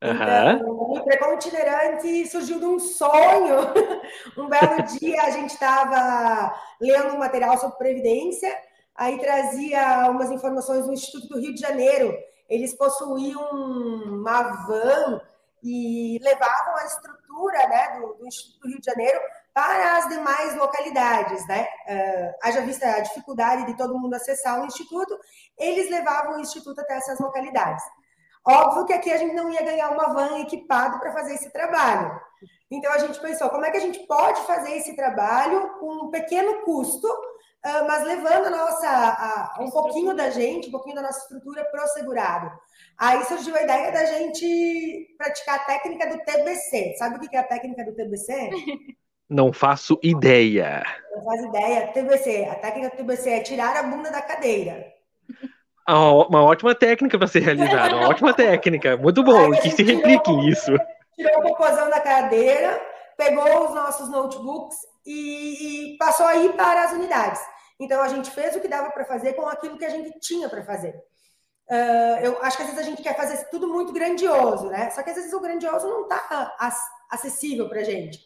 Então, 0.02 0.68
o 0.68 1.02
Precon 1.02 1.34
Itinerante 1.34 2.26
surgiu 2.28 2.58
de 2.58 2.66
um 2.66 2.78
sonho. 2.78 3.72
um 4.36 4.48
belo 4.48 4.82
dia 4.98 5.22
a 5.22 5.30
gente 5.30 5.50
estava 5.50 6.54
lendo 6.80 7.14
um 7.14 7.18
material 7.18 7.56
sobre 7.58 7.78
Previdência, 7.78 8.54
aí 8.94 9.18
trazia 9.18 10.10
umas 10.10 10.30
informações 10.30 10.86
do 10.86 10.92
Instituto 10.92 11.28
do 11.28 11.40
Rio 11.40 11.54
de 11.54 11.60
Janeiro. 11.60 12.14
Eles 12.48 12.74
possuíam 12.74 13.42
uma 13.50 14.42
van 14.66 15.20
e 15.62 16.18
levavam 16.22 16.76
a 16.76 16.84
estrutura 16.84 17.68
né, 17.68 17.98
do, 17.98 18.14
do 18.14 18.26
Instituto 18.26 18.60
do 18.60 18.68
Rio 18.68 18.80
de 18.80 18.86
Janeiro 18.86 19.18
para 19.52 19.96
as 19.96 20.08
demais 20.10 20.54
localidades, 20.54 21.48
né? 21.48 21.66
Uh, 21.88 22.34
haja 22.42 22.60
vista 22.60 22.86
a 22.86 23.00
dificuldade 23.00 23.64
de 23.64 23.74
todo 23.74 23.98
mundo 23.98 24.12
acessar 24.12 24.60
o 24.60 24.66
Instituto, 24.66 25.18
eles 25.58 25.90
levavam 25.90 26.36
o 26.36 26.40
Instituto 26.40 26.78
até 26.82 26.94
essas 26.98 27.18
localidades. 27.18 27.82
Óbvio 28.48 28.86
que 28.86 28.92
aqui 28.92 29.10
a 29.10 29.16
gente 29.16 29.34
não 29.34 29.50
ia 29.50 29.62
ganhar 29.62 29.90
uma 29.90 30.14
van 30.14 30.38
equipada 30.38 30.98
para 30.98 31.12
fazer 31.12 31.34
esse 31.34 31.52
trabalho. 31.52 32.20
Então 32.70 32.92
a 32.92 32.98
gente 32.98 33.20
pensou, 33.20 33.48
como 33.50 33.64
é 33.64 33.70
que 33.70 33.76
a 33.76 33.80
gente 33.80 34.06
pode 34.06 34.40
fazer 34.42 34.76
esse 34.76 34.94
trabalho 34.94 35.78
com 35.80 36.06
um 36.06 36.10
pequeno 36.10 36.62
custo, 36.62 37.08
mas 37.86 38.04
levando 38.04 38.46
a 38.46 38.50
nossa, 38.50 38.88
a, 38.88 39.56
um 39.60 39.70
pouquinho 39.70 40.14
da 40.14 40.30
gente, 40.30 40.68
um 40.68 40.72
pouquinho 40.72 40.94
da 40.94 41.02
nossa 41.02 41.20
estrutura 41.20 41.64
para 41.64 41.84
o 41.84 41.88
segurado. 41.88 42.50
Aí 42.96 43.24
surgiu 43.24 43.54
a 43.56 43.62
ideia 43.62 43.90
da 43.90 44.04
gente 44.04 45.14
praticar 45.18 45.56
a 45.56 45.64
técnica 45.64 46.08
do 46.08 46.24
TBC. 46.24 46.94
Sabe 46.98 47.16
o 47.16 47.20
que 47.20 47.36
é 47.36 47.40
a 47.40 47.44
técnica 47.44 47.84
do 47.84 47.94
TBC? 47.94 48.50
Não 49.28 49.52
faço 49.52 49.98
ideia. 50.04 50.84
Não 51.12 51.24
faz 51.24 51.42
ideia. 51.42 51.88
TBC. 51.88 52.44
A 52.44 52.54
técnica 52.54 52.90
do 52.90 52.96
TBC 52.96 53.30
é 53.30 53.40
tirar 53.40 53.76
a 53.76 53.82
bunda 53.82 54.08
da 54.10 54.22
cadeira. 54.22 54.95
Uma 55.88 56.42
ótima 56.42 56.74
técnica 56.74 57.18
para 57.18 57.28
ser 57.28 57.40
realizada, 57.40 57.96
uma 57.96 58.08
ótima 58.08 58.32
técnica. 58.34 58.96
Muito 58.96 59.22
bom, 59.22 59.50
que 59.52 59.70
se 59.70 59.82
replique 59.82 60.30
isso. 60.48 60.72
Tirou 61.14 61.38
o 61.38 61.42
popozão 61.42 61.88
da 61.88 62.00
cadeira, 62.00 62.80
pegou 63.16 63.66
os 63.66 63.74
nossos 63.74 64.08
notebooks 64.10 64.76
e, 65.06 65.92
e 65.94 65.96
passou 65.96 66.26
aí 66.26 66.52
para 66.54 66.84
as 66.84 66.92
unidades. 66.92 67.40
Então 67.78 68.02
a 68.02 68.08
gente 68.08 68.30
fez 68.30 68.56
o 68.56 68.60
que 68.60 68.68
dava 68.68 68.90
para 68.90 69.04
fazer 69.04 69.34
com 69.34 69.46
aquilo 69.46 69.78
que 69.78 69.84
a 69.84 69.90
gente 69.90 70.18
tinha 70.20 70.48
para 70.48 70.64
fazer. 70.64 70.94
Uh, 71.68 72.18
eu 72.22 72.42
acho 72.42 72.56
que 72.56 72.62
às 72.62 72.70
vezes 72.70 72.86
a 72.86 72.88
gente 72.88 73.02
quer 73.02 73.16
fazer 73.16 73.48
tudo 73.50 73.68
muito 73.68 73.92
grandioso, 73.92 74.68
né? 74.68 74.90
Só 74.90 75.02
que 75.02 75.10
às 75.10 75.16
vezes 75.16 75.32
o 75.32 75.40
grandioso 75.40 75.86
não 75.86 76.02
está 76.02 76.56
acessível 77.10 77.68
para 77.68 77.80
a 77.80 77.84
gente. 77.84 78.18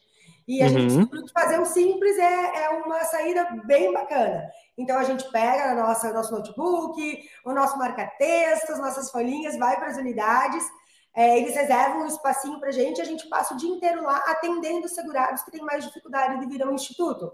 E 0.46 0.62
a 0.62 0.66
uhum. 0.66 0.90
gente 0.90 1.06
que 1.06 1.32
fazer 1.32 1.60
o 1.60 1.64
simples 1.64 2.18
é, 2.18 2.64
é 2.64 2.68
uma 2.70 3.04
saída 3.04 3.44
bem 3.64 3.92
bacana. 3.92 4.48
Então 4.76 4.98
a 4.98 5.04
gente 5.04 5.30
pega 5.30 5.70
a 5.70 5.74
nossa 5.74 6.12
nosso 6.12 6.32
notebook, 6.32 7.22
o 7.44 7.52
nosso 7.52 7.78
marca-textos, 7.78 8.78
nossas 8.78 9.10
folhinhas, 9.10 9.56
vai 9.56 9.76
para 9.76 9.88
as 9.88 9.96
unidades, 9.96 10.64
é, 11.14 11.38
eles 11.38 11.54
reservam 11.54 12.02
um 12.02 12.06
espacinho 12.06 12.58
para 12.60 12.68
a 12.68 12.72
gente, 12.72 13.00
a 13.00 13.04
gente 13.04 13.28
passa 13.28 13.54
o 13.54 13.56
dia 13.56 13.70
inteiro 13.70 14.02
lá 14.02 14.16
atendendo 14.26 14.86
os 14.86 14.94
segurados 14.94 15.42
que 15.42 15.50
têm 15.50 15.62
mais 15.62 15.84
dificuldade 15.84 16.38
de 16.40 16.46
vir 16.46 16.62
ao 16.62 16.72
instituto. 16.72 17.32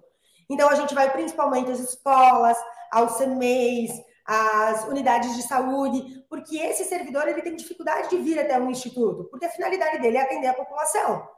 Então 0.49 0.69
a 0.69 0.75
gente 0.75 0.95
vai 0.95 1.11
principalmente 1.11 1.71
às 1.71 1.81
escolas, 1.81 2.57
aos 2.91 3.17
CMEs, 3.17 3.91
as 4.25 4.85
unidades 4.89 5.37
de 5.37 5.43
saúde, 5.43 6.25
porque 6.29 6.57
esse 6.57 6.85
servidor 6.85 7.29
ele 7.29 7.43
tem 7.43 7.55
dificuldade 7.55 8.11
de 8.11 8.17
vir 8.17 8.39
até 8.39 8.59
um 8.59 8.71
instituto, 8.71 9.25
porque 9.25 9.45
a 9.45 9.51
finalidade 9.51 10.01
dele 10.01 10.17
é 10.17 10.23
atender 10.23 10.49
a 10.49 10.55
população. 10.55 11.29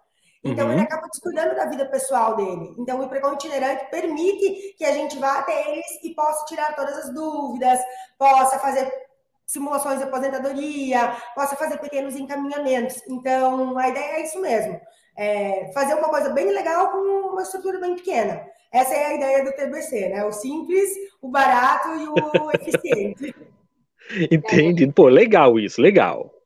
Então, 0.45 0.67
uhum. 0.67 0.73
ele 0.73 0.83
acaba 0.83 1.09
descuidando 1.09 1.55
da 1.55 1.67
vida 1.67 1.85
pessoal 1.87 2.37
dele. 2.37 2.75
Então, 2.79 3.01
o 3.01 3.09
pregão 3.09 3.35
itinerante 3.35 3.91
permite 3.91 4.75
que 4.77 4.85
a 4.85 4.93
gente 4.93 5.19
vá 5.19 5.39
até 5.39 5.73
eles 5.73 5.87
e 6.05 6.15
possa 6.15 6.45
tirar 6.47 6.77
todas 6.77 6.97
as 6.97 7.13
dúvidas, 7.13 7.81
possa 8.17 8.59
fazer 8.59 8.91
simulações 9.47 9.99
de 9.99 10.05
aposentadoria, 10.05 11.17
possa 11.35 11.57
fazer 11.57 11.79
pequenos 11.79 12.15
encaminhamentos. 12.15 13.03
Então, 13.09 13.77
a 13.79 13.89
ideia 13.89 14.17
é 14.17 14.23
isso 14.25 14.41
mesmo. 14.41 14.81
É 15.17 15.73
fazer 15.75 15.95
uma 15.95 16.09
coisa 16.09 16.31
bem 16.31 16.53
legal 16.53 16.93
com 16.93 17.33
uma 17.33 17.43
estrutura 17.43 17.81
bem 17.81 17.97
pequena. 17.97 18.47
Essa 18.71 18.95
é 18.95 19.07
a 19.07 19.15
ideia 19.15 19.45
do 19.45 19.53
TBC, 19.53 20.11
né? 20.11 20.25
O 20.25 20.33
simples, 20.33 20.91
o 21.21 21.29
barato 21.29 21.89
e 21.97 22.09
o 22.09 22.51
eficiente. 22.55 23.35
Entendi. 24.31 24.87
Pô, 24.93 25.09
legal 25.09 25.59
isso, 25.59 25.81
legal. 25.81 26.38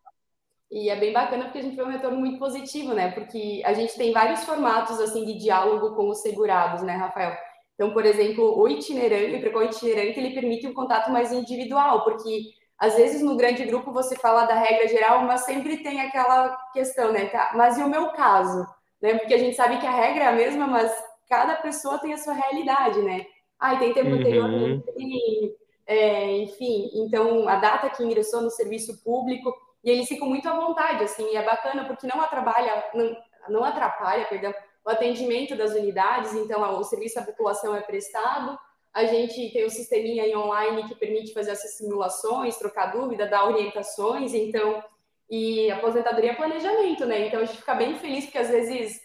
E 0.73 0.89
é 0.89 0.97
bem 0.97 1.13
bacana 1.13 1.45
porque 1.45 1.59
a 1.59 1.63
gente 1.63 1.77
vê 1.77 1.83
um 1.83 1.91
retorno 1.91 2.19
muito 2.19 2.39
positivo, 2.39 2.95
né? 2.95 3.11
Porque 3.11 3.63
a 3.63 3.75
gente 3.75 3.95
tem 3.95 4.11
vários 4.11 4.43
formatos 4.43 4.99
assim 5.01 5.23
de 5.23 5.35
diálogo 5.35 5.95
com 5.95 6.09
os 6.09 6.23
segurados, 6.23 6.83
né, 6.83 6.97
Rafael? 6.97 7.37
Então, 7.75 7.93
por 7.93 8.07
exemplo, 8.07 8.59
o 8.59 8.67
itinerante, 8.67 9.37
o 9.37 9.41
precon 9.41 9.65
itinerante, 9.65 10.19
ele 10.19 10.33
permite 10.33 10.67
um 10.67 10.73
contato 10.73 11.11
mais 11.11 11.31
individual, 11.31 12.05
porque 12.05 12.45
às 12.79 12.97
vezes 12.97 13.23
no 13.23 13.37
grande 13.37 13.65
grupo 13.65 13.93
você 13.93 14.17
fala 14.17 14.47
da 14.47 14.55
regra 14.55 14.89
geral, 14.89 15.23
mas 15.25 15.43
sempre 15.43 15.83
tem 15.83 16.01
aquela 16.01 16.57
questão, 16.73 17.13
né? 17.13 17.27
Tá, 17.27 17.53
mas 17.55 17.77
e 17.77 17.83
o 17.83 17.89
meu 17.89 18.09
caso? 18.13 18.67
Né? 19.01 19.19
Porque 19.19 19.35
a 19.35 19.39
gente 19.39 19.55
sabe 19.55 19.79
que 19.79 19.87
a 19.87 19.91
regra 19.91 20.25
é 20.25 20.27
a 20.29 20.33
mesma, 20.33 20.67
mas 20.67 20.91
cada 21.29 21.57
pessoa 21.57 21.99
tem 21.99 22.15
a 22.15 22.19
sua 22.19 22.33
realidade, 22.33 23.03
né? 23.03 23.27
Ah, 23.59 23.77
tem 23.77 23.93
tempo 23.93 24.11
anterior, 24.11 24.49
uhum. 24.49 24.81
tem, 24.97 25.55
é, 25.87 26.39
enfim, 26.39 26.91
então 26.95 27.47
a 27.47 27.57
data 27.57 27.91
que 27.91 28.03
ingressou 28.03 28.41
no 28.41 28.51
serviço 28.51 29.03
público, 29.05 29.53
e 29.85 29.91
eles 29.91 30.09
ficam 30.09 30.29
muito 30.29 30.49
à 30.49 30.55
vontade, 30.55 31.05
assim, 31.05 31.25
e 31.33 31.37
é 31.37 31.45
bacana 31.45 31.85
porque 31.85 32.07
não 32.07 32.21
atrapalha, 32.21 32.85
não, 32.95 33.17
não 33.49 33.65
atrapalha, 33.65 34.25
perdão, 34.27 34.55
o 34.85 34.91
atendimento 34.91 35.57
das 35.57 35.73
unidades, 35.73 36.35
então 36.35 36.63
o 36.79 36.85
serviço 36.85 37.19
à 37.19 37.23
população 37.23 37.75
é 37.75 37.81
prestado, 37.81 38.59
a 38.93 39.05
gente 39.05 39.51
tem 39.53 39.65
um 39.65 39.71
sisteminha 39.71 40.39
online 40.39 40.87
que 40.87 40.95
permite 40.95 41.33
fazer 41.33 41.53
essas 41.53 41.77
simulações, 41.77 42.57
trocar 42.57 42.93
dúvida, 42.93 43.27
dar 43.27 43.47
orientações, 43.47 44.35
então, 44.35 44.85
e 45.31 45.71
aposentadoria 45.71 46.33
é 46.33 46.35
planejamento, 46.35 47.07
né? 47.07 47.27
Então 47.27 47.41
a 47.41 47.45
gente 47.45 47.57
fica 47.57 47.75
bem 47.75 47.99
feliz 47.99 48.25
porque 48.27 48.39
às 48.39 48.51
vezes 48.51 49.01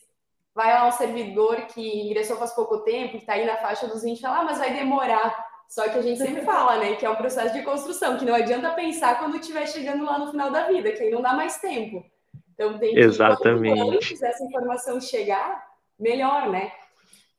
vai 0.53 0.73
lá 0.73 0.87
um 0.87 0.91
servidor 0.91 1.67
que 1.67 2.01
ingressou 2.01 2.35
faz 2.35 2.53
pouco 2.53 2.79
tempo, 2.79 3.11
que 3.11 3.17
está 3.19 3.33
aí 3.33 3.45
na 3.45 3.55
faixa 3.57 3.87
dos 3.87 4.03
20, 4.03 4.19
fala, 4.19 4.39
ah, 4.39 4.43
mas 4.43 4.57
vai 4.57 4.73
demorar. 4.73 5.47
Só 5.67 5.89
que 5.89 5.97
a 5.97 6.01
gente 6.01 6.19
sempre 6.19 6.41
fala, 6.43 6.77
né, 6.77 6.95
que 6.95 7.05
é 7.05 7.09
um 7.09 7.15
processo 7.15 7.53
de 7.53 7.61
construção, 7.61 8.17
que 8.17 8.25
não 8.25 8.33
adianta 8.33 8.71
pensar 8.71 9.19
quando 9.19 9.37
estiver 9.37 9.67
chegando 9.67 10.05
lá 10.05 10.17
no 10.17 10.31
final 10.31 10.49
da 10.49 10.67
vida, 10.67 10.91
que 10.91 11.03
aí 11.03 11.11
não 11.11 11.21
dá 11.21 11.33
mais 11.33 11.57
tempo. 11.57 12.05
Então 12.53 12.79
tem 12.79 12.93
que, 12.93 12.99
Exatamente. 12.99 13.79
antes 13.79 14.21
essa 14.21 14.43
informação 14.43 14.99
chegar, 14.99 15.63
melhor, 15.99 16.49
né? 16.49 16.71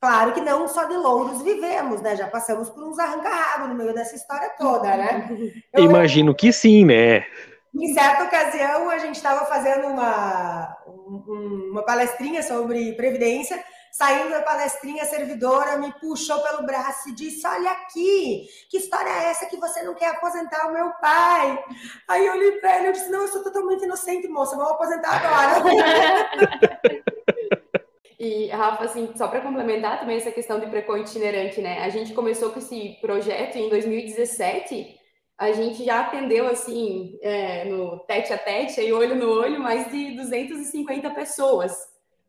Claro 0.01 0.33
que 0.33 0.41
não 0.41 0.69
só 0.69 0.85
de 0.85 0.95
louros 0.95 1.43
vivemos, 1.43 2.01
né? 2.01 2.14
Já 2.14 2.29
passamos 2.29 2.71
por 2.71 2.85
uns 2.85 2.99
arranca 2.99 3.67
no 3.67 3.75
meio 3.75 3.93
dessa 3.93 4.14
história 4.14 4.51
toda, 4.57 4.97
né? 4.97 5.29
Eu 5.75 5.85
Imagino 5.85 6.35
que 6.35 6.53
sim, 6.53 6.85
né? 6.85 7.27
Em 7.75 7.93
certa 7.93 8.25
ocasião, 8.25 8.88
a 8.88 8.99
gente 8.99 9.17
estava 9.17 9.45
fazendo 9.47 9.88
uma, 9.88 10.77
uma 10.87 11.83
palestrinha 11.83 12.43
sobre 12.43 12.93
previdência. 12.93 13.62
Saindo 13.99 14.31
da 14.31 14.43
palestrinha, 14.43 15.03
a 15.03 15.07
servidora 15.07 15.77
me 15.77 15.93
puxou 15.95 16.39
pelo 16.41 16.63
braço 16.65 17.09
e 17.09 17.15
disse: 17.17 17.45
Olha 17.45 17.73
aqui, 17.73 18.47
que 18.71 18.77
história 18.77 19.11
é 19.11 19.31
essa 19.31 19.47
que 19.47 19.57
você 19.57 19.83
não 19.83 19.93
quer 19.93 20.11
aposentar 20.11 20.69
o 20.69 20.73
meu 20.73 20.89
pai? 21.01 21.65
Aí 22.07 22.25
eu 22.25 22.35
olhei 22.35 22.53
para 22.61 22.79
ele 22.79 22.91
e 22.91 22.93
disse: 22.93 23.11
Não, 23.11 23.23
eu 23.23 23.27
sou 23.27 23.43
totalmente 23.43 23.83
inocente, 23.83 24.29
moça, 24.29 24.55
vamos 24.55 24.71
aposentar 24.71 25.17
agora. 25.17 25.65
E, 28.21 28.49
Rafa, 28.49 28.83
assim, 28.83 29.13
só 29.15 29.29
para 29.29 29.41
complementar 29.41 30.01
também 30.01 30.17
essa 30.17 30.33
questão 30.33 30.59
de 30.59 30.67
precon 30.67 30.97
itinerante, 30.97 31.61
né? 31.61 31.85
A 31.85 31.89
gente 31.89 32.13
começou 32.15 32.51
com 32.51 32.59
esse 32.59 32.99
projeto 33.01 33.55
em 33.55 33.69
2017 33.69 34.99
a 35.39 35.53
gente 35.53 35.85
já 35.85 36.01
atendeu, 36.01 36.49
assim, 36.49 37.17
é, 37.23 37.65
no 37.67 38.01
tete 38.01 38.33
a 38.33 38.39
tete, 38.39 38.81
aí 38.81 38.93
olho 38.93 39.15
no 39.15 39.31
olho, 39.31 39.61
mais 39.61 39.89
de 39.89 40.17
250 40.17 41.11
pessoas, 41.11 41.73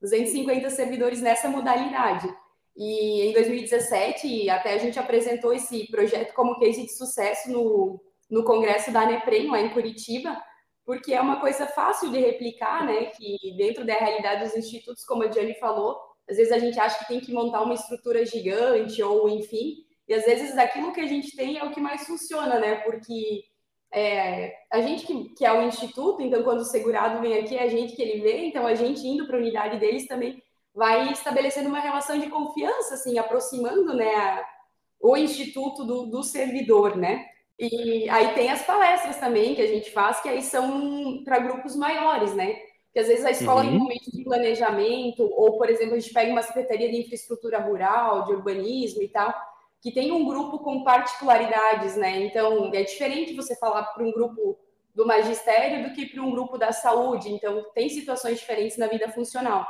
250 0.01 0.69
servidores 0.69 1.21
nessa 1.21 1.49
modalidade. 1.49 2.27
E 2.75 3.21
em 3.27 3.33
2017, 3.33 4.49
até 4.49 4.73
a 4.73 4.77
gente 4.77 4.97
apresentou 4.97 5.53
esse 5.53 5.89
projeto 5.91 6.33
como 6.33 6.57
case 6.59 6.83
de 6.83 6.95
sucesso 6.95 7.51
no, 7.51 8.01
no 8.29 8.43
congresso 8.43 8.91
da 8.91 9.01
ANEPREM, 9.01 9.49
lá 9.49 9.59
em 9.59 9.69
Curitiba, 9.69 10.41
porque 10.85 11.13
é 11.13 11.21
uma 11.21 11.41
coisa 11.41 11.67
fácil 11.67 12.09
de 12.09 12.19
replicar, 12.19 12.85
né? 12.85 13.07
Que 13.07 13.37
dentro 13.57 13.85
da 13.85 13.93
realidade 13.93 14.45
dos 14.45 14.55
institutos, 14.55 15.03
como 15.03 15.23
a 15.23 15.27
Diane 15.27 15.55
falou, 15.55 15.97
às 16.29 16.37
vezes 16.37 16.53
a 16.53 16.59
gente 16.59 16.79
acha 16.79 16.99
que 16.99 17.07
tem 17.07 17.19
que 17.19 17.33
montar 17.33 17.63
uma 17.63 17.73
estrutura 17.73 18.25
gigante 18.25 19.01
ou 19.03 19.27
enfim, 19.29 19.85
e 20.07 20.13
às 20.13 20.25
vezes 20.25 20.57
aquilo 20.57 20.93
que 20.93 21.01
a 21.01 21.05
gente 21.05 21.35
tem 21.35 21.57
é 21.57 21.63
o 21.63 21.71
que 21.71 21.81
mais 21.81 22.05
funciona, 22.07 22.59
né? 22.59 22.75
Porque 22.77 23.43
é, 23.91 24.53
a 24.71 24.81
gente 24.81 25.05
que, 25.05 25.29
que, 25.29 25.45
é 25.45 25.51
o 25.51 25.63
instituto, 25.63 26.21
então 26.21 26.43
quando 26.43 26.59
o 26.59 26.65
segurado 26.65 27.21
vem 27.21 27.39
aqui, 27.39 27.55
é 27.55 27.63
a 27.63 27.69
gente 27.69 27.95
que 27.95 28.01
ele 28.01 28.21
vê, 28.21 28.45
então 28.45 28.67
a 28.67 28.75
gente 28.75 29.05
indo 29.05 29.25
para 29.25 29.37
a 29.37 29.39
unidade 29.39 29.79
deles 29.79 30.07
também 30.07 30.41
vai 30.73 31.11
estabelecendo 31.11 31.69
uma 31.69 31.79
relação 31.79 32.19
de 32.19 32.29
confiança, 32.29 32.93
assim, 32.93 33.17
aproximando, 33.17 33.93
né, 33.95 34.15
a, 34.15 34.45
o 35.01 35.17
instituto 35.17 35.83
do, 35.83 36.05
do, 36.05 36.23
servidor, 36.23 36.95
né? 36.95 37.25
E 37.57 38.07
aí 38.09 38.33
tem 38.33 38.49
as 38.49 38.61
palestras 38.61 39.17
também 39.17 39.55
que 39.55 39.61
a 39.61 39.67
gente 39.67 39.91
faz, 39.91 40.21
que 40.21 40.29
aí 40.29 40.41
são 40.41 41.23
para 41.25 41.39
grupos 41.39 41.75
maiores, 41.75 42.33
né? 42.33 42.57
Que 42.93 42.99
às 42.99 43.07
vezes 43.07 43.25
a 43.25 43.31
escola 43.31 43.61
uhum. 43.61 43.69
tem 43.69 43.77
um 43.77 43.83
momento 43.83 44.11
de 44.11 44.23
planejamento, 44.23 45.23
ou, 45.23 45.57
por 45.57 45.69
exemplo, 45.69 45.95
a 45.95 45.99
gente 45.99 46.13
pega 46.13 46.31
uma 46.31 46.41
secretaria 46.41 46.89
de 46.89 47.01
infraestrutura 47.01 47.59
rural, 47.59 48.25
de 48.25 48.33
urbanismo 48.33 49.01
e 49.01 49.09
tal, 49.09 49.33
que 49.81 49.91
tem 49.91 50.11
um 50.11 50.25
grupo 50.25 50.59
com 50.59 50.83
particularidades, 50.83 51.95
né? 51.95 52.25
Então, 52.25 52.71
é 52.73 52.83
diferente 52.83 53.33
você 53.33 53.55
falar 53.55 53.83
para 53.83 54.03
um 54.03 54.11
grupo 54.11 54.57
do 54.93 55.05
magistério 55.05 55.87
do 55.87 55.93
que 55.93 56.05
para 56.05 56.21
um 56.21 56.31
grupo 56.31 56.57
da 56.57 56.71
saúde. 56.71 57.29
Então, 57.29 57.65
tem 57.73 57.87
situações 57.87 58.39
diferentes 58.39 58.77
na 58.77 58.87
vida 58.87 59.09
funcional. 59.09 59.65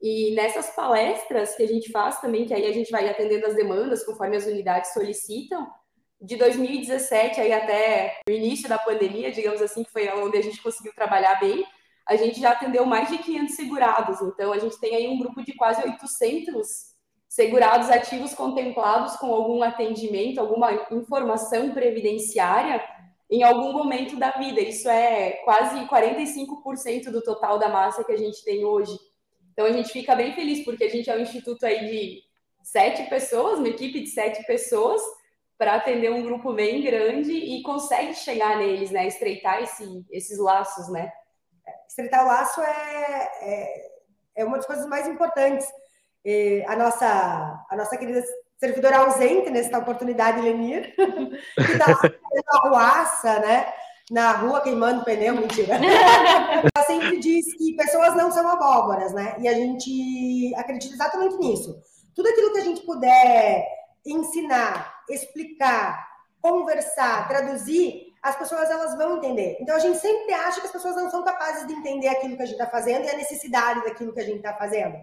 E 0.00 0.34
nessas 0.34 0.70
palestras 0.70 1.56
que 1.56 1.62
a 1.62 1.66
gente 1.66 1.90
faz 1.90 2.20
também, 2.20 2.46
que 2.46 2.54
aí 2.54 2.66
a 2.66 2.72
gente 2.72 2.90
vai 2.90 3.08
atendendo 3.08 3.46
as 3.46 3.54
demandas 3.54 4.04
conforme 4.04 4.36
as 4.36 4.46
unidades 4.46 4.92
solicitam, 4.92 5.66
de 6.20 6.36
2017 6.36 7.40
aí 7.40 7.52
até 7.52 8.20
o 8.28 8.32
início 8.32 8.68
da 8.68 8.78
pandemia, 8.78 9.32
digamos 9.32 9.62
assim, 9.62 9.82
que 9.82 9.90
foi 9.90 10.08
onde 10.08 10.36
a 10.36 10.42
gente 10.42 10.62
conseguiu 10.62 10.92
trabalhar 10.94 11.40
bem, 11.40 11.64
a 12.06 12.16
gente 12.16 12.40
já 12.40 12.52
atendeu 12.52 12.84
mais 12.84 13.08
de 13.08 13.18
500 13.18 13.54
segurados. 13.54 14.20
Então, 14.22 14.52
a 14.52 14.58
gente 14.58 14.78
tem 14.78 14.94
aí 14.94 15.08
um 15.08 15.18
grupo 15.18 15.42
de 15.42 15.54
quase 15.54 15.82
800 15.82 16.87
segurados 17.28 17.90
ativos 17.90 18.34
contemplados 18.34 19.16
com 19.16 19.32
algum 19.32 19.62
atendimento, 19.62 20.40
alguma 20.40 20.72
informação 20.90 21.72
previdenciária 21.72 22.82
em 23.30 23.42
algum 23.42 23.72
momento 23.72 24.16
da 24.16 24.30
vida. 24.30 24.60
Isso 24.60 24.88
é 24.88 25.32
quase 25.44 25.78
45% 25.86 27.10
do 27.10 27.22
total 27.22 27.58
da 27.58 27.68
massa 27.68 28.02
que 28.02 28.12
a 28.12 28.16
gente 28.16 28.42
tem 28.42 28.64
hoje. 28.64 28.98
Então 29.52 29.66
a 29.66 29.72
gente 29.72 29.90
fica 29.90 30.16
bem 30.16 30.32
feliz 30.32 30.64
porque 30.64 30.84
a 30.84 30.88
gente 30.88 31.10
é 31.10 31.16
um 31.16 31.20
instituto 31.20 31.66
aí 31.66 31.80
de 31.80 32.22
sete 32.62 33.08
pessoas, 33.10 33.58
uma 33.58 33.68
equipe 33.68 34.00
de 34.00 34.08
sete 34.08 34.44
pessoas 34.46 35.02
para 35.58 35.74
atender 35.74 36.10
um 36.10 36.22
grupo 36.22 36.52
bem 36.52 36.80
grande 36.80 37.32
e 37.32 37.62
consegue 37.62 38.14
chegar 38.14 38.56
neles, 38.56 38.90
né? 38.90 39.06
Estreitar 39.06 39.62
esse, 39.62 40.06
esses 40.10 40.38
laços, 40.38 40.88
né? 40.88 41.12
Estreitar 41.88 42.24
o 42.24 42.28
laço 42.28 42.60
é, 42.62 43.30
é, 43.42 43.90
é 44.36 44.44
uma 44.44 44.56
das 44.56 44.66
coisas 44.66 44.86
mais 44.86 45.06
importantes 45.08 45.66
a 46.66 46.76
nossa, 46.76 47.66
a 47.70 47.76
nossa 47.76 47.96
querida 47.96 48.22
servidora 48.58 48.98
ausente 48.98 49.50
nesta 49.50 49.78
oportunidade, 49.78 50.40
Lenir, 50.40 50.94
que 50.96 51.72
está 51.72 51.96
fazendo 51.96 52.44
a 52.48 52.68
ruaça, 52.68 53.38
né? 53.40 53.72
Na 54.10 54.32
rua 54.32 54.62
queimando 54.62 55.04
pneu, 55.04 55.34
mentira. 55.34 55.76
Ela 55.78 56.86
sempre 56.86 57.18
diz 57.18 57.44
que 57.56 57.76
pessoas 57.76 58.16
não 58.16 58.32
são 58.32 58.48
abóboras, 58.48 59.12
né? 59.12 59.36
E 59.38 59.46
a 59.46 59.52
gente 59.52 60.54
acredita 60.56 60.94
exatamente 60.94 61.36
nisso. 61.36 61.78
Tudo 62.14 62.28
aquilo 62.28 62.52
que 62.52 62.58
a 62.58 62.64
gente 62.64 62.80
puder 62.82 63.66
ensinar, 64.06 65.02
explicar, 65.10 66.08
conversar, 66.40 67.28
traduzir, 67.28 68.08
as 68.22 68.36
pessoas 68.36 68.70
elas 68.70 68.96
vão 68.96 69.18
entender. 69.18 69.58
Então 69.60 69.76
a 69.76 69.78
gente 69.78 69.98
sempre 69.98 70.32
acha 70.32 70.60
que 70.60 70.66
as 70.66 70.72
pessoas 70.72 70.96
não 70.96 71.10
são 71.10 71.22
capazes 71.22 71.66
de 71.66 71.74
entender 71.74 72.08
aquilo 72.08 72.36
que 72.36 72.42
a 72.42 72.46
gente 72.46 72.58
está 72.58 72.66
fazendo 72.66 73.04
e 73.04 73.10
a 73.10 73.16
necessidade 73.16 73.84
daquilo 73.84 74.12
que 74.12 74.20
a 74.20 74.24
gente 74.24 74.38
está 74.38 74.54
fazendo. 74.54 74.96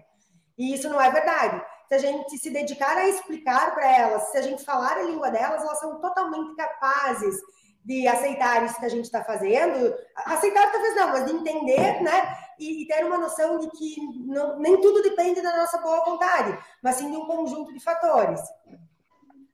E 0.58 0.74
isso 0.74 0.88
não 0.88 1.00
é 1.00 1.10
verdade. 1.10 1.62
Se 1.88 1.94
a 1.94 1.98
gente 1.98 2.36
se 2.38 2.50
dedicar 2.50 2.96
a 2.96 3.08
explicar 3.08 3.74
para 3.74 3.90
elas, 3.90 4.30
se 4.30 4.38
a 4.38 4.42
gente 4.42 4.64
falar 4.64 4.96
a 4.96 5.02
língua 5.02 5.30
delas, 5.30 5.62
elas 5.62 5.78
são 5.78 6.00
totalmente 6.00 6.54
capazes 6.56 7.36
de 7.84 8.08
aceitar 8.08 8.64
isso 8.64 8.80
que 8.80 8.84
a 8.84 8.88
gente 8.88 9.04
está 9.04 9.22
fazendo. 9.22 9.94
Aceitar 10.16 10.72
talvez 10.72 10.96
não, 10.96 11.08
mas 11.08 11.26
de 11.26 11.32
entender, 11.32 12.02
né? 12.02 12.36
E, 12.58 12.82
e 12.82 12.86
ter 12.88 13.04
uma 13.04 13.18
noção 13.18 13.58
de 13.58 13.70
que 13.70 13.96
não, 14.26 14.58
nem 14.58 14.80
tudo 14.80 15.02
depende 15.02 15.40
da 15.40 15.56
nossa 15.56 15.78
boa 15.78 16.04
vontade, 16.04 16.58
mas 16.82 16.96
sim 16.96 17.10
de 17.10 17.16
um 17.16 17.26
conjunto 17.26 17.72
de 17.72 17.78
fatores. 17.78 18.40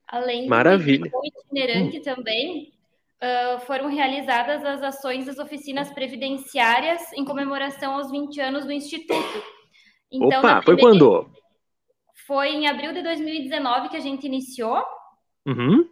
Além 0.09 0.47
Maravilha. 0.47 1.11
do 1.11 1.21
itinerante 1.25 1.99
hum. 1.99 2.03
também, 2.03 2.73
uh, 3.23 3.61
foram 3.67 3.88
realizadas 3.88 4.65
as 4.65 4.83
ações 4.83 5.27
das 5.27 5.38
oficinas 5.38 5.91
previdenciárias 5.91 7.12
em 7.12 7.25
comemoração 7.25 7.95
aos 7.95 8.11
20 8.11 8.41
anos 8.41 8.65
do 8.65 8.73
Instituto. 8.73 9.62
Então, 10.12 10.40
Opa, 10.40 10.62
foi 10.62 10.77
quando? 10.77 11.31
Foi 12.27 12.51
em 12.51 12.68
abril 12.68 12.92
de 12.92 13.03
2019 13.03 13.88
que 13.88 13.96
a 13.96 14.01
gente 14.01 14.27
iniciou. 14.27 14.85
Uhum. 15.46 15.88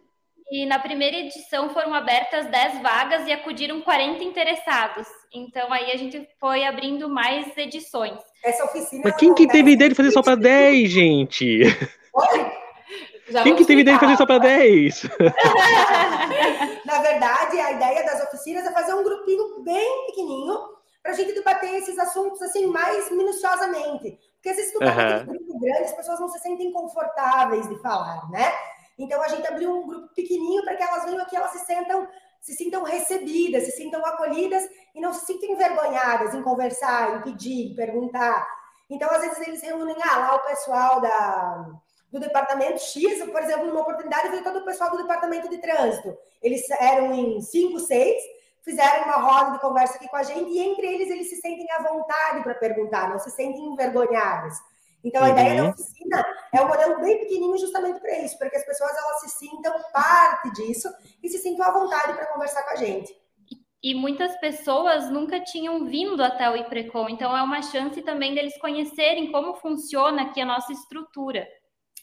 E 0.51 0.65
na 0.65 0.79
primeira 0.79 1.17
edição 1.17 1.69
foram 1.69 1.93
abertas 1.93 2.45
10 2.45 2.81
vagas 2.81 3.25
e 3.25 3.31
acudiram 3.31 3.81
40 3.81 4.23
interessados. 4.23 5.07
Então 5.33 5.71
aí 5.71 5.91
a 5.91 5.97
gente 5.97 6.27
foi 6.39 6.65
abrindo 6.65 7.09
mais 7.09 7.57
edições. 7.57 8.19
Essa 8.43 8.65
oficina. 8.65 9.01
Mas 9.05 9.15
quem 9.15 9.33
que 9.33 9.47
teve 9.47 9.71
ideia 9.71 9.89
de 9.89 9.95
fazer 9.95 10.11
só 10.11 10.21
para 10.21 10.35
10, 10.35 10.91
gente? 10.91 11.61
Oi? 12.13 12.51
Já 13.29 13.43
quem 13.43 13.55
que 13.55 13.63
teve 13.63 13.81
ideia 13.81 13.97
de 13.97 14.03
fazer 14.03 14.17
só 14.17 14.25
para 14.25 14.39
10? 14.39 15.03
na 16.85 17.01
verdade, 17.01 17.57
a 17.57 17.71
ideia 17.71 18.03
das 18.03 18.21
oficinas 18.25 18.65
é 18.65 18.73
fazer 18.73 18.93
um 18.93 19.03
grupinho 19.05 19.63
bem 19.63 20.05
pequenininho 20.07 20.80
para 21.01 21.11
a 21.11 21.15
gente 21.15 21.33
debater 21.33 21.73
esses 21.75 21.97
assuntos 21.97 22.41
assim 22.41 22.67
mais 22.67 23.09
minuciosamente. 23.11 24.19
Porque 24.35 24.53
se 24.53 24.73
tu 24.73 24.83
uhum. 24.83 25.21
um 25.21 25.25
grupo 25.25 25.59
grande, 25.59 25.83
as 25.83 25.93
pessoas 25.93 26.19
não 26.19 26.29
se 26.29 26.39
sentem 26.39 26.71
confortáveis 26.71 27.67
de 27.69 27.79
falar, 27.81 28.29
né? 28.29 28.51
Então 28.97 29.21
a 29.21 29.27
gente 29.27 29.47
abriu 29.47 29.71
um 29.71 29.87
grupo 29.87 30.13
pequenininho 30.13 30.63
para 30.63 30.75
que 30.75 30.83
elas 30.83 31.05
venham 31.05 31.21
aqui, 31.21 31.35
elas 31.35 31.51
se 31.51 31.65
sentam, 31.65 32.07
se 32.39 32.53
sintam 32.53 32.83
recebidas, 32.83 33.63
se 33.63 33.71
sintam 33.71 34.05
acolhidas 34.05 34.67
e 34.93 35.01
não 35.01 35.13
se 35.13 35.25
sintam 35.25 35.49
envergonhadas 35.49 36.33
em 36.33 36.41
conversar, 36.41 37.17
em 37.17 37.21
pedir, 37.21 37.71
em 37.71 37.75
perguntar. 37.75 38.47
Então 38.89 39.09
às 39.09 39.21
vezes 39.21 39.47
eles 39.47 39.61
reúnem 39.61 39.95
ah, 40.03 40.17
lá 40.17 40.35
o 40.35 40.47
pessoal 40.47 41.01
da 41.01 41.81
do 42.11 42.19
departamento 42.19 42.79
X, 42.79 43.23
por 43.23 43.41
exemplo, 43.41 43.67
numa 43.67 43.81
oportunidade 43.81 44.27
veio 44.29 44.43
todo 44.43 44.59
o 44.59 44.65
pessoal 44.65 44.91
do 44.91 44.97
departamento 44.97 45.49
de 45.49 45.59
trânsito. 45.59 46.13
Eles 46.41 46.69
eram 46.71 47.13
em 47.13 47.39
cinco, 47.39 47.79
seis, 47.79 48.21
fizeram 48.63 49.05
uma 49.05 49.17
roda 49.17 49.51
de 49.51 49.59
conversa 49.59 49.95
aqui 49.95 50.07
com 50.07 50.15
a 50.15 50.23
gente 50.23 50.49
e 50.49 50.59
entre 50.59 50.85
eles 50.85 51.09
eles 51.09 51.29
se 51.29 51.37
sentem 51.37 51.69
à 51.71 51.81
vontade 51.81 52.43
para 52.43 52.55
perguntar, 52.55 53.09
não 53.09 53.19
se 53.19 53.31
sentem 53.31 53.65
envergonhados. 53.65 54.55
Então, 55.03 55.23
a 55.23 55.27
uhum. 55.27 55.31
ideia 55.31 55.63
da 55.63 55.69
oficina 55.69 56.25
é 56.53 56.61
um 56.61 56.67
modelo 56.67 57.01
bem 57.01 57.17
pequenininho 57.17 57.57
justamente 57.57 57.99
para 57.99 58.19
isso, 58.19 58.37
para 58.37 58.49
que 58.49 58.57
as 58.57 58.65
pessoas 58.65 58.91
elas 58.95 59.21
se 59.21 59.29
sintam 59.29 59.73
parte 59.91 60.51
disso 60.51 60.89
e 61.23 61.29
se 61.29 61.39
sintam 61.39 61.65
à 61.65 61.71
vontade 61.71 62.13
para 62.13 62.27
conversar 62.27 62.63
com 62.63 62.71
a 62.71 62.75
gente. 62.75 63.15
E 63.83 63.95
muitas 63.95 64.39
pessoas 64.39 65.09
nunca 65.09 65.39
tinham 65.43 65.85
vindo 65.85 66.21
até 66.21 66.47
o 66.47 66.55
IPRECOM, 66.55 67.09
então 67.09 67.35
é 67.35 67.41
uma 67.41 67.63
chance 67.63 67.99
também 68.03 68.35
deles 68.35 68.55
conhecerem 68.59 69.31
como 69.31 69.55
funciona 69.55 70.21
aqui 70.21 70.39
a 70.39 70.45
nossa 70.45 70.71
estrutura. 70.71 71.47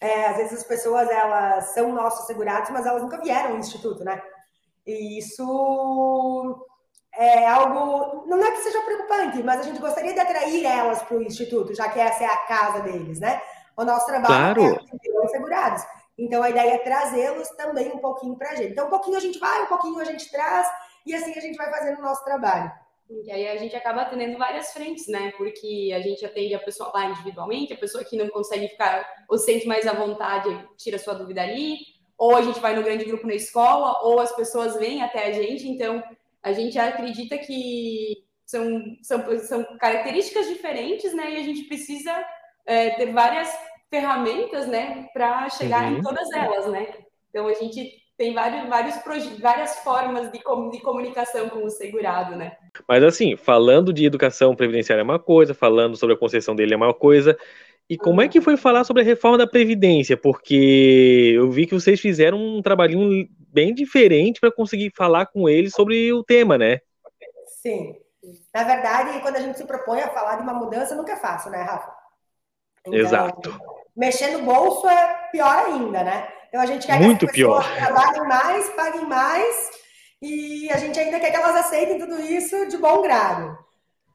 É, 0.01 0.27
às 0.27 0.37
vezes 0.37 0.61
as 0.61 0.65
pessoas 0.65 1.09
elas 1.09 1.73
são 1.75 1.93
nossos 1.93 2.27
segurados, 2.27 2.71
mas 2.71 2.85
elas 2.85 3.03
nunca 3.03 3.21
vieram 3.21 3.53
ao 3.53 3.59
instituto, 3.59 4.03
né? 4.03 4.21
E 4.89 5.19
isso 5.19 6.67
é 7.15 7.47
algo, 7.47 8.27
não 8.27 8.43
é 8.43 8.51
que 8.53 8.63
seja 8.63 8.81
preocupante, 8.81 9.43
mas 9.43 9.61
a 9.61 9.65
gente 9.65 9.81
gostaria 9.81 10.15
de 10.15 10.19
atrair 10.21 10.65
elas 10.65 11.03
para 11.03 11.19
o 11.19 11.23
Instituto, 11.23 11.75
já 11.75 11.91
que 11.91 12.01
essa 12.01 12.25
é 12.25 12.27
a 12.27 12.37
casa 12.47 12.81
deles, 12.81 13.21
né? 13.21 13.43
O 13.77 13.85
nosso 13.85 14.07
trabalho 14.07 14.55
claro. 14.55 14.65
é 14.65 15.25
os 15.25 15.31
segurados. 15.31 15.83
Então, 16.17 16.43
a 16.43 16.49
ideia 16.49 16.77
é 16.77 16.79
trazê-los 16.79 17.49
também 17.51 17.89
um 17.93 17.99
pouquinho 17.99 18.35
para 18.35 18.53
a 18.53 18.55
gente. 18.55 18.73
Então, 18.73 18.87
um 18.87 18.91
pouquinho 18.91 19.19
a 19.19 19.21
gente 19.21 19.39
vai, 19.39 19.63
um 19.63 19.67
pouquinho 19.67 20.01
a 20.01 20.05
gente 20.05 20.31
traz, 20.31 20.67
e 21.05 21.15
assim 21.15 21.37
a 21.37 21.41
gente 21.41 21.57
vai 21.57 21.71
fazendo 21.71 21.99
o 21.99 22.03
nosso 22.03 22.25
trabalho. 22.25 22.73
E 23.11 23.31
aí 23.31 23.47
a 23.47 23.57
gente 23.57 23.77
acaba 23.77 24.03
atendendo 24.03 24.39
várias 24.39 24.73
frentes, 24.73 25.07
né? 25.07 25.33
Porque 25.37 25.93
a 25.95 26.01
gente 26.01 26.25
atende 26.25 26.55
a 26.55 26.59
pessoa 26.59 26.91
lá 26.95 27.05
individualmente, 27.07 27.75
a 27.75 27.79
pessoa 27.79 28.05
que 28.05 28.17
não 28.17 28.29
consegue 28.31 28.69
ficar 28.69 29.07
ou 29.29 29.37
sente 29.37 29.67
mais 29.67 29.87
à 29.87 29.93
vontade, 29.93 30.49
tira 30.79 30.99
sua 30.99 31.15
dúvida 31.15 31.43
ali, 31.43 31.77
ou 32.19 32.35
a 32.35 32.43
gente 32.43 32.59
vai 32.59 32.75
no 32.75 32.83
grande 32.83 33.05
grupo 33.05 33.27
na 33.27 33.35
escola, 33.35 34.01
ou 34.03 34.19
as 34.19 34.35
pessoas 34.35 34.77
vêm 34.77 35.03
até 35.03 35.29
a 35.29 35.33
gente, 35.33 35.69
então 35.69 36.03
a 36.43 36.53
gente 36.53 36.77
acredita 36.79 37.39
que 37.39 38.25
são, 38.45 38.83
são, 39.03 39.39
são 39.39 39.65
características 39.79 40.49
diferentes, 40.49 41.15
né? 41.15 41.35
E 41.35 41.37
a 41.37 41.43
gente 41.43 41.65
precisa 41.65 42.13
é, 42.67 42.91
ter 42.91 43.13
várias 43.13 43.49
ferramentas, 43.91 44.67
né, 44.67 45.09
para 45.15 45.49
chegar 45.49 45.85
uhum. 45.85 45.99
em 45.99 46.03
todas 46.03 46.31
elas, 46.33 46.67
né? 46.67 46.89
Então 47.31 47.47
a 47.47 47.55
gente 47.55 47.91
tem 48.19 48.35
vários, 48.35 48.69
vários 48.69 49.39
várias 49.39 49.79
formas 49.79 50.31
de, 50.33 50.43
com, 50.43 50.69
de 50.71 50.81
comunicação 50.81 51.49
com 51.49 51.65
o 51.65 51.71
segurado, 51.71 52.35
né? 52.37 52.57
Mas 52.87 53.03
assim, 53.05 53.37
falando 53.37 53.93
de 53.93 54.05
educação 54.05 54.57
previdenciária 54.57 55.03
é 55.03 55.05
uma 55.05 55.19
coisa, 55.21 55.55
falando 55.55 55.97
sobre 55.97 56.17
a 56.17 56.19
concessão 56.19 56.55
dele 56.55 56.75
é 56.75 56.77
uma 56.77 56.93
coisa. 56.93 57.39
E 57.89 57.97
como 57.97 58.21
é 58.21 58.29
que 58.29 58.41
foi 58.41 58.57
falar 58.57 58.85
sobre 58.85 59.03
a 59.03 59.05
reforma 59.05 59.39
da 59.39 59.47
Previdência? 59.47 60.17
Porque 60.17 61.33
eu 61.35 61.51
vi 61.51 61.67
que 61.67 61.75
vocês 61.75 61.99
fizeram 61.99 62.39
um 62.39 62.61
trabalhinho 62.61 63.27
bem 63.51 63.75
diferente 63.75 64.41
para 64.41 64.53
conseguir 64.53 64.93
falar 64.95 65.27
com 65.27 65.49
eles 65.49 65.73
sobre 65.73 66.13
o 66.13 66.23
tema, 66.23 66.59
né? 66.59 66.81
Sim. 67.63 67.95
Na 68.55 68.63
verdade, 68.63 69.21
quando 69.21 69.37
a 69.37 69.41
gente 69.41 69.57
se 69.57 69.65
propõe 69.65 70.01
a 70.01 70.09
falar 70.09 70.37
de 70.37 70.43
uma 70.43 70.53
mudança, 70.53 70.95
nunca 70.95 71.13
é 71.13 71.17
fácil, 71.17 71.51
né, 71.51 71.63
Rafa? 71.63 71.91
Então, 72.87 73.01
Exato. 73.01 73.61
Mexer 73.97 74.37
no 74.37 74.45
bolso 74.45 74.87
é 74.87 75.29
pior 75.33 75.67
ainda, 75.67 76.05
né? 76.05 76.29
Então 76.49 76.61
a 76.61 76.67
gente 76.67 76.87
quer 76.87 77.01
Muito 77.01 77.27
que 77.27 77.27
as 77.27 77.33
pessoas 77.33 77.67
pior. 77.67 77.77
trabalhem 77.77 78.29
mais, 78.29 78.69
paguem 78.71 79.07
mais, 79.07 79.71
e 80.21 80.71
a 80.71 80.77
gente 80.77 80.99
ainda 80.99 81.21
quer 81.21 81.31
que 81.31 81.37
elas 81.37 81.57
aceitem 81.57 81.99
tudo 81.99 82.21
isso 82.21 82.69
de 82.69 82.77
bom 82.77 83.03
grado. 83.03 83.59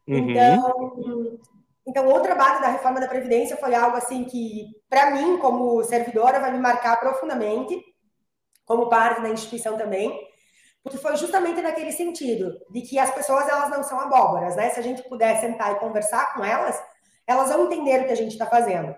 Uhum. 0.08 0.30
Então, 0.30 1.40
então, 1.86 2.08
o 2.08 2.20
trabalho 2.22 2.62
da 2.62 2.70
reforma 2.70 3.00
da 3.00 3.08
Previdência 3.08 3.58
foi 3.58 3.76
algo 3.76 3.98
assim 3.98 4.24
que, 4.24 4.68
para 4.90 5.12
mim, 5.12 5.38
como 5.38 5.84
servidora, 5.84 6.40
vai 6.40 6.52
me 6.52 6.60
marcar 6.60 6.98
profundamente, 6.98 7.78
como 8.66 8.88
parte 8.88 9.22
da 9.22 9.30
instituição 9.30 9.78
também, 9.78 10.18
porque 10.82 10.98
foi 10.98 11.16
justamente 11.18 11.62
naquele 11.62 11.92
sentido, 11.92 12.58
de 12.72 12.82
que 12.82 12.98
as 12.98 13.12
pessoas 13.12 13.48
elas 13.50 13.70
não 13.70 13.84
são 13.84 14.00
abóboras, 14.00 14.56
né? 14.56 14.70
Se 14.70 14.80
a 14.80 14.84
gente 14.84 15.04
puder 15.10 15.40
sentar 15.42 15.74
e 15.74 15.80
conversar 15.80 16.34
com 16.34 16.44
elas, 16.44 16.82
elas 17.28 17.50
vão 17.50 17.66
entender 17.66 18.02
o 18.02 18.06
que 18.06 18.14
a 18.14 18.18
gente 18.18 18.32
está 18.32 18.46
fazendo. 18.46 18.96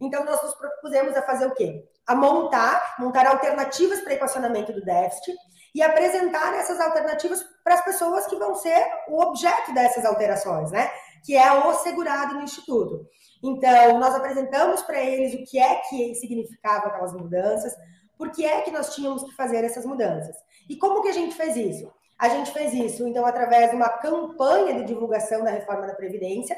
Então, 0.00 0.24
nós 0.24 0.40
nos 0.42 0.54
propusemos 0.54 1.16
a 1.16 1.22
fazer 1.22 1.46
o 1.46 1.54
quê? 1.54 1.84
A 2.06 2.14
montar, 2.14 2.96
montar 2.98 3.26
alternativas 3.26 4.00
para 4.00 4.14
equacionamento 4.14 4.72
do 4.72 4.82
déficit 4.82 5.36
e 5.74 5.82
apresentar 5.82 6.54
essas 6.54 6.80
alternativas 6.80 7.44
para 7.62 7.74
as 7.74 7.84
pessoas 7.84 8.26
que 8.26 8.36
vão 8.36 8.54
ser 8.54 8.84
o 9.08 9.20
objeto 9.20 9.72
dessas 9.74 10.04
alterações, 10.04 10.70
né? 10.70 10.90
Que 11.24 11.36
é 11.36 11.52
o 11.52 11.72
segurado 11.74 12.34
no 12.34 12.42
Instituto. 12.42 13.06
Então, 13.42 13.98
nós 13.98 14.14
apresentamos 14.14 14.82
para 14.82 15.00
eles 15.00 15.34
o 15.34 15.44
que 15.44 15.58
é 15.58 15.76
que 15.88 16.14
significava 16.14 16.88
aquelas 16.88 17.12
mudanças, 17.12 17.74
por 18.16 18.30
que 18.30 18.44
é 18.44 18.60
que 18.60 18.70
nós 18.70 18.94
tínhamos 18.94 19.24
que 19.24 19.34
fazer 19.34 19.64
essas 19.64 19.86
mudanças. 19.86 20.36
E 20.68 20.76
como 20.76 21.02
que 21.02 21.08
a 21.08 21.12
gente 21.12 21.34
fez 21.34 21.56
isso? 21.56 21.90
A 22.18 22.28
gente 22.28 22.52
fez 22.52 22.74
isso, 22.74 23.06
então, 23.08 23.24
através 23.24 23.70
de 23.70 23.76
uma 23.76 23.88
campanha 23.88 24.74
de 24.74 24.84
divulgação 24.84 25.42
da 25.42 25.50
reforma 25.50 25.86
da 25.86 25.94
Previdência. 25.94 26.54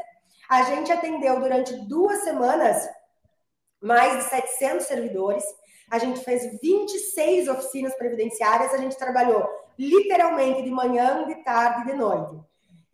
A 0.51 0.65
gente 0.65 0.91
atendeu 0.91 1.39
durante 1.39 1.73
duas 1.87 2.25
semanas 2.25 2.89
mais 3.81 4.25
de 4.25 4.29
700 4.29 4.87
servidores. 4.87 5.45
A 5.89 5.99
gente 5.99 6.21
fez 6.25 6.59
26 6.61 7.49
oficinas 7.49 7.95
previdenciárias. 7.95 8.75
A 8.75 8.79
gente 8.79 8.97
trabalhou 8.97 9.49
literalmente 9.79 10.63
de 10.63 10.71
manhã, 10.71 11.25
de 11.27 11.37
tarde 11.45 11.83
e 11.83 11.93
de 11.93 11.95
noite. 11.97 12.41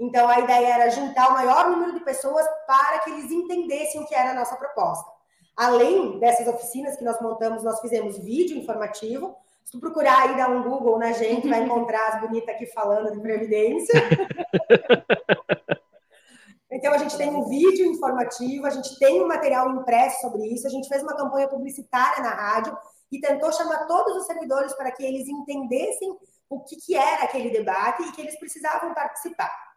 Então, 0.00 0.28
a 0.28 0.38
ideia 0.38 0.74
era 0.74 0.90
juntar 0.90 1.28
o 1.28 1.32
maior 1.32 1.70
número 1.70 1.94
de 1.94 2.04
pessoas 2.04 2.46
para 2.66 3.00
que 3.00 3.10
eles 3.10 3.32
entendessem 3.32 4.00
o 4.00 4.06
que 4.06 4.14
era 4.14 4.30
a 4.30 4.34
nossa 4.34 4.54
proposta. 4.56 5.10
Além 5.56 6.20
dessas 6.20 6.46
oficinas 6.46 6.96
que 6.96 7.02
nós 7.02 7.20
montamos, 7.20 7.64
nós 7.64 7.80
fizemos 7.80 8.16
vídeo 8.16 8.56
informativo. 8.56 9.36
Se 9.64 9.72
tu 9.72 9.80
procurar 9.80 10.22
aí, 10.22 10.36
dar 10.36 10.50
um 10.50 10.62
Google 10.62 11.00
na 11.00 11.10
gente, 11.10 11.48
vai 11.48 11.64
encontrar 11.64 12.14
as 12.14 12.20
bonitas 12.20 12.54
aqui 12.54 12.66
falando 12.66 13.10
de 13.10 13.20
previdência. 13.20 13.92
então, 16.70 16.94
a 16.94 16.98
gente 16.98 17.16
tem 17.16 17.28
um 17.28 17.48
vídeo 17.48 17.86
informativo, 17.86 18.66
a 18.66 18.70
gente 18.70 18.96
tem 19.00 19.20
um 19.20 19.26
material 19.26 19.68
impresso 19.70 20.20
sobre 20.20 20.46
isso, 20.46 20.68
a 20.68 20.70
gente 20.70 20.88
fez 20.88 21.02
uma 21.02 21.16
campanha 21.16 21.48
publicitária 21.48 22.22
na 22.22 22.30
rádio 22.30 22.78
e 23.10 23.20
tentou 23.20 23.52
chamar 23.52 23.86
todos 23.86 24.16
os 24.16 24.26
servidores 24.26 24.72
para 24.74 24.92
que 24.92 25.04
eles 25.04 25.26
entendessem 25.26 26.16
o 26.48 26.60
que, 26.60 26.76
que 26.76 26.94
era 26.94 27.24
aquele 27.24 27.50
debate 27.50 28.04
e 28.04 28.12
que 28.12 28.20
eles 28.20 28.38
precisavam 28.38 28.94
participar. 28.94 29.67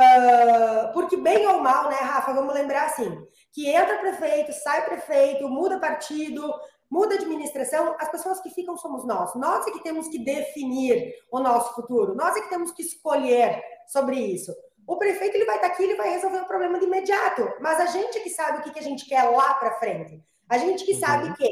Uh, 0.00 0.92
porque 0.94 1.14
bem 1.18 1.46
ou 1.46 1.60
mal, 1.60 1.90
né, 1.90 1.96
Rafa, 1.96 2.32
vamos 2.32 2.54
lembrar 2.54 2.86
assim, 2.86 3.22
que 3.52 3.68
entra 3.68 3.98
prefeito, 3.98 4.50
sai 4.52 4.86
prefeito, 4.86 5.46
muda 5.46 5.78
partido, 5.78 6.50
muda 6.90 7.16
administração, 7.16 7.94
as 7.98 8.08
pessoas 8.08 8.40
que 8.40 8.48
ficam 8.48 8.78
somos 8.78 9.04
nós. 9.04 9.34
Nós 9.34 9.66
é 9.66 9.70
que 9.72 9.82
temos 9.82 10.08
que 10.08 10.18
definir 10.18 11.12
o 11.30 11.38
nosso 11.38 11.74
futuro, 11.74 12.14
nós 12.14 12.34
é 12.34 12.40
que 12.40 12.48
temos 12.48 12.72
que 12.72 12.82
escolher 12.82 13.62
sobre 13.86 14.18
isso. 14.18 14.54
O 14.86 14.96
prefeito 14.96 15.36
ele 15.36 15.44
vai 15.44 15.56
estar 15.56 15.68
aqui, 15.68 15.82
ele 15.84 15.96
vai 15.96 16.08
resolver 16.08 16.40
o 16.40 16.46
problema 16.46 16.78
de 16.78 16.86
imediato, 16.86 17.46
mas 17.60 17.78
a 17.78 17.86
gente 17.86 18.16
é 18.16 18.22
que 18.22 18.30
sabe 18.30 18.58
o 18.58 18.62
que, 18.62 18.70
que 18.70 18.78
a 18.78 18.82
gente 18.82 19.06
quer 19.06 19.22
lá 19.24 19.52
para 19.54 19.78
frente. 19.78 20.24
A 20.48 20.56
gente 20.56 20.84
que 20.84 20.94
sabe 20.94 21.28
uhum. 21.28 21.34
que 21.34 21.48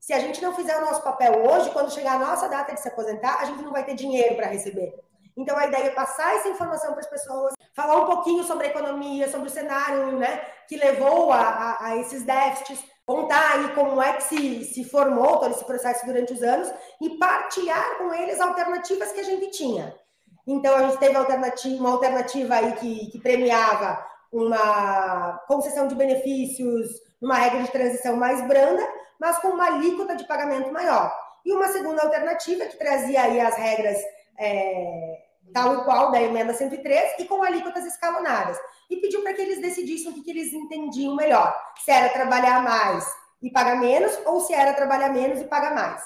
se 0.00 0.14
a 0.14 0.18
gente 0.18 0.42
não 0.42 0.54
fizer 0.54 0.78
o 0.78 0.80
nosso 0.80 1.02
papel 1.02 1.44
hoje, 1.44 1.70
quando 1.70 1.92
chegar 1.92 2.14
a 2.14 2.18
nossa 2.18 2.48
data 2.48 2.74
de 2.74 2.80
se 2.80 2.88
aposentar, 2.88 3.38
a 3.38 3.44
gente 3.44 3.62
não 3.62 3.70
vai 3.70 3.84
ter 3.84 3.94
dinheiro 3.94 4.34
para 4.34 4.48
receber. 4.48 4.92
Então, 5.36 5.56
a 5.56 5.66
ideia 5.66 5.84
é 5.84 5.90
passar 5.90 6.34
essa 6.34 6.48
informação 6.48 6.90
para 6.90 7.00
as 7.00 7.06
pessoas, 7.08 7.54
falar 7.74 8.02
um 8.02 8.06
pouquinho 8.06 8.44
sobre 8.44 8.66
a 8.66 8.70
economia, 8.70 9.30
sobre 9.30 9.48
o 9.48 9.50
cenário 9.50 10.18
né, 10.18 10.40
que 10.68 10.76
levou 10.76 11.32
a, 11.32 11.40
a, 11.40 11.86
a 11.86 11.96
esses 11.96 12.22
déficits, 12.22 12.84
contar 13.04 13.52
aí 13.52 13.74
como 13.74 14.00
é 14.00 14.12
que 14.14 14.24
se, 14.24 14.64
se 14.64 14.84
formou 14.84 15.38
todo 15.38 15.50
esse 15.50 15.64
processo 15.64 16.06
durante 16.06 16.32
os 16.32 16.42
anos 16.42 16.72
e 17.00 17.10
partilhar 17.18 17.98
com 17.98 18.12
eles 18.14 18.40
alternativas 18.40 19.12
que 19.12 19.20
a 19.20 19.24
gente 19.24 19.50
tinha. 19.50 19.94
Então, 20.46 20.74
a 20.74 20.82
gente 20.88 20.98
teve 20.98 21.16
alternativa, 21.16 21.80
uma 21.80 21.92
alternativa 21.92 22.54
aí 22.54 22.72
que, 22.72 23.10
que 23.10 23.20
premiava 23.20 24.04
uma 24.32 25.38
concessão 25.46 25.86
de 25.86 25.94
benefícios 25.94 26.88
numa 27.20 27.36
regra 27.36 27.62
de 27.62 27.70
transição 27.70 28.16
mais 28.16 28.46
branda, 28.48 28.82
mas 29.20 29.38
com 29.38 29.48
uma 29.48 29.66
alíquota 29.66 30.16
de 30.16 30.26
pagamento 30.26 30.72
maior. 30.72 31.12
E 31.44 31.52
uma 31.52 31.68
segunda 31.68 32.02
alternativa 32.02 32.66
que 32.66 32.76
trazia 32.76 33.22
aí 33.22 33.40
as 33.40 33.54
regras 33.56 33.98
é, 34.38 35.11
tal 35.52 35.74
e 35.74 35.84
qual 35.84 36.10
da 36.10 36.20
emenda 36.20 36.54
103 36.54 37.20
e 37.20 37.24
com 37.24 37.42
alíquotas 37.42 37.84
escalonadas. 37.84 38.58
E 38.90 38.96
pediu 38.96 39.22
para 39.22 39.34
que 39.34 39.42
eles 39.42 39.60
decidissem 39.60 40.10
o 40.10 40.14
que, 40.14 40.22
que 40.22 40.30
eles 40.30 40.52
entendiam 40.52 41.14
melhor: 41.14 41.54
se 41.84 41.90
era 41.90 42.08
trabalhar 42.08 42.62
mais 42.62 43.06
e 43.42 43.50
pagar 43.50 43.76
menos, 43.76 44.18
ou 44.24 44.40
se 44.40 44.54
era 44.54 44.72
trabalhar 44.72 45.10
menos 45.10 45.40
e 45.40 45.44
pagar 45.44 45.74
mais. 45.74 46.02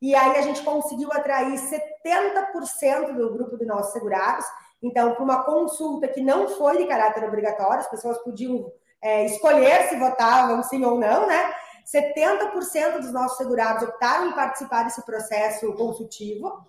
E 0.00 0.14
aí 0.14 0.38
a 0.38 0.42
gente 0.42 0.62
conseguiu 0.62 1.12
atrair 1.12 1.58
70% 1.58 3.12
do 3.12 3.32
grupo 3.32 3.58
de 3.58 3.66
nossos 3.66 3.92
segurados. 3.92 4.46
Então, 4.82 5.14
para 5.14 5.22
uma 5.22 5.44
consulta 5.44 6.08
que 6.08 6.22
não 6.22 6.48
foi 6.48 6.78
de 6.78 6.86
caráter 6.86 7.22
obrigatório, 7.24 7.80
as 7.80 7.90
pessoas 7.90 8.16
podiam 8.18 8.72
é, 9.02 9.26
escolher 9.26 9.88
se 9.88 9.96
votavam 9.96 10.62
sim 10.62 10.82
ou 10.84 10.98
não, 10.98 11.26
né? 11.26 11.54
70% 11.84 13.00
dos 13.00 13.12
nossos 13.12 13.36
segurados 13.36 13.82
optaram 13.82 14.28
em 14.28 14.32
participar 14.32 14.84
desse 14.84 15.04
processo 15.04 15.72
consultivo, 15.74 16.64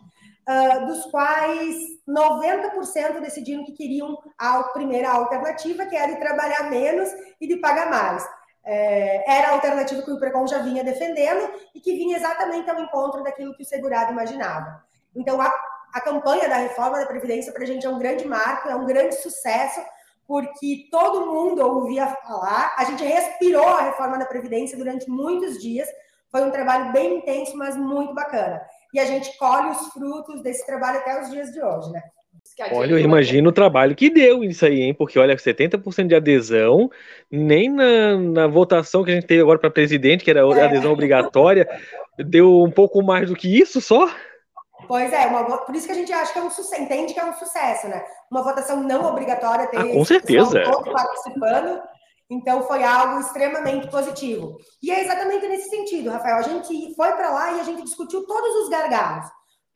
uh, 0.47 0.85
dos 0.85 1.05
quais 1.05 1.75
90% 2.07 3.19
decidiram 3.21 3.65
que 3.65 3.73
queriam 3.73 4.17
a 4.37 4.63
primeira 4.63 5.09
alternativa, 5.09 5.85
que 5.85 5.95
era 5.95 6.13
de 6.13 6.19
trabalhar 6.19 6.69
menos 6.69 7.09
e 7.39 7.47
de 7.47 7.57
pagar 7.57 7.89
mais. 7.89 8.27
É, 8.63 9.39
era 9.39 9.49
a 9.49 9.51
alternativa 9.53 10.03
que 10.03 10.11
o 10.11 10.19
Precon 10.19 10.45
já 10.45 10.59
vinha 10.59 10.83
defendendo 10.83 11.51
e 11.73 11.79
que 11.79 11.93
vinha 11.93 12.17
exatamente 12.17 12.69
ao 12.69 12.79
encontro 12.79 13.23
daquilo 13.23 13.55
que 13.55 13.63
o 13.63 13.65
segurado 13.65 14.11
imaginava. 14.11 14.83
Então, 15.15 15.41
a, 15.41 15.51
a 15.93 16.01
campanha 16.01 16.47
da 16.47 16.57
reforma 16.57 16.99
da 16.99 17.05
Previdência 17.05 17.51
para 17.51 17.63
a 17.63 17.65
gente 17.65 17.85
é 17.85 17.89
um 17.89 17.97
grande 17.97 18.27
marco, 18.27 18.69
é 18.69 18.75
um 18.75 18.85
grande 18.85 19.15
sucesso, 19.15 19.81
porque 20.27 20.87
todo 20.91 21.25
mundo 21.25 21.59
ouvia 21.65 22.07
falar, 22.07 22.75
a 22.77 22.85
gente 22.85 23.03
respirou 23.03 23.67
a 23.67 23.81
reforma 23.81 24.17
da 24.17 24.25
Previdência 24.25 24.77
durante 24.77 25.09
muitos 25.09 25.59
dias, 25.59 25.89
foi 26.31 26.43
um 26.43 26.51
trabalho 26.51 26.93
bem 26.93 27.17
intenso, 27.17 27.57
mas 27.57 27.75
muito 27.75 28.13
bacana. 28.13 28.61
E 28.93 28.99
a 28.99 29.05
gente 29.05 29.37
colhe 29.37 29.69
os 29.69 29.87
frutos 29.87 30.41
desse 30.41 30.65
trabalho 30.65 30.99
até 30.99 31.21
os 31.21 31.29
dias 31.29 31.51
de 31.51 31.63
hoje, 31.63 31.91
né? 31.91 32.01
Olha, 32.71 32.91
eu 32.91 32.99
imagino 32.99 33.49
o 33.49 33.53
trabalho 33.53 33.95
que 33.95 34.09
deu 34.09 34.43
isso 34.43 34.65
aí, 34.65 34.81
hein? 34.81 34.93
Porque, 34.93 35.17
olha, 35.17 35.35
70% 35.35 36.07
de 36.07 36.15
adesão, 36.15 36.89
nem 37.31 37.69
na, 37.69 38.17
na 38.17 38.47
votação 38.47 39.03
que 39.03 39.11
a 39.11 39.15
gente 39.15 39.25
teve 39.25 39.41
agora 39.41 39.57
para 39.57 39.71
presidente, 39.71 40.23
que 40.23 40.29
era 40.29 40.41
é. 40.41 40.65
adesão 40.65 40.91
obrigatória, 40.91 41.67
deu 42.17 42.61
um 42.61 42.71
pouco 42.71 43.01
mais 43.01 43.29
do 43.29 43.35
que 43.35 43.59
isso 43.59 43.79
só? 43.79 44.09
Pois 44.87 45.13
é, 45.13 45.27
uma, 45.27 45.59
por 45.59 45.75
isso 45.75 45.85
que 45.85 45.91
a 45.91 45.95
gente 45.95 46.11
acha 46.11 46.33
que 46.33 46.39
é 46.39 46.43
um 46.43 46.49
sucesso, 46.49 46.81
entende 46.81 47.13
que 47.13 47.19
é 47.19 47.25
um 47.25 47.33
sucesso, 47.33 47.87
né? 47.87 48.03
Uma 48.29 48.43
votação 48.43 48.83
não 48.83 49.05
obrigatória, 49.05 49.67
ter 49.67 49.77
ah, 49.77 49.87
com 49.87 50.03
certeza. 50.03 50.63
todo 50.63 50.91
participando, 50.91 51.81
então 52.31 52.63
foi 52.63 52.81
algo 52.81 53.19
extremamente 53.19 53.89
positivo. 53.89 54.57
E 54.81 54.89
é 54.89 55.01
exatamente 55.01 55.45
nesse 55.47 55.69
sentido, 55.69 56.09
Rafael. 56.09 56.37
A 56.37 56.41
gente 56.41 56.95
foi 56.95 57.11
para 57.11 57.29
lá 57.29 57.51
e 57.51 57.59
a 57.59 57.63
gente 57.63 57.83
discutiu 57.83 58.25
todos 58.25 58.63
os 58.63 58.69
gargalos. 58.69 59.25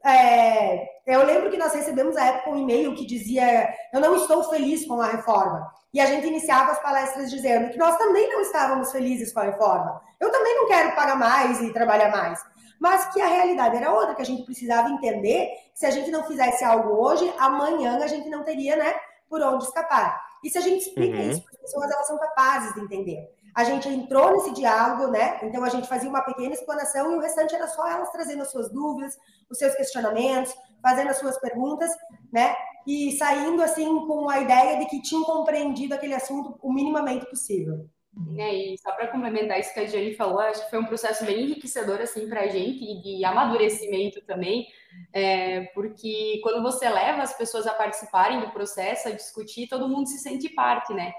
É, 0.05 0.87
eu 1.05 1.25
lembro 1.25 1.51
que 1.51 1.57
nós 1.57 1.73
recebemos 1.73 2.15
à 2.15 2.25
época 2.25 2.51
um 2.51 2.57
e-mail 2.57 2.95
que 2.95 3.05
dizia: 3.05 3.69
Eu 3.91 3.99
não 3.99 4.15
estou 4.15 4.43
feliz 4.45 4.87
com 4.87 5.01
a 5.01 5.07
reforma. 5.07 5.69
E 5.93 5.99
a 5.99 6.05
gente 6.05 6.27
iniciava 6.27 6.71
as 6.71 6.81
palestras 6.81 7.29
dizendo 7.29 7.71
que 7.71 7.77
nós 7.77 7.97
também 7.97 8.29
não 8.31 8.41
estávamos 8.41 8.91
felizes 8.91 9.33
com 9.33 9.41
a 9.41 9.43
reforma. 9.43 10.01
Eu 10.19 10.31
também 10.31 10.55
não 10.55 10.67
quero 10.67 10.95
pagar 10.95 11.17
mais 11.17 11.61
e 11.61 11.73
trabalhar 11.73 12.09
mais 12.09 12.39
mas 12.79 13.11
que 13.13 13.21
a 13.21 13.27
realidade 13.27 13.77
era 13.77 13.91
outra, 13.91 14.15
que 14.15 14.21
a 14.21 14.25
gente 14.25 14.43
precisava 14.43 14.89
entender 14.89 15.47
que 15.73 15.79
se 15.79 15.85
a 15.85 15.91
gente 15.91 16.11
não 16.11 16.23
fizesse 16.23 16.63
algo 16.63 17.01
hoje, 17.01 17.33
amanhã 17.39 17.97
a 18.03 18.07
gente 18.07 18.29
não 18.29 18.43
teria, 18.43 18.75
né, 18.75 18.93
por 19.29 19.41
onde 19.41 19.63
escapar. 19.63 20.21
E 20.45 20.49
se 20.51 20.59
a 20.59 20.61
gente 20.61 20.83
explica 20.83 21.17
uhum. 21.17 21.31
isso 21.31 21.41
para 21.41 21.53
as 21.53 21.57
pessoas, 21.57 21.91
elas 21.91 22.05
são 22.05 22.19
capazes 22.19 22.75
de 22.75 22.81
entender. 22.81 23.35
A 23.55 23.63
gente 23.63 23.89
entrou 23.89 24.31
nesse 24.31 24.53
diálogo, 24.53 25.11
né? 25.11 25.39
Então 25.41 25.63
a 25.63 25.69
gente 25.69 25.87
fazia 25.87 26.07
uma 26.07 26.21
pequena 26.21 26.53
explanação 26.53 27.11
e 27.11 27.15
o 27.15 27.19
restante 27.19 27.55
era 27.55 27.67
só 27.67 27.89
elas 27.89 28.11
trazendo 28.11 28.43
as 28.43 28.51
suas 28.51 28.69
dúvidas, 28.69 29.17
os 29.49 29.57
seus 29.57 29.73
questionamentos, 29.73 30.53
fazendo 30.83 31.09
as 31.09 31.17
suas 31.17 31.39
perguntas, 31.39 31.89
né? 32.31 32.55
E 32.85 33.17
saindo 33.17 33.63
assim 33.63 34.05
com 34.05 34.29
a 34.29 34.39
ideia 34.39 34.77
de 34.77 34.85
que 34.85 35.01
tinham 35.01 35.23
compreendido 35.23 35.95
aquele 35.95 36.13
assunto 36.13 36.59
o 36.61 36.71
minimamente 36.71 37.25
possível. 37.25 37.89
Né, 38.17 38.55
e 38.55 38.77
só 38.77 38.93
para 38.93 39.09
complementar 39.09 39.59
isso 39.59 39.73
que 39.73 39.79
a 39.81 39.85
Jane 39.85 40.15
falou, 40.15 40.39
acho 40.39 40.63
que 40.63 40.69
foi 40.69 40.79
um 40.79 40.85
processo 40.85 41.25
bem 41.25 41.43
enriquecedor 41.43 41.99
assim 41.99 42.29
para 42.29 42.43
a 42.43 42.47
gente 42.47 42.81
e 42.81 43.01
de 43.01 43.25
amadurecimento 43.25 44.21
também, 44.21 44.65
é, 45.11 45.63
porque 45.73 46.39
quando 46.41 46.63
você 46.63 46.87
leva 46.87 47.21
as 47.21 47.37
pessoas 47.37 47.67
a 47.67 47.73
participarem 47.73 48.39
do 48.39 48.51
processo, 48.51 49.09
a 49.09 49.11
discutir, 49.11 49.67
todo 49.67 49.89
mundo 49.89 50.07
se 50.07 50.17
sente 50.19 50.47
parte, 50.47 50.93
né? 50.93 51.13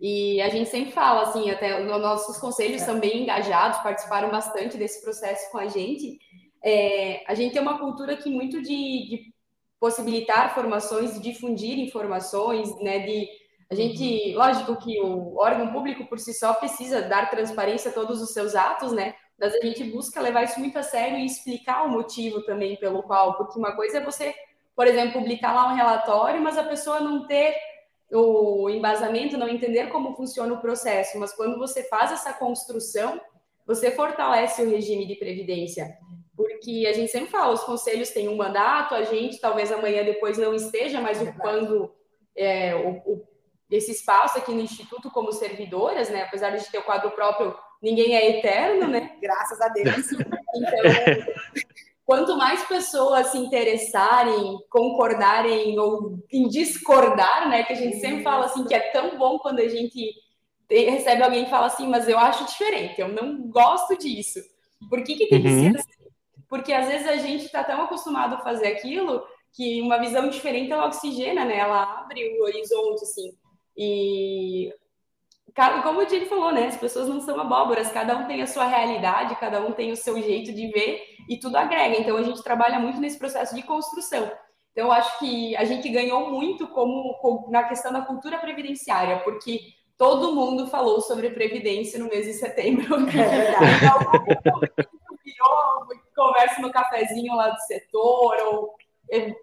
E 0.00 0.40
a 0.40 0.48
gente 0.48 0.68
sempre 0.68 0.92
fala 0.92 1.22
assim, 1.22 1.50
até 1.50 1.80
os 1.80 1.86
nossos 1.86 2.36
conselhos 2.38 2.82
são 2.82 2.98
bem 2.98 3.22
engajados, 3.22 3.78
participaram 3.78 4.30
bastante 4.30 4.76
desse 4.76 5.02
processo 5.02 5.50
com 5.50 5.58
a 5.58 5.66
gente. 5.66 6.18
É, 6.62 7.22
a 7.26 7.34
gente 7.34 7.52
tem 7.52 7.62
uma 7.62 7.78
cultura 7.78 8.16
que 8.16 8.30
muito 8.30 8.60
de, 8.60 8.68
de 8.68 9.34
possibilitar 9.78 10.54
formações, 10.54 11.20
difundir 11.20 11.78
informações, 11.78 12.76
né? 12.80 13.00
De 13.00 13.28
a 13.70 13.74
gente, 13.74 14.34
lógico 14.34 14.76
que 14.76 15.00
o 15.00 15.36
órgão 15.36 15.72
público 15.72 16.04
por 16.06 16.18
si 16.18 16.34
só 16.34 16.52
precisa 16.54 17.02
dar 17.02 17.30
transparência 17.30 17.90
a 17.90 17.94
todos 17.94 18.20
os 18.20 18.32
seus 18.32 18.56
atos, 18.56 18.90
né? 18.90 19.14
Mas 19.38 19.54
a 19.54 19.64
gente 19.64 19.84
busca 19.84 20.20
levar 20.20 20.42
isso 20.42 20.58
muito 20.58 20.76
a 20.76 20.82
sério 20.82 21.18
e 21.18 21.24
explicar 21.24 21.84
o 21.84 21.88
motivo 21.88 22.42
também 22.42 22.76
pelo 22.76 23.02
qual, 23.04 23.36
porque 23.36 23.56
uma 23.56 23.76
coisa 23.76 23.98
é 23.98 24.04
você, 24.04 24.34
por 24.74 24.88
exemplo, 24.88 25.20
publicar 25.20 25.54
lá 25.54 25.72
um 25.72 25.76
relatório, 25.76 26.42
mas 26.42 26.58
a 26.58 26.64
pessoa 26.64 26.98
não 26.98 27.28
ter 27.28 27.54
o 28.12 28.68
embasamento, 28.68 29.38
não 29.38 29.48
entender 29.48 29.86
como 29.86 30.16
funciona 30.16 30.52
o 30.52 30.60
processo, 30.60 31.16
mas 31.20 31.32
quando 31.32 31.56
você 31.56 31.84
faz 31.84 32.10
essa 32.10 32.32
construção, 32.32 33.20
você 33.64 33.92
fortalece 33.92 34.62
o 34.62 34.68
regime 34.68 35.06
de 35.06 35.14
previdência. 35.14 35.96
Porque 36.36 36.86
a 36.88 36.92
gente 36.92 37.12
sempre 37.12 37.30
fala, 37.30 37.52
os 37.52 37.62
conselhos 37.62 38.10
têm 38.10 38.28
um 38.28 38.36
mandato, 38.36 38.96
a 38.96 39.04
gente 39.04 39.40
talvez 39.40 39.70
amanhã 39.70 40.02
depois 40.02 40.36
não 40.36 40.52
esteja 40.52 41.00
mais 41.00 41.22
ocupando 41.22 41.94
é, 42.34 42.74
o, 42.74 43.12
o 43.12 43.29
desse 43.70 43.92
espaço 43.92 44.36
aqui 44.36 44.52
no 44.52 44.60
Instituto 44.60 45.10
como 45.10 45.32
servidoras, 45.32 46.10
né? 46.10 46.24
Apesar 46.24 46.50
de 46.50 46.68
ter 46.68 46.78
o 46.78 46.82
quadro 46.82 47.12
próprio, 47.12 47.54
ninguém 47.80 48.16
é 48.16 48.38
eterno, 48.38 48.88
né? 48.88 49.16
Graças 49.22 49.60
a 49.60 49.68
Deus. 49.68 50.06
Então, 50.52 51.34
quanto 52.04 52.36
mais 52.36 52.64
pessoas 52.64 53.28
se 53.28 53.38
interessarem, 53.38 54.58
concordarem 54.68 55.78
ou 55.78 56.18
em 56.28 56.48
discordar, 56.48 57.48
né? 57.48 57.62
Que 57.62 57.72
a 57.72 57.76
gente 57.76 58.00
sempre 58.00 58.24
fala 58.24 58.46
assim 58.46 58.64
que 58.64 58.74
é 58.74 58.80
tão 58.90 59.16
bom 59.16 59.38
quando 59.38 59.60
a 59.60 59.68
gente 59.68 60.12
recebe 60.68 61.22
alguém 61.22 61.44
que 61.44 61.50
fala 61.50 61.66
assim, 61.66 61.86
mas 61.86 62.08
eu 62.08 62.18
acho 62.18 62.46
diferente, 62.46 63.00
eu 63.00 63.06
não 63.06 63.48
gosto 63.48 63.96
disso. 63.96 64.40
Por 64.88 65.04
que, 65.04 65.14
que 65.14 65.28
tem 65.28 65.40
que 65.40 65.48
ser 65.48 65.70
uhum. 65.70 65.76
assim? 65.76 66.10
Porque 66.48 66.72
às 66.72 66.88
vezes 66.88 67.06
a 67.06 67.16
gente 67.16 67.44
está 67.44 67.62
tão 67.62 67.82
acostumado 67.82 68.34
a 68.34 68.40
fazer 68.40 68.66
aquilo 68.66 69.22
que 69.52 69.80
uma 69.80 69.98
visão 69.98 70.28
diferente 70.28 70.72
ela 70.72 70.86
oxigena, 70.86 71.44
né? 71.44 71.58
Ela 71.58 72.00
abre 72.00 72.38
o 72.40 72.42
horizonte, 72.42 73.04
assim. 73.04 73.32
E 73.76 74.72
como 75.82 76.00
o 76.00 76.06
Diego 76.06 76.26
falou, 76.26 76.52
né? 76.52 76.68
As 76.68 76.76
pessoas 76.76 77.08
não 77.08 77.20
são 77.20 77.38
abóboras, 77.40 77.90
cada 77.90 78.16
um 78.16 78.26
tem 78.26 78.40
a 78.40 78.46
sua 78.46 78.66
realidade, 78.66 79.36
cada 79.36 79.60
um 79.60 79.72
tem 79.72 79.90
o 79.90 79.96
seu 79.96 80.20
jeito 80.22 80.52
de 80.52 80.68
ver 80.68 81.02
e 81.28 81.38
tudo 81.38 81.56
agrega. 81.56 82.00
Então 82.00 82.16
a 82.16 82.22
gente 82.22 82.42
trabalha 82.42 82.78
muito 82.78 83.00
nesse 83.00 83.18
processo 83.18 83.54
de 83.54 83.62
construção. 83.62 84.30
Então 84.72 84.86
eu 84.86 84.92
acho 84.92 85.18
que 85.18 85.56
a 85.56 85.64
gente 85.64 85.88
ganhou 85.88 86.30
muito 86.30 86.68
como 86.68 87.48
na 87.50 87.64
questão 87.64 87.92
da 87.92 88.02
cultura 88.02 88.38
previdenciária, 88.38 89.18
porque 89.24 89.60
todo 89.98 90.34
mundo 90.34 90.68
falou 90.68 91.00
sobre 91.00 91.30
previdência 91.30 91.98
no 91.98 92.08
mês 92.08 92.26
de 92.26 92.34
setembro. 92.34 92.94
É 92.94 93.50
então, 95.26 95.86
conversa 96.14 96.62
no 96.62 96.70
cafezinho 96.70 97.34
lá 97.34 97.50
do 97.50 97.60
setor, 97.60 98.36
ou 98.46 98.74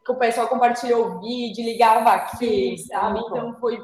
o 0.07 0.15
pessoal 0.15 0.47
compartilhou 0.47 1.05
o 1.05 1.19
vídeo, 1.19 1.65
ligava 1.65 2.11
aqui, 2.11 2.77
sabe? 2.77 3.19
Então 3.19 3.59
foi 3.59 3.77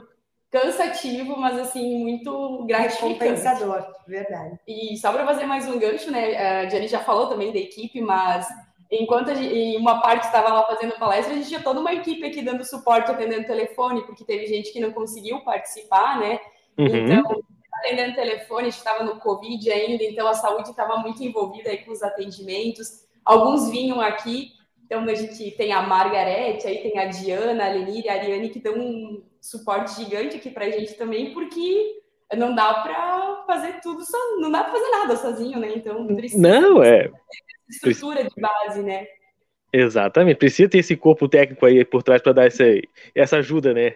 cansativo, 0.54 1.36
mas 1.36 1.58
assim, 1.58 1.97
muito 1.97 2.64
gratificante. 2.68 3.14
Compensador, 3.14 3.84
verdade. 4.08 4.60
E 4.68 4.95
só 4.97 5.12
para 5.12 5.26
fazer 5.26 5.45
mais 5.45 5.68
um 5.68 5.80
gancho, 5.80 6.12
né? 6.12 6.62
A 6.62 6.70
Jenny 6.70 6.88
já 6.88 6.99
falou 6.99 7.26
também 7.26 7.51
da 7.51 7.58
equipe, 7.58 7.99
mas 7.99 8.47
enquanto 8.91 9.34
gente, 9.34 9.76
uma 9.78 9.99
parte 9.99 10.28
estava 10.28 10.54
lá 10.54 10.64
fazendo 10.68 10.93
palestra, 10.99 11.34
a 11.34 11.38
gente 11.38 11.47
tinha 11.47 11.60
toda 11.60 11.80
uma 11.80 11.91
equipe 11.91 12.24
aqui 12.24 12.43
dando 12.43 12.64
suporte, 12.64 13.10
atendendo 13.10 13.47
telefone, 13.47 14.06
porque 14.06 14.24
teve 14.24 14.45
gente 14.45 14.72
que 14.72 14.80
não 14.80 14.91
conseguiu 14.91 15.41
participar, 15.41 16.20
né? 16.20 16.39
Uhum. 16.78 16.86
Então, 16.86 17.43
atendendo 17.74 18.14
telefone, 18.14 18.68
a 18.68 18.70
gente 18.70 18.78
estava 18.78 19.04
no 19.04 19.20
Covid 19.20 19.72
ainda, 19.72 20.04
então 20.04 20.28
a 20.28 20.36
saúde 20.36 20.70
estava 20.70 20.97
muito 20.97 21.24
envolvida 21.24 21.72
aí 21.72 21.80
com 21.80 21.91
os 21.91 22.04
atendimentos. 22.04 23.08
Alguns 23.26 23.72
vinham 23.72 23.99
aqui, 23.99 24.51
então 24.86 25.01
a 25.01 25.16
gente 25.16 25.49
tem 25.58 25.74
a 25.74 25.82
Margarete, 25.82 26.68
aí 26.68 26.78
tem 26.78 26.99
a 26.99 27.06
Diana, 27.06 27.66
a 27.66 27.70
Lenir 27.70 28.06
e 28.06 28.10
a 28.10 28.14
Ariane 28.14 28.49
que 28.49 28.60
dão 28.60 28.76
um 28.76 29.33
suporte 29.44 29.96
gigante 29.96 30.38
aqui 30.38 30.50
para 30.50 30.66
a 30.66 30.72
gente 30.72 30.94
também, 30.94 31.34
porque 31.34 32.02
não 32.36 32.56
dá 32.56 32.76
para 32.76 33.44
fazer 33.46 33.82
tudo 33.82 34.04
só, 34.06 34.18
não 34.39 34.50
dá 34.50 34.64
para 34.64 34.72
fazer 34.74 34.89
nada 34.89 35.16
sozinho, 35.18 35.60
né? 35.60 35.74
Então 35.76 36.08
precisa 36.08 36.62
não 36.62 36.82
é 36.82 37.12
estrutura 37.70 38.24
de 38.24 38.41
base, 38.41 38.82
né? 38.82 39.06
Exatamente, 39.72 40.38
precisa 40.38 40.70
ter 40.70 40.78
esse 40.78 40.96
corpo 40.96 41.28
técnico 41.28 41.66
aí 41.66 41.84
por 41.84 42.02
trás 42.02 42.22
para 42.22 42.32
dar 42.32 42.46
essa, 42.46 42.64
essa 43.14 43.38
ajuda, 43.38 43.74
né? 43.74 43.96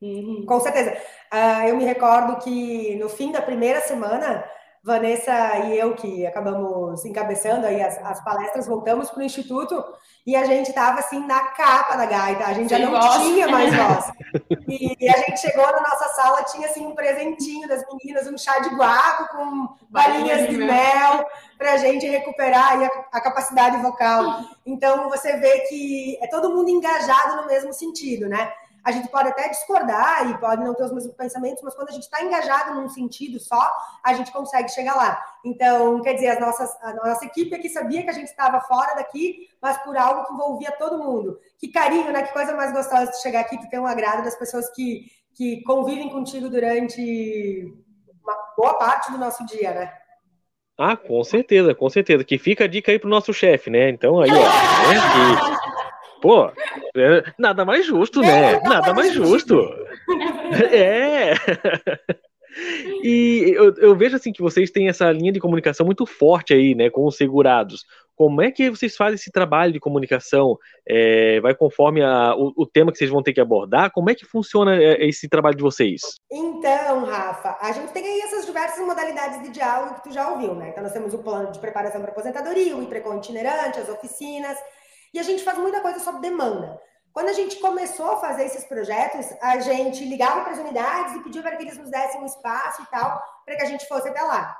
Uhum. 0.00 0.44
Com 0.46 0.60
certeza. 0.60 0.96
Uh, 1.32 1.68
eu 1.68 1.76
me 1.76 1.84
recordo 1.84 2.42
que 2.42 2.94
no 2.96 3.08
fim 3.08 3.32
da 3.32 3.42
primeira 3.42 3.80
semana 3.80 4.44
Vanessa 4.82 5.58
e 5.66 5.78
eu, 5.78 5.94
que 5.94 6.26
acabamos 6.26 7.04
encabeçando 7.04 7.66
aí 7.66 7.82
as, 7.82 7.98
as 7.98 8.24
palestras, 8.24 8.66
voltamos 8.66 9.10
para 9.10 9.20
o 9.20 9.22
Instituto 9.22 9.84
e 10.26 10.34
a 10.34 10.44
gente 10.44 10.70
estava 10.70 11.00
assim 11.00 11.26
na 11.26 11.38
capa 11.48 11.96
da 11.96 12.06
gaita, 12.06 12.44
a 12.44 12.54
gente 12.54 12.70
Sem 12.70 12.78
já 12.78 12.84
não 12.86 12.98
voz. 12.98 13.22
tinha 13.22 13.48
mais 13.48 13.74
voz. 13.74 14.10
E, 14.66 14.96
e, 15.04 15.08
a 15.08 15.18
gente 15.18 15.38
chegou 15.38 15.66
na 15.66 15.82
nossa 15.82 16.08
sala, 16.14 16.42
tinha 16.44 16.66
assim 16.66 16.86
um 16.86 16.94
presentinho 16.94 17.68
das 17.68 17.82
meninas, 17.92 18.26
um 18.26 18.38
chá 18.38 18.58
de 18.60 18.70
guaco 18.70 19.36
com 19.36 19.68
balinhas 19.90 20.48
de 20.48 20.56
mel, 20.56 21.26
para 21.58 21.74
a 21.74 21.76
gente 21.76 22.06
recuperar 22.06 22.80
a, 22.80 23.18
a 23.18 23.20
capacidade 23.20 23.76
vocal. 23.82 24.40
Então 24.64 25.10
você 25.10 25.36
vê 25.36 25.60
que 25.68 26.18
é 26.22 26.26
todo 26.26 26.54
mundo 26.54 26.70
engajado 26.70 27.36
no 27.36 27.46
mesmo 27.46 27.72
sentido, 27.74 28.28
né? 28.30 28.50
A 28.84 28.92
gente 28.92 29.08
pode 29.08 29.28
até 29.28 29.48
discordar 29.48 30.30
e 30.30 30.38
pode 30.38 30.64
não 30.64 30.74
ter 30.74 30.84
os 30.84 30.92
mesmos 30.92 31.14
pensamentos, 31.14 31.62
mas 31.62 31.74
quando 31.74 31.90
a 31.90 31.92
gente 31.92 32.04
está 32.04 32.22
engajado 32.22 32.74
num 32.74 32.88
sentido 32.88 33.38
só, 33.38 33.70
a 34.04 34.14
gente 34.14 34.32
consegue 34.32 34.68
chegar 34.70 34.94
lá. 34.94 35.22
Então, 35.44 36.00
quer 36.02 36.14
dizer, 36.14 36.28
as 36.28 36.40
nossas, 36.40 36.70
a 36.82 36.94
nossa 36.94 37.24
equipe 37.24 37.54
aqui 37.54 37.68
sabia 37.68 38.02
que 38.02 38.10
a 38.10 38.14
gente 38.14 38.28
estava 38.28 38.60
fora 38.60 38.94
daqui, 38.94 39.48
mas 39.60 39.76
por 39.78 39.96
algo 39.96 40.24
que 40.26 40.32
envolvia 40.32 40.72
todo 40.72 40.98
mundo. 40.98 41.38
Que 41.58 41.68
carinho, 41.68 42.12
né? 42.12 42.22
Que 42.22 42.32
coisa 42.32 42.54
mais 42.54 42.72
gostosa 42.72 43.10
de 43.10 43.20
chegar 43.20 43.40
aqui, 43.40 43.58
que 43.58 43.70
tem 43.70 43.80
um 43.80 43.86
agrado 43.86 44.24
das 44.24 44.36
pessoas 44.36 44.70
que, 44.70 45.06
que 45.34 45.62
convivem 45.62 46.08
contigo 46.08 46.48
durante 46.48 47.74
uma 48.22 48.36
boa 48.56 48.74
parte 48.74 49.12
do 49.12 49.18
nosso 49.18 49.44
dia, 49.46 49.72
né? 49.72 49.92
Ah, 50.78 50.96
com 50.96 51.22
certeza, 51.22 51.74
com 51.74 51.90
certeza. 51.90 52.24
Que 52.24 52.38
fica 52.38 52.64
a 52.64 52.66
dica 52.66 52.90
aí 52.90 52.98
pro 52.98 53.08
nosso 53.08 53.34
chefe, 53.34 53.68
né? 53.68 53.90
Então 53.90 54.18
aí, 54.18 54.30
ó, 54.30 54.34
né? 54.88 55.69
Pô, 56.20 56.50
é, 56.96 57.32
nada 57.38 57.64
mais 57.64 57.86
justo, 57.86 58.20
né? 58.20 58.54
É, 58.54 58.60
nada 58.62 58.92
mais 58.94 59.12
justo. 59.12 59.56
É. 60.72 61.34
E 63.02 63.52
eu, 63.54 63.74
eu, 63.76 63.96
vejo 63.96 64.16
assim 64.16 64.32
que 64.32 64.42
vocês 64.42 64.70
têm 64.70 64.88
essa 64.88 65.10
linha 65.12 65.32
de 65.32 65.40
comunicação 65.40 65.86
muito 65.86 66.04
forte 66.04 66.52
aí, 66.52 66.74
né, 66.74 66.90
com 66.90 67.06
os 67.06 67.16
segurados. 67.16 67.84
Como 68.16 68.42
é 68.42 68.50
que 68.50 68.68
vocês 68.68 68.96
fazem 68.96 69.14
esse 69.14 69.30
trabalho 69.30 69.72
de 69.72 69.80
comunicação? 69.80 70.58
É, 70.86 71.40
vai 71.40 71.54
conforme 71.54 72.02
a, 72.02 72.34
o, 72.34 72.52
o, 72.56 72.66
tema 72.66 72.92
que 72.92 72.98
vocês 72.98 73.08
vão 73.08 73.22
ter 73.22 73.32
que 73.32 73.40
abordar? 73.40 73.90
Como 73.92 74.10
é 74.10 74.14
que 74.14 74.26
funciona 74.26 74.76
é, 74.76 75.06
esse 75.06 75.28
trabalho 75.28 75.56
de 75.56 75.62
vocês? 75.62 76.02
Então, 76.30 77.04
Rafa, 77.06 77.56
a 77.60 77.72
gente 77.72 77.92
tem 77.92 78.04
aí 78.04 78.20
essas 78.20 78.44
diversas 78.44 78.84
modalidades 78.84 79.42
de 79.42 79.50
diálogo 79.50 79.94
que 79.94 80.02
tu 80.02 80.12
já 80.12 80.28
ouviu, 80.28 80.54
né? 80.54 80.68
Então, 80.68 80.82
nós 80.82 80.92
temos 80.92 81.14
o 81.14 81.18
plano 81.18 81.50
de 81.50 81.58
preparação 81.58 82.02
para 82.02 82.10
aposentadoria, 82.10 82.76
o 82.76 82.82
IPRECON 82.82 83.16
itinerante, 83.16 83.78
as 83.78 83.88
oficinas. 83.88 84.58
E 85.12 85.18
a 85.18 85.22
gente 85.22 85.42
faz 85.42 85.58
muita 85.58 85.80
coisa 85.80 85.98
sob 86.00 86.20
demanda. 86.20 86.80
Quando 87.12 87.28
a 87.28 87.32
gente 87.32 87.56
começou 87.56 88.12
a 88.12 88.16
fazer 88.18 88.44
esses 88.44 88.64
projetos, 88.64 89.26
a 89.40 89.58
gente 89.58 90.04
ligava 90.04 90.42
para 90.42 90.52
as 90.52 90.58
unidades 90.58 91.16
e 91.16 91.22
pedia 91.24 91.42
para 91.42 91.56
que 91.56 91.64
eles 91.64 91.76
nos 91.76 91.90
dessem 91.90 92.20
um 92.20 92.26
espaço 92.26 92.82
e 92.82 92.86
tal, 92.86 93.20
para 93.44 93.56
que 93.56 93.62
a 93.62 93.66
gente 93.66 93.86
fosse 93.88 94.08
até 94.08 94.22
lá. 94.22 94.56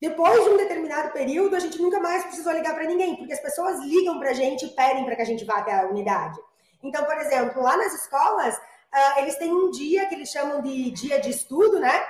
Depois 0.00 0.44
de 0.44 0.50
um 0.50 0.56
determinado 0.56 1.12
período, 1.12 1.54
a 1.54 1.60
gente 1.60 1.80
nunca 1.80 2.00
mais 2.00 2.24
precisou 2.24 2.52
ligar 2.52 2.74
para 2.74 2.84
ninguém, 2.84 3.16
porque 3.16 3.32
as 3.32 3.40
pessoas 3.40 3.78
ligam 3.80 4.18
para 4.18 4.30
a 4.30 4.34
gente 4.34 4.66
e 4.66 4.70
pedem 4.70 5.04
para 5.04 5.16
que 5.16 5.22
a 5.22 5.26
gente 5.26 5.44
vá 5.44 5.58
até 5.58 5.72
a 5.72 5.86
unidade. 5.86 6.38
Então, 6.82 7.04
por 7.04 7.16
exemplo, 7.18 7.62
lá 7.62 7.76
nas 7.76 7.94
escolas, 7.94 8.56
uh, 8.56 9.18
eles 9.18 9.36
têm 9.36 9.52
um 9.52 9.70
dia 9.70 10.06
que 10.06 10.14
eles 10.16 10.28
chamam 10.28 10.60
de 10.60 10.90
dia 10.90 11.20
de 11.20 11.30
estudo, 11.30 11.78
né? 11.78 12.04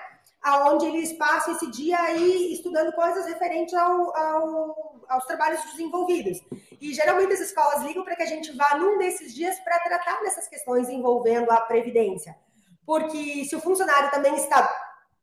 aonde 0.46 0.86
eles 0.86 1.12
passam 1.14 1.54
esse 1.54 1.68
dia 1.72 1.98
aí 1.98 2.52
estudando 2.52 2.92
coisas 2.92 3.26
referentes 3.26 3.74
ao, 3.74 4.16
ao, 4.16 4.95
aos 5.08 5.24
trabalhos 5.24 5.62
desenvolvidos. 5.64 6.38
E 6.80 6.92
geralmente 6.94 7.32
as 7.32 7.40
escolas 7.40 7.82
ligam 7.82 8.04
para 8.04 8.16
que 8.16 8.22
a 8.22 8.26
gente 8.26 8.54
vá 8.56 8.76
num 8.76 8.98
desses 8.98 9.34
dias 9.34 9.58
para 9.60 9.78
tratar 9.80 10.20
dessas 10.22 10.48
questões 10.48 10.88
envolvendo 10.88 11.50
a 11.50 11.60
previdência. 11.60 12.36
Porque 12.84 13.44
se 13.44 13.56
o 13.56 13.60
funcionário 13.60 14.10
também 14.10 14.34
está 14.36 14.72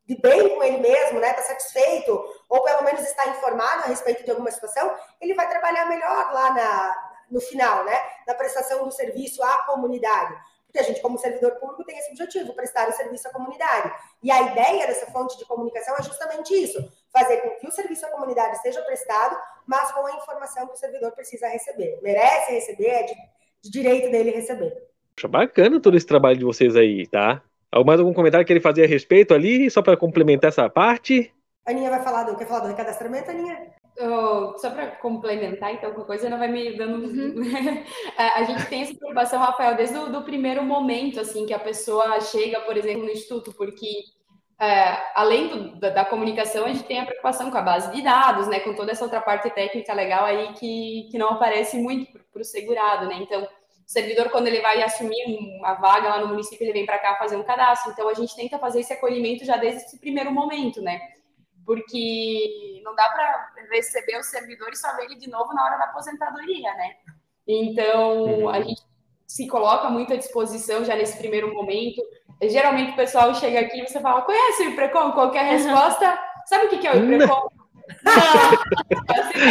de 0.05 0.19
bem 0.19 0.55
com 0.55 0.63
ele 0.63 0.77
mesmo, 0.77 1.19
né, 1.19 1.29
está 1.29 1.43
satisfeito, 1.43 2.11
ou 2.49 2.63
pelo 2.63 2.84
menos 2.84 3.01
está 3.01 3.27
informado 3.27 3.84
a 3.84 3.88
respeito 3.88 4.23
de 4.23 4.31
alguma 4.31 4.51
situação, 4.51 4.93
ele 5.21 5.34
vai 5.34 5.49
trabalhar 5.49 5.86
melhor 5.86 6.34
lá 6.34 6.51
na, 6.51 7.11
no 7.31 7.39
final, 7.39 7.86
né, 7.86 7.97
na 8.27 8.34
prestação 8.34 8.84
do 8.84 8.91
serviço 8.91 9.41
à 9.41 9.59
comunidade. 9.65 10.36
Porque 10.65 10.79
a 10.79 10.84
gente, 10.84 11.01
como 11.01 11.19
servidor 11.19 11.51
público, 11.59 11.84
tem 11.84 11.97
esse 11.99 12.09
objetivo, 12.09 12.53
prestar 12.55 12.89
o 12.89 12.93
serviço 12.93 13.27
à 13.27 13.31
comunidade. 13.31 13.93
E 14.23 14.31
a 14.31 14.41
ideia 14.41 14.88
dessa 14.88 15.05
fonte 15.11 15.38
de 15.38 15.45
comunicação 15.45 15.95
é 15.95 16.01
justamente 16.01 16.51
isso: 16.51 16.79
fazer 17.11 17.38
com 17.41 17.51
que 17.57 17.67
o 17.67 17.71
serviço 17.71 18.03
à 18.07 18.09
comunidade 18.09 18.59
seja 18.59 18.81
prestado, 18.81 19.39
mas 19.68 19.91
com 19.91 20.05
a 20.05 20.16
informação 20.16 20.68
que 20.68 20.74
o 20.74 20.78
servidor 20.78 21.11
precisa 21.11 21.47
receber. 21.47 21.99
Merece 22.01 22.53
receber, 22.53 22.88
é 22.88 23.03
de, 23.03 23.14
de 23.64 23.72
direito 23.72 24.11
dele 24.11 24.32
receber. 24.32 24.74
Poxa, 25.16 25.28
bacana 25.28 25.80
todo 25.80 25.95
esse 25.95 26.05
trabalho 26.05 26.38
de 26.38 26.45
vocês 26.45 26.76
aí, 26.76 27.07
tá? 27.07 27.41
Mais 27.86 27.99
algum 27.99 28.14
comentário 28.14 28.45
que 28.45 28.53
ele 28.53 28.59
fazia 28.59 28.84
a 28.84 28.88
respeito 28.88 29.34
ali, 29.34 29.70
só 29.70 29.82
para 29.82 29.97
complementar 29.97 30.49
essa 30.49 30.70
parte? 30.70 31.34
A 31.66 31.72
Aninha 31.72 31.89
vai 31.89 32.03
falar 32.03 32.24
do. 32.24 32.38
Quer 32.38 32.45
falar 32.45 32.59
do 32.61 32.68
recadastramento, 32.68 33.32
Aninha? 33.32 33.74
Oh, 33.99 34.57
só 34.57 34.72
para 34.72 34.88
complementar, 34.88 35.72
então, 35.72 35.91
qualquer 35.91 36.07
coisa 36.07 36.30
não 36.30 36.39
vai 36.39 36.47
me 36.47 36.76
dando. 36.76 37.05
Uhum. 37.05 37.36
a 38.18 38.43
gente 38.43 38.66
tem 38.66 38.82
essa 38.82 38.95
preocupação, 38.95 39.39
Rafael, 39.39 39.76
desde 39.76 39.97
o 39.97 40.11
do 40.11 40.24
primeiro 40.24 40.64
momento, 40.64 41.20
assim, 41.20 41.45
que 41.45 41.53
a 41.53 41.59
pessoa 41.59 42.20
chega, 42.20 42.59
por 42.61 42.76
exemplo, 42.76 43.03
no 43.03 43.11
instituto, 43.11 43.53
porque 43.53 43.88
é, 44.64 45.11
além 45.16 45.47
do, 45.47 45.80
da, 45.80 45.89
da, 45.89 46.05
comunicação, 46.05 46.66
a 46.66 46.70
gente 46.70 46.84
tem 46.84 46.99
a 46.99 47.05
preocupação 47.05 47.51
com 47.51 47.57
a 47.57 47.61
base 47.61 47.91
de 47.91 48.01
dados, 48.01 48.47
né, 48.47 48.59
com 48.59 48.74
toda 48.74 48.91
essa 48.91 49.03
outra 49.03 49.20
parte 49.22 49.49
técnica 49.49 49.93
legal 49.93 50.26
aí 50.26 50.53
que, 50.53 51.07
que 51.11 51.18
não 51.18 51.30
aparece 51.30 51.78
muito 51.78 52.20
para 52.32 52.41
o 52.41 52.45
segurado, 52.45 53.07
né? 53.07 53.16
Então, 53.16 53.43
o 53.43 53.47
servidor, 53.86 54.30
quando 54.30 54.47
ele 54.47 54.61
vai 54.61 54.82
assumir 54.82 55.24
uma 55.59 55.74
vaga 55.74 56.09
lá 56.09 56.22
no 56.22 56.28
município, 56.28 56.64
ele 56.64 56.74
vem 56.74 56.86
para 56.86 56.99
cá 56.99 57.18
fazer 57.18 57.36
um 57.36 57.43
cadastro. 57.43 57.91
Então, 57.91 58.07
a 58.07 58.14
gente 58.14 58.36
tenta 58.36 58.57
fazer 58.57 58.80
esse 58.80 58.93
acolhimento 58.93 59.43
já 59.45 59.57
desde 59.57 59.82
esse 59.82 59.99
primeiro 59.99 60.32
momento, 60.32 60.82
né? 60.82 60.99
porque 61.66 62.82
não 62.84 62.95
dá 62.95 63.09
para 63.09 63.53
receber 63.72 64.18
o 64.18 64.24
servidor 64.24 64.70
e 64.72 64.76
só 64.76 64.95
ver 64.95 65.05
ele 65.05 65.16
de 65.16 65.30
novo 65.30 65.53
na 65.53 65.66
hora 65.66 65.78
da 65.78 65.86
aposentadoria, 65.86 66.74
né? 66.76 66.95
Então, 67.47 68.24
uhum. 68.24 68.49
a 68.49 68.61
gente 68.61 68.82
se 69.26 69.47
coloca 69.47 69.89
muito 69.89 70.14
à 70.14 70.16
disposição 70.16 70.84
já 70.84 70.95
nesse 70.95 71.18
primeiro 71.18 71.53
momento. 71.53 72.01
Geralmente 72.49 72.91
o 72.91 72.95
pessoal 72.95 73.33
chega 73.35 73.61
aqui 73.61 73.81
e 73.81 73.87
você 73.87 73.99
fala, 73.99 74.21
conhece 74.21 74.63
o 74.63 74.69
IPRECOM? 74.71 75.11
Qualquer 75.11 75.45
resposta, 75.45 76.17
sabe 76.45 76.65
o 76.65 76.69
que 76.69 76.87
é 76.87 76.93
o 76.93 77.03
IPRECOM? 77.03 77.49
Não, 78.03 78.13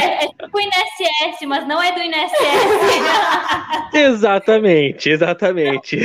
é, 0.00 0.24
é 0.24 0.28
tipo 0.28 0.58
INSS, 0.58 1.46
mas 1.46 1.66
não 1.66 1.82
é 1.82 1.92
do 1.92 2.00
INSS. 2.00 2.32
exatamente, 3.92 5.10
exatamente. 5.10 5.98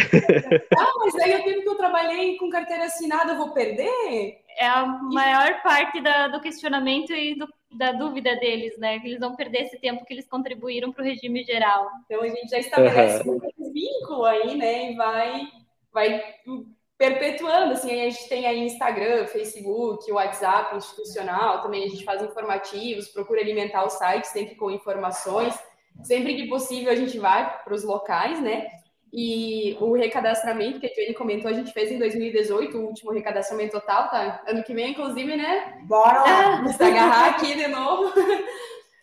Ah, 0.77 0.91
mas 0.99 1.15
aí 1.15 1.35
o 1.35 1.43
tempo 1.43 1.61
que 1.61 1.69
eu 1.69 1.77
trabalhei 1.77 2.37
com 2.37 2.49
carteira 2.49 2.85
assinada, 2.85 3.31
eu 3.31 3.37
vou 3.37 3.51
perder? 3.51 4.41
é 4.57 4.67
a 4.67 4.85
maior 4.85 5.61
parte 5.61 6.01
da, 6.01 6.27
do 6.27 6.41
questionamento 6.41 7.13
e 7.13 7.35
do, 7.35 7.47
da 7.71 7.91
dúvida 7.91 8.35
deles, 8.37 8.77
né? 8.79 8.99
Que 8.99 9.07
eles 9.07 9.19
vão 9.19 9.35
perder 9.35 9.63
esse 9.63 9.79
tempo 9.79 10.03
que 10.03 10.13
eles 10.13 10.27
contribuíram 10.27 10.91
para 10.91 11.03
o 11.03 11.05
regime 11.05 11.43
geral. 11.43 11.87
Então 12.05 12.23
a 12.23 12.27
gente 12.27 12.49
já 12.49 12.57
estabelece 12.57 13.27
uhum. 13.27 13.39
um 13.59 13.71
vínculo 13.71 14.25
aí, 14.25 14.57
né? 14.57 14.91
E 14.91 14.95
vai, 14.95 15.47
vai 15.93 16.23
perpetuando, 16.97 17.73
assim, 17.73 17.91
a 17.91 18.09
gente 18.09 18.27
tem 18.27 18.47
aí 18.47 18.59
Instagram, 18.59 19.27
Facebook, 19.27 20.11
WhatsApp 20.11 20.75
institucional, 20.75 21.61
também 21.61 21.83
a 21.83 21.87
gente 21.87 22.03
faz 22.03 22.21
informativos, 22.23 23.07
procura 23.07 23.41
alimentar 23.41 23.85
o 23.85 23.89
site 23.89 24.25
sempre 24.25 24.55
com 24.55 24.71
informações. 24.71 25.53
Sempre 26.03 26.35
que 26.35 26.47
possível 26.47 26.91
a 26.91 26.95
gente 26.95 27.17
vai 27.17 27.63
para 27.63 27.73
os 27.73 27.83
locais, 27.83 28.39
né? 28.41 28.67
E 29.11 29.75
o 29.79 29.93
recadastramento 29.93 30.79
que 30.79 30.85
a 30.85 30.93
Jenny 30.93 31.13
comentou, 31.13 31.49
a 31.49 31.53
gente 31.53 31.71
fez 31.71 31.91
em 31.91 31.97
2018, 31.97 32.77
o 32.77 32.85
último 32.85 33.11
recadastramento 33.11 33.71
total, 33.71 34.09
tá? 34.09 34.43
Ano 34.47 34.63
que 34.63 34.73
vem, 34.73 34.91
inclusive, 34.91 35.35
né? 35.35 35.79
Bora 35.83 36.21
lá! 36.21 36.67
se 36.67 36.83
agarrar 36.83 37.29
aqui 37.29 37.55
de 37.55 37.67
novo. 37.67 38.13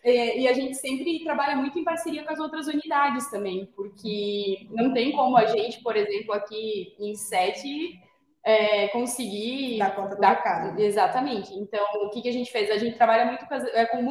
É, 0.05 0.37
e 0.39 0.47
a 0.47 0.53
gente 0.53 0.75
sempre 0.75 1.23
trabalha 1.23 1.55
muito 1.55 1.79
em 1.79 1.83
parceria 1.83 2.23
com 2.23 2.31
as 2.31 2.39
outras 2.39 2.67
unidades 2.67 3.27
também, 3.31 3.65
porque 3.75 4.67
não 4.69 4.93
tem 4.93 5.11
como 5.11 5.35
a 5.35 5.47
gente, 5.47 5.81
por 5.81 5.97
exemplo, 5.97 6.31
aqui 6.31 6.95
em 6.99 7.15
sete, 7.15 7.99
é, 8.45 8.87
conseguir 8.89 9.79
dar 9.79 9.95
conta 9.95 10.13
do 10.13 10.21
dar, 10.21 10.75
Exatamente. 10.77 11.51
Então, 11.55 11.83
o 12.03 12.11
que, 12.11 12.21
que 12.21 12.29
a 12.29 12.31
gente 12.31 12.51
fez? 12.51 12.69
A 12.69 12.77
gente 12.77 12.95
trabalha 12.95 13.25
muito 13.25 13.47
com, 13.47 13.55
é, 13.55 13.87
com 13.87 14.03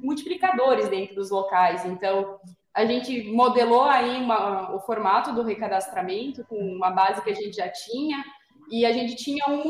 multiplicadores 0.00 0.88
dentro 0.88 1.16
dos 1.16 1.32
locais. 1.32 1.84
Então, 1.84 2.38
a 2.72 2.84
gente 2.84 3.24
modelou 3.24 3.82
aí 3.82 4.22
uma, 4.22 4.76
o 4.76 4.80
formato 4.82 5.34
do 5.34 5.42
recadastramento 5.42 6.44
com 6.44 6.56
uma 6.56 6.92
base 6.92 7.20
que 7.20 7.30
a 7.30 7.34
gente 7.34 7.56
já 7.56 7.68
tinha 7.68 8.22
e 8.70 8.86
a 8.86 8.92
gente 8.92 9.16
tinha 9.16 9.44
um 9.48 9.64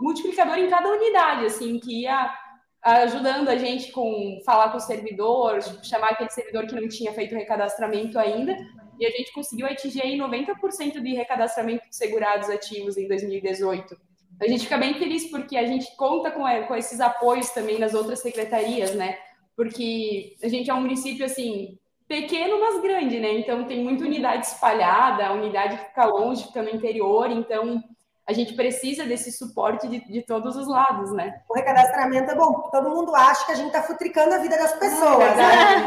multiplicador 0.00 0.58
em 0.58 0.68
cada 0.68 0.88
unidade, 0.88 1.46
assim, 1.46 1.78
que 1.78 2.02
ia 2.02 2.41
ajudando 2.82 3.48
a 3.48 3.56
gente 3.56 3.92
com 3.92 4.40
falar 4.44 4.70
com 4.70 4.78
o 4.78 4.80
servidor, 4.80 5.60
chamar 5.82 6.10
aquele 6.10 6.30
servidor 6.30 6.66
que 6.66 6.74
não 6.74 6.88
tinha 6.88 7.12
feito 7.12 7.34
recadastramento 7.34 8.18
ainda, 8.18 8.56
e 8.98 9.06
a 9.06 9.10
gente 9.10 9.32
conseguiu 9.32 9.66
atingir 9.66 10.02
aí 10.02 10.18
90% 10.18 11.00
de 11.00 11.14
recadastramento 11.14 11.88
de 11.88 11.96
segurados 11.96 12.48
ativos 12.48 12.96
em 12.96 13.06
2018. 13.08 13.96
a 14.40 14.48
gente 14.48 14.64
fica 14.64 14.78
bem 14.78 14.94
feliz 14.94 15.30
porque 15.30 15.56
a 15.56 15.66
gente 15.66 15.96
conta 15.96 16.30
com, 16.30 16.46
é, 16.46 16.64
com 16.64 16.74
esses 16.74 17.00
apoios 17.00 17.50
também 17.50 17.78
nas 17.78 17.94
outras 17.94 18.20
secretarias, 18.20 18.94
né? 18.94 19.16
Porque 19.54 20.36
a 20.42 20.48
gente 20.48 20.68
é 20.68 20.74
um 20.74 20.80
município, 20.80 21.24
assim, 21.24 21.78
pequeno, 22.08 22.58
mas 22.60 22.82
grande, 22.82 23.20
né? 23.20 23.32
Então 23.38 23.64
tem 23.64 23.84
muita 23.84 24.04
unidade 24.04 24.46
espalhada, 24.46 25.26
a 25.26 25.32
unidade 25.32 25.78
que 25.78 25.84
fica 25.86 26.04
longe, 26.06 26.46
fica 26.46 26.62
no 26.62 26.70
interior, 26.70 27.30
então 27.30 27.82
a 28.28 28.32
gente 28.32 28.54
precisa 28.54 29.04
desse 29.04 29.32
suporte 29.32 29.88
de, 29.88 30.00
de 30.00 30.22
todos 30.22 30.56
os 30.56 30.68
lados, 30.68 31.12
né? 31.12 31.40
O 31.48 31.54
recadastramento 31.54 32.30
é 32.30 32.34
bom, 32.34 32.70
todo 32.70 32.90
mundo 32.90 33.14
acha 33.14 33.44
que 33.46 33.52
a 33.52 33.56
gente 33.56 33.68
está 33.68 33.82
futricando 33.82 34.34
a 34.34 34.38
vida 34.38 34.56
das 34.56 34.72
pessoas, 34.78 35.36
né? 35.36 35.86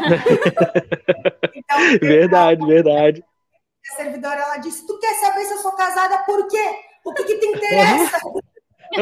então, 1.54 1.78
verdade, 2.00 2.62
a, 2.62 2.66
verdade. 2.66 3.24
A 3.90 3.96
servidora, 3.96 4.40
ela 4.40 4.56
disse, 4.58 4.86
tu 4.86 4.98
quer 4.98 5.14
saber 5.14 5.44
se 5.44 5.54
eu 5.54 5.58
sou 5.58 5.72
casada 5.72 6.18
por 6.24 6.46
quê? 6.48 6.74
O 7.04 7.14
que, 7.14 7.24
que 7.24 7.38
te 7.38 7.46
interessa? 7.46 8.18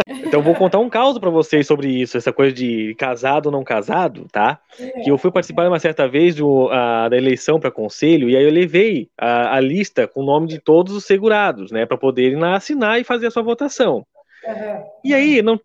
Então 0.09 0.43
vou 0.43 0.55
contar 0.55 0.79
um 0.79 0.89
caso 0.89 1.21
para 1.21 1.31
vocês 1.31 1.67
sobre 1.67 1.89
isso, 1.89 2.17
essa 2.17 2.33
coisa 2.33 2.53
de 2.53 2.95
casado 2.97 3.47
ou 3.47 3.53
não 3.53 3.63
casado, 3.63 4.27
tá? 4.33 4.59
É. 4.79 5.03
Que 5.03 5.11
eu 5.11 5.19
fui 5.19 5.31
participar 5.31 5.69
uma 5.69 5.79
certa 5.79 6.09
vez 6.09 6.35
do, 6.35 6.69
a, 6.71 7.09
da 7.09 7.17
eleição 7.17 7.61
para 7.61 7.71
conselho 7.71 8.29
e 8.29 8.37
aí 8.37 8.45
eu 8.45 8.51
levei 8.51 9.09
a, 9.19 9.57
a, 9.57 9.61
lista 9.61 10.07
com 10.07 10.23
o 10.23 10.27
nome 10.27 10.47
de 10.49 10.59
todos 10.59 10.95
os 10.95 11.05
segurados, 11.05 11.71
né, 11.71 11.87
para 11.87 11.97
poderem 11.97 12.37
lá 12.37 12.57
assinar 12.57 13.01
e 13.01 13.05
fazer 13.05 13.27
a 13.27 13.31
sua 13.31 13.43
votação. 13.43 14.07
Uhum. 14.47 14.85
E 15.05 15.15
aí, 15.15 15.41
não, 15.41 15.59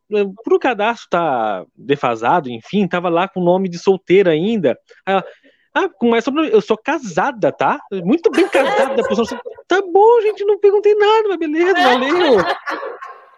por 0.43 0.59
cadastro 0.59 1.07
tá 1.09 1.65
defasado, 1.75 2.49
enfim, 2.49 2.87
tava 2.87 3.09
lá 3.09 3.27
com 3.27 3.41
o 3.41 3.43
nome 3.43 3.67
de 3.67 3.77
solteira 3.77 4.31
ainda. 4.31 4.77
Aí 5.05 5.15
ela, 5.15 5.25
ah, 5.73 5.89
mas 6.01 6.25
eu 6.51 6.61
sou 6.61 6.77
casada, 6.77 7.51
tá? 7.51 7.79
Muito 8.03 8.31
bem 8.31 8.47
casada. 8.47 9.03
Pessoa, 9.07 9.27
tá 9.67 9.81
bom, 9.81 10.21
gente, 10.21 10.43
não 10.43 10.59
perguntei 10.59 10.95
nada, 10.95 11.29
mas 11.29 11.37
beleza, 11.37 11.73
valeu. 11.73 12.37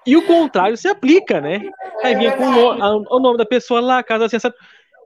E 0.06 0.18
o 0.18 0.26
contrário 0.26 0.78
se 0.78 0.88
aplica, 0.88 1.40
né? 1.40 1.62
Aí 2.04 2.16
vinha 2.16 2.32
com 2.32 2.46
o, 2.46 3.18
o 3.18 3.20
nome 3.20 3.38
da 3.38 3.46
pessoa 3.46 3.80
lá, 3.80 4.02
casa 4.02 4.26
assim, 4.26 4.38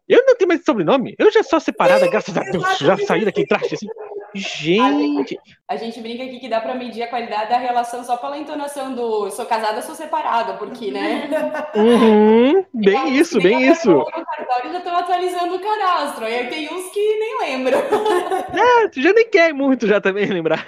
eu 0.08 0.24
não 0.26 0.36
tenho 0.36 0.48
mais 0.48 0.64
sobrenome. 0.64 1.16
Eu 1.18 1.32
já 1.32 1.42
sou 1.42 1.60
separada, 1.60 2.08
graças 2.08 2.38
a 2.38 2.42
Deus. 2.42 2.78
Já 2.78 2.96
saí 2.98 3.26
daqui 3.26 3.46
traste 3.46 3.74
assim. 3.74 3.88
Gente. 4.36 5.40
A 5.68 5.78
gente 5.78 6.00
brinca 6.02 6.24
aqui 6.24 6.40
que 6.40 6.50
dá 6.50 6.60
para 6.60 6.76
medir 6.76 7.02
a 7.02 7.08
qualidade 7.08 7.50
da 7.50 7.58
relação 7.58 8.04
só 8.04 8.18
pela 8.18 8.38
entonação 8.38 8.94
do 8.94 9.32
sou 9.32 9.46
casada, 9.46 9.82
sou 9.82 9.96
separada, 9.96 10.56
porque, 10.56 10.92
né? 10.92 11.30
Uhum, 11.74 12.66
bem 12.74 13.16
isso, 13.16 13.40
bem 13.40 13.72
isso. 13.72 13.90
No 13.90 14.06
cartório 14.06 14.74
já 14.74 14.78
estão 14.78 14.96
atualizando 14.96 15.56
o 15.56 15.60
cadastro. 15.60 16.26
Aí 16.26 16.48
tem 16.48 16.72
uns 16.72 16.92
que 16.92 17.20
nem 17.20 17.40
lembram. 17.40 17.80
É, 18.56 18.88
tu 18.88 19.02
já 19.02 19.12
nem 19.12 19.30
quer 19.30 19.54
muito 19.54 19.88
já 19.88 20.00
também 20.00 20.26
lembrar. 20.28 20.64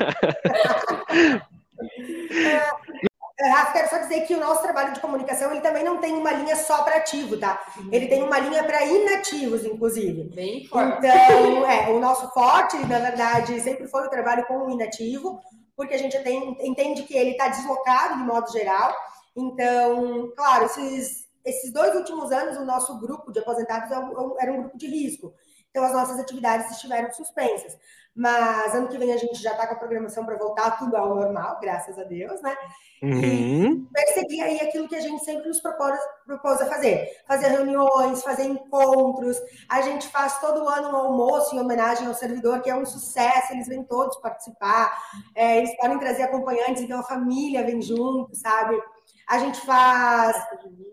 É, 2.32 3.07
Rafa, 3.39 3.73
quero 3.73 3.89
só 3.89 3.97
dizer 3.99 4.21
que 4.21 4.33
o 4.33 4.39
nosso 4.39 4.63
trabalho 4.63 4.93
de 4.93 4.99
comunicação 4.99 5.51
ele 5.51 5.61
também 5.61 5.83
não 5.83 5.97
tem 5.97 6.13
uma 6.13 6.31
linha 6.31 6.55
só 6.55 6.81
para 6.81 6.97
ativo, 6.97 7.38
tá? 7.38 7.61
Uhum. 7.77 7.89
Ele 7.91 8.07
tem 8.07 8.23
uma 8.23 8.39
linha 8.39 8.63
para 8.63 8.83
inativos, 8.83 9.63
inclusive. 9.63 10.23
Bem 10.35 10.65
forte. 10.65 10.97
Então, 10.97 11.69
é, 11.69 11.89
o 11.89 11.99
nosso 11.99 12.27
forte, 12.33 12.77
na 12.88 12.97
verdade, 12.97 13.59
sempre 13.61 13.88
foi 13.88 14.07
o 14.07 14.09
trabalho 14.09 14.45
com 14.47 14.65
o 14.65 14.71
inativo, 14.71 15.39
porque 15.75 15.93
a 15.93 15.99
gente 15.99 16.17
tem, 16.23 16.57
entende 16.61 17.03
que 17.03 17.15
ele 17.15 17.31
está 17.31 17.47
deslocado 17.49 18.17
de 18.17 18.23
modo 18.23 18.51
geral. 18.51 18.95
Então, 19.35 20.33
claro, 20.35 20.65
esses, 20.65 21.27
esses 21.45 21.71
dois 21.71 21.93
últimos 21.93 22.31
anos, 22.31 22.57
o 22.57 22.65
nosso 22.65 22.99
grupo 22.99 23.31
de 23.31 23.38
aposentados 23.38 23.91
é 23.91 23.95
era 24.39 24.51
um 24.51 24.61
grupo 24.61 24.77
de 24.79 24.88
risco. 24.88 25.31
Então, 25.69 25.83
as 25.83 25.93
nossas 25.93 26.19
atividades 26.19 26.71
estiveram 26.71 27.13
suspensas. 27.13 27.77
Mas 28.18 28.74
ano 28.74 28.88
que 28.88 28.97
vem 28.97 29.13
a 29.13 29.18
gente 29.18 29.39
já 29.39 29.51
está 29.51 29.68
com 29.68 29.76
a 29.76 29.78
programação 29.78 30.26
para 30.26 30.36
voltar 30.39 30.72
tudo 30.80 30.97
ao 30.97 31.13
normal, 31.13 31.59
graças 31.61 31.99
a 31.99 32.03
Deus, 32.03 32.41
né? 32.41 32.57
Uhum. 33.03 33.22
E 33.22 33.88
perseguir 33.93 34.43
aí 34.43 34.59
aquilo 34.59 34.88
que 34.88 34.95
a 34.95 34.99
gente 34.99 35.24
sempre 35.24 35.47
nos 35.47 35.59
propôs, 35.59 35.99
propôs 36.26 36.59
a 36.59 36.65
fazer. 36.65 37.07
Fazer 37.28 37.49
reuniões, 37.49 38.24
fazer 38.24 38.45
encontros. 38.45 39.38
A 39.70 39.82
gente 39.82 40.07
faz 40.07 40.39
todo 40.39 40.68
ano 40.68 40.89
um 40.89 40.95
almoço 40.95 41.55
em 41.55 41.59
homenagem 41.59 42.07
ao 42.07 42.15
servidor, 42.15 42.61
que 42.61 42.72
é 42.72 42.76
um 42.76 42.88
sucesso, 42.88 43.53
eles 43.53 43.68
vêm 43.68 43.84
todos 43.84 44.18
participar. 44.18 44.97
É, 45.36 45.59
eles 45.59 45.78
podem 45.78 45.99
trazer 45.99 46.24
acompanhantes, 46.24 46.82
então 46.82 46.99
a 46.99 47.03
família 47.03 47.63
vem 47.63 47.84
junto, 47.84 48.36
sabe? 48.36 48.82
A 49.28 49.39
gente 49.39 49.59
faz 49.61 50.38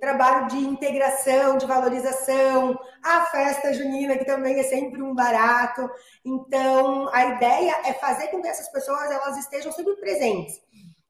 trabalho 0.01 0.49
de 0.49 0.59
integração, 0.59 1.57
de 1.57 1.67
valorização, 1.67 2.77
a 3.03 3.27
festa 3.27 3.73
junina, 3.73 4.19
que 4.19 4.25
também 4.25 4.59
é 4.59 4.65
sempre 4.65 5.01
um 5.01 5.15
barato. 5.15 5.89
Então, 6.25 7.09
a 7.13 7.27
ideia 7.27 7.77
é 7.85 7.93
fazer 7.93 8.29
com 8.29 8.43
que 8.43 8.49
essas 8.49 8.69
pessoas 8.71 9.09
elas 9.11 9.39
estejam 9.39 9.71
sempre 9.71 9.95
presentes. 9.97 10.61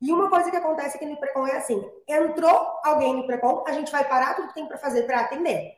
E 0.02 0.12
uma 0.12 0.28
coisa 0.28 0.50
que 0.50 0.56
acontece 0.56 0.96
aqui 0.98 1.06
no 1.06 1.16
Precon 1.16 1.46
é 1.46 1.56
assim: 1.56 1.82
entrou 2.06 2.68
alguém 2.84 3.16
no 3.16 3.26
Precon, 3.26 3.64
a 3.66 3.72
gente 3.72 3.90
vai 3.90 4.06
parar 4.06 4.34
tudo 4.34 4.48
que 4.48 4.54
tem 4.54 4.66
para 4.66 4.76
fazer 4.76 5.04
para 5.04 5.20
atender. 5.20 5.72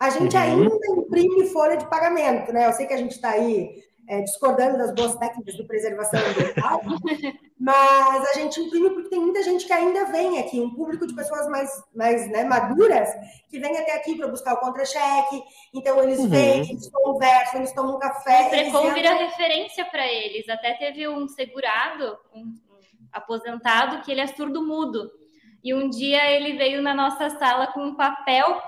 A 0.00 0.10
gente 0.10 0.36
uhum. 0.36 0.42
ainda 0.42 0.86
imprime 0.96 1.46
folha 1.50 1.76
de 1.76 1.88
pagamento, 1.88 2.52
né? 2.52 2.66
Eu 2.66 2.72
sei 2.72 2.86
que 2.86 2.94
a 2.94 2.96
gente 2.96 3.12
está 3.12 3.30
aí 3.30 3.82
é, 4.08 4.22
discordando 4.22 4.78
das 4.78 4.94
boas 4.94 5.14
técnicas 5.16 5.54
de 5.54 5.62
preservação 5.64 6.18
ambiental, 6.18 6.80
mas 7.60 8.30
a 8.30 8.38
gente 8.38 8.58
imprime 8.58 8.90
porque 8.90 9.10
tem 9.10 9.20
muita 9.20 9.42
gente 9.42 9.66
que 9.66 9.72
ainda 9.72 10.06
vem 10.06 10.38
aqui, 10.38 10.58
um 10.58 10.74
público 10.74 11.06
de 11.06 11.14
pessoas 11.14 11.46
mais, 11.48 11.70
mais 11.94 12.26
né, 12.30 12.42
maduras, 12.44 13.10
que 13.50 13.58
vem 13.58 13.76
até 13.76 13.94
aqui 13.94 14.16
para 14.16 14.26
buscar 14.26 14.54
o 14.54 14.60
contra-cheque, 14.60 15.42
então 15.74 16.02
eles 16.02 16.18
uhum. 16.20 16.28
vêm, 16.28 16.70
eles 16.70 16.90
conversam, 16.90 17.60
eles 17.60 17.72
tomam 17.72 17.96
um 17.96 17.98
café. 17.98 18.46
O 18.46 18.50
Precon 18.50 18.94
vira 18.94 19.14
referência 19.14 19.84
para 19.84 20.06
eles, 20.06 20.48
até 20.48 20.72
teve 20.74 21.06
um 21.06 21.28
segurado, 21.28 22.16
um, 22.34 22.40
um 22.40 23.08
aposentado, 23.12 24.00
que 24.02 24.10
ele 24.10 24.22
é 24.22 24.26
surdo-mudo, 24.26 25.10
e 25.62 25.74
um 25.74 25.90
dia 25.90 26.30
ele 26.30 26.56
veio 26.56 26.80
na 26.80 26.94
nossa 26.94 27.28
sala 27.30 27.66
com 27.66 27.80
um 27.80 27.94
papel 27.94 28.58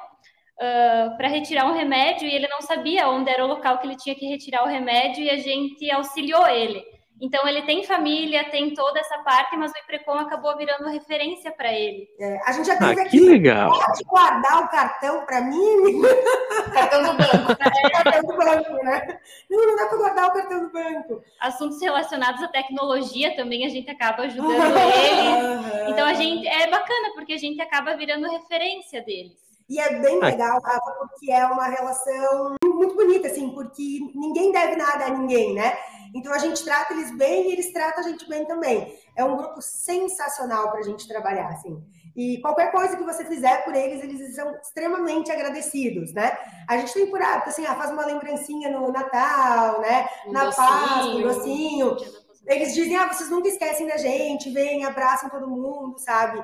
uh, 0.60 1.16
para 1.16 1.28
retirar 1.28 1.66
um 1.66 1.72
remédio 1.72 2.28
e 2.28 2.34
ele 2.34 2.46
não 2.48 2.60
sabia 2.60 3.08
onde 3.08 3.30
era 3.30 3.44
o 3.44 3.48
local 3.48 3.78
que 3.78 3.86
ele 3.86 3.96
tinha 3.96 4.14
que 4.14 4.26
retirar 4.26 4.62
o 4.62 4.68
remédio 4.68 5.24
e 5.24 5.30
a 5.30 5.38
gente 5.38 5.90
auxiliou 5.90 6.46
ele. 6.46 6.84
Então 7.22 7.46
ele 7.46 7.60
tem 7.62 7.84
família, 7.84 8.48
tem 8.50 8.72
toda 8.72 8.98
essa 8.98 9.18
parte, 9.18 9.54
mas 9.54 9.70
o 9.70 9.78
IPRECOM 9.80 10.18
acabou 10.20 10.56
virando 10.56 10.88
referência 10.88 11.52
para 11.52 11.70
ele. 11.70 12.08
É, 12.18 12.40
a 12.46 12.52
gente 12.52 12.66
já 12.66 12.78
teve 12.78 12.98
ah, 12.98 13.04
aqui. 13.04 13.18
Que 13.18 13.20
legal. 13.20 13.70
Pode 13.70 14.04
guardar 14.04 14.64
o 14.64 14.68
cartão 14.68 15.26
para 15.26 15.42
mim? 15.42 16.00
cartão 16.72 17.02
do 17.02 17.12
banco. 17.12 17.60
É, 17.82 17.90
cartão 17.90 18.22
do 18.22 18.36
banco, 18.36 18.84
né? 18.84 19.20
Não, 19.50 19.66
não 19.66 19.76
dá 19.76 19.86
para 19.86 19.98
guardar 19.98 20.28
o 20.28 20.32
cartão 20.32 20.60
do 20.60 20.72
banco. 20.72 21.22
Assuntos 21.40 21.80
relacionados 21.80 22.42
à 22.42 22.48
tecnologia 22.48 23.36
também 23.36 23.66
a 23.66 23.68
gente 23.68 23.90
acaba 23.90 24.22
ajudando 24.22 24.48
eles. 24.78 25.90
Então 25.90 26.06
a 26.06 26.14
gente 26.14 26.48
é 26.48 26.70
bacana 26.70 27.10
porque 27.14 27.34
a 27.34 27.38
gente 27.38 27.60
acaba 27.60 27.96
virando 27.96 28.30
referência 28.30 29.02
deles. 29.02 29.49
E 29.70 29.78
é 29.78 30.00
bem 30.00 30.18
legal, 30.18 30.60
Rafa, 30.60 30.90
porque 30.98 31.30
é 31.30 31.46
uma 31.46 31.68
relação 31.68 32.56
muito 32.64 32.96
bonita, 32.96 33.28
assim, 33.28 33.50
porque 33.50 34.00
ninguém 34.16 34.50
deve 34.50 34.74
nada 34.74 35.04
a 35.04 35.10
ninguém, 35.10 35.54
né? 35.54 35.78
Então 36.12 36.32
a 36.32 36.38
gente 36.38 36.64
trata 36.64 36.92
eles 36.92 37.16
bem 37.16 37.48
e 37.48 37.52
eles 37.52 37.72
tratam 37.72 38.02
a 38.04 38.08
gente 38.08 38.28
bem 38.28 38.44
também. 38.46 38.92
É 39.16 39.22
um 39.24 39.36
grupo 39.36 39.62
sensacional 39.62 40.72
para 40.72 40.80
a 40.80 40.82
gente 40.82 41.06
trabalhar, 41.06 41.50
assim. 41.50 41.80
E 42.16 42.40
qualquer 42.40 42.72
coisa 42.72 42.96
que 42.96 43.04
você 43.04 43.24
fizer 43.24 43.64
por 43.64 43.72
eles, 43.72 44.02
eles 44.02 44.34
são 44.34 44.52
extremamente 44.56 45.30
agradecidos, 45.30 46.12
né? 46.12 46.36
A 46.68 46.76
gente 46.76 46.92
tem 46.92 47.08
por 47.08 47.22
hábito, 47.22 47.50
assim, 47.50 47.64
ah, 47.64 47.76
faz 47.76 47.92
uma 47.92 48.04
lembrancinha 48.04 48.72
no 48.76 48.90
Natal, 48.90 49.80
né? 49.80 50.08
Um 50.26 50.32
Na 50.32 50.46
docinho, 50.46 50.66
Páscoa, 50.66 51.14
um 51.14 51.22
docinho. 51.22 51.96
Eles 52.44 52.74
dizem, 52.74 52.96
ah, 52.96 53.06
vocês 53.06 53.30
nunca 53.30 53.46
esquecem 53.46 53.86
da 53.86 53.96
gente, 53.96 54.50
vem, 54.50 54.84
abraçam 54.84 55.30
todo 55.30 55.46
mundo, 55.46 55.96
sabe? 56.00 56.42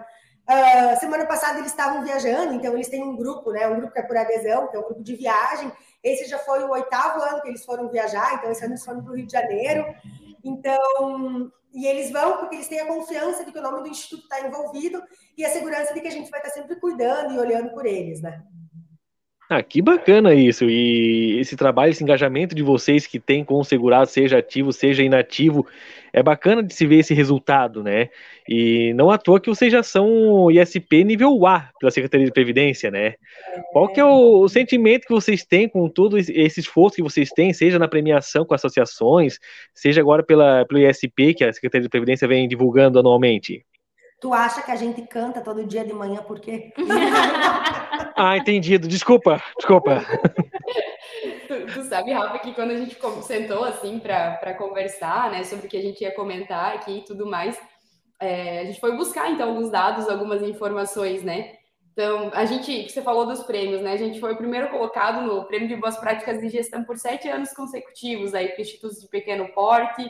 Uh, 0.49 0.99
semana 1.01 1.26
passada 1.26 1.59
eles 1.59 1.72
estavam 1.72 2.05
viajando, 2.05 2.55
então 2.55 2.72
eles 2.72 2.88
têm 2.88 3.03
um 3.03 3.16
grupo, 3.16 3.51
né? 3.51 3.66
Um 3.66 3.78
grupo 3.78 3.92
que 3.92 3.99
é 3.99 4.03
por 4.03 4.16
adesão, 4.16 4.68
que 4.68 4.76
é 4.76 4.78
um 4.78 4.84
grupo 4.84 5.03
de 5.03 5.16
viagem. 5.16 5.72
Esse 6.03 6.28
já 6.28 6.38
foi 6.38 6.62
o 6.62 6.70
oitavo 6.70 7.20
ano 7.20 7.42
que 7.42 7.49
eles 7.49 7.64
foram 7.64 7.88
viajar, 7.88 8.34
então 8.34 8.51
esse 8.51 8.62
ano 8.62 8.74
eles 8.74 8.84
foram 8.84 9.03
para 9.03 9.12
o 9.12 9.16
Rio 9.16 9.26
de 9.26 9.32
Janeiro. 9.32 9.84
Então, 10.44 11.51
e 11.74 11.84
eles 11.84 12.12
vão 12.12 12.38
porque 12.38 12.55
eles 12.55 12.68
têm 12.68 12.80
a 12.80 12.86
confiança 12.86 13.44
de 13.44 13.51
que 13.51 13.59
o 13.59 13.62
nome 13.62 13.82
do 13.82 13.88
instituto 13.88 14.22
está 14.22 14.40
envolvido 14.40 15.03
e 15.36 15.44
a 15.44 15.51
segurança 15.51 15.92
de 15.92 16.01
que 16.01 16.09
a 16.09 16.12
gente 16.12 16.30
vai 16.30 16.38
estar 16.38 16.53
sempre 16.53 16.76
cuidando 16.76 17.34
e 17.34 17.38
olhando 17.38 17.70
por 17.70 17.84
eles, 17.84 18.22
né? 18.22 18.40
Ah, 19.49 19.62
que 19.62 19.80
bacana 19.80 20.34
isso. 20.34 20.64
E 20.64 21.38
esse 21.38 21.57
trabalho, 21.57 21.90
esse 21.90 22.03
engajamento 22.03 22.53
de 22.53 22.62
vocês 22.64 23.07
que 23.07 23.20
tem 23.20 23.44
com 23.44 23.61
o 23.61 23.64
segurado, 23.64 24.11
seja 24.11 24.38
ativo, 24.38 24.72
seja 24.72 25.05
inativo, 25.05 25.64
é 26.12 26.20
bacana 26.20 26.64
de 26.64 26.74
se 26.74 26.86
ver 26.86 27.01
esse 27.01 27.14
resultado, 27.14 27.82
né? 27.82 28.09
E 28.49 28.92
não 28.94 29.11
à 29.11 29.18
toa 29.18 29.38
que 29.38 29.49
vocês 29.49 29.70
já 29.70 29.82
são 29.82 30.51
ISP 30.51 31.05
nível 31.05 31.47
A 31.47 31.70
pela 31.78 31.90
Secretaria 31.90 32.26
de 32.26 32.32
Previdência, 32.32 32.90
né? 32.90 33.16
Qual 33.72 33.86
que 33.92 34.01
é 34.01 34.05
o, 34.05 34.49
sentimento 34.49 35.07
que 35.07 35.12
vocês 35.12 35.44
têm 35.44 35.68
com 35.68 35.88
todo 35.88 36.16
esse 36.16 36.59
esforço 36.59 36.97
que 36.97 37.03
vocês 37.03 37.28
têm, 37.28 37.53
seja 37.53 37.78
na 37.78 37.86
premiação 37.86 38.47
com 38.47 38.55
associações, 38.55 39.38
seja 39.74 40.01
agora 40.01 40.22
pela, 40.22 40.64
pelo 40.64 40.80
ISP, 40.80 41.34
que 41.34 41.44
a 41.44 41.53
Secretaria 41.53 41.82
de 41.82 41.90
Previdência 41.90 42.26
vem 42.26 42.49
divulgando 42.49 42.99
anualmente? 42.99 43.66
Tu 44.21 44.33
acha 44.33 44.62
que 44.62 44.71
a 44.71 44.77
gente 44.77 45.03
canta 45.03 45.43
todo 45.43 45.67
dia 45.67 45.85
de 45.85 45.93
manhã 45.93 46.23
por 46.23 46.41
quê? 46.41 46.73
ah, 48.17 48.37
entendido. 48.37 48.89
Desculpa, 48.89 49.43
desculpa. 49.57 50.05
Tu, 51.47 51.67
tu, 51.73 51.83
sabe, 51.85 52.12
Rafa, 52.12 52.39
que 52.39 52.55
quando 52.55 52.71
a 52.71 52.77
gente 52.77 52.97
sentou 53.23 53.64
assim 53.64 53.99
para 53.99 54.55
conversar, 54.55 55.31
né, 55.31 55.45
sobre 55.45 55.67
o 55.67 55.69
que 55.69 55.77
a 55.77 55.83
gente 55.83 56.03
ia 56.03 56.14
comentar 56.14 56.75
aqui 56.75 56.99
e 56.99 57.05
tudo 57.05 57.27
mais, 57.27 57.61
é, 58.21 58.61
a 58.61 58.64
gente 58.64 58.81
foi 58.81 58.97
buscar 58.97 59.31
então 59.31 59.51
alguns 59.51 59.71
dados, 59.71 60.09
algumas 60.09 60.43
informações, 60.43 61.23
né? 61.23 61.53
Então, 61.93 62.31
a 62.35 62.45
gente, 62.45 62.91
você 62.91 63.01
falou 63.01 63.27
dos 63.27 63.43
prêmios, 63.43 63.81
né? 63.81 63.93
A 63.93 63.97
gente 63.97 64.21
foi 64.21 64.33
o 64.33 64.37
primeiro 64.37 64.69
colocado 64.69 65.23
no 65.23 65.45
Prêmio 65.47 65.67
de 65.67 65.77
Boas 65.77 65.97
Práticas 65.97 66.39
de 66.41 66.51
Gestão 66.51 66.85
por 66.85 66.99
sete 66.99 67.27
anos 67.27 67.53
consecutivos, 67.55 68.35
aí 68.35 68.49
para 68.49 68.61
institutos 68.61 69.01
de 69.01 69.09
pequeno 69.09 69.49
porte. 69.55 70.07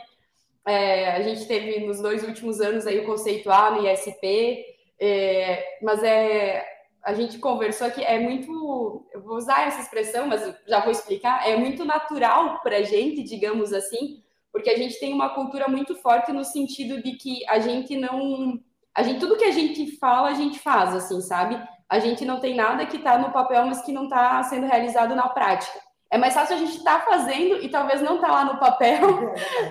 É, 0.67 1.11
a 1.11 1.21
gente 1.21 1.47
teve 1.47 1.85
nos 1.85 2.01
dois 2.01 2.23
últimos 2.23 2.59
anos 2.59 2.85
aí 2.85 2.99
o 2.99 3.05
conceito 3.05 3.49
A 3.49 3.71
no 3.71 3.87
ISP, 3.87 4.65
é, 4.99 5.79
mas 5.81 6.03
é 6.03 6.77
a 7.07 7.13
gente 7.13 7.39
conversou 7.39 7.87
aqui, 7.87 8.03
é 8.03 8.19
muito, 8.19 9.07
eu 9.13 9.21
vou 9.21 9.37
usar 9.37 9.65
essa 9.65 9.79
expressão, 9.79 10.27
mas 10.27 10.53
já 10.67 10.81
vou 10.81 10.91
explicar, 10.91 11.47
é 11.47 11.55
muito 11.55 11.85
natural 11.85 12.59
para 12.61 12.79
a 12.79 12.83
gente, 12.83 13.23
digamos 13.23 13.71
assim, 13.71 14.21
porque 14.51 14.69
a 14.69 14.75
gente 14.75 14.99
tem 14.99 15.13
uma 15.13 15.29
cultura 15.29 15.69
muito 15.69 15.95
forte 15.95 16.33
no 16.33 16.43
sentido 16.43 17.01
de 17.01 17.13
que 17.13 17.47
a 17.47 17.59
gente 17.59 17.95
não, 17.95 18.59
a 18.93 19.03
gente 19.03 19.21
tudo 19.21 19.37
que 19.37 19.45
a 19.45 19.51
gente 19.51 19.95
fala 19.95 20.27
a 20.27 20.33
gente 20.33 20.59
faz, 20.59 20.93
assim, 20.93 21.21
sabe? 21.21 21.57
A 21.87 21.97
gente 21.99 22.25
não 22.25 22.41
tem 22.41 22.55
nada 22.57 22.85
que 22.85 22.97
está 22.97 23.17
no 23.17 23.31
papel, 23.31 23.65
mas 23.65 23.81
que 23.81 23.93
não 23.93 24.03
está 24.03 24.43
sendo 24.43 24.67
realizado 24.67 25.15
na 25.15 25.29
prática. 25.29 25.79
É 26.09 26.17
mais 26.17 26.33
fácil 26.33 26.55
a 26.55 26.59
gente 26.59 26.77
estar 26.77 26.99
tá 26.99 27.05
fazendo 27.05 27.61
e 27.61 27.69
talvez 27.69 28.01
não 28.01 28.15
estar 28.15 28.27
tá 28.27 28.33
lá 28.33 28.45
no 28.45 28.59
papel, 28.59 29.07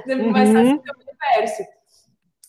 uhum. 0.06 0.30
mais 0.30 0.52
fácil 0.52 0.82
ser 0.82 0.90
o 0.90 1.00
universo. 1.00 1.62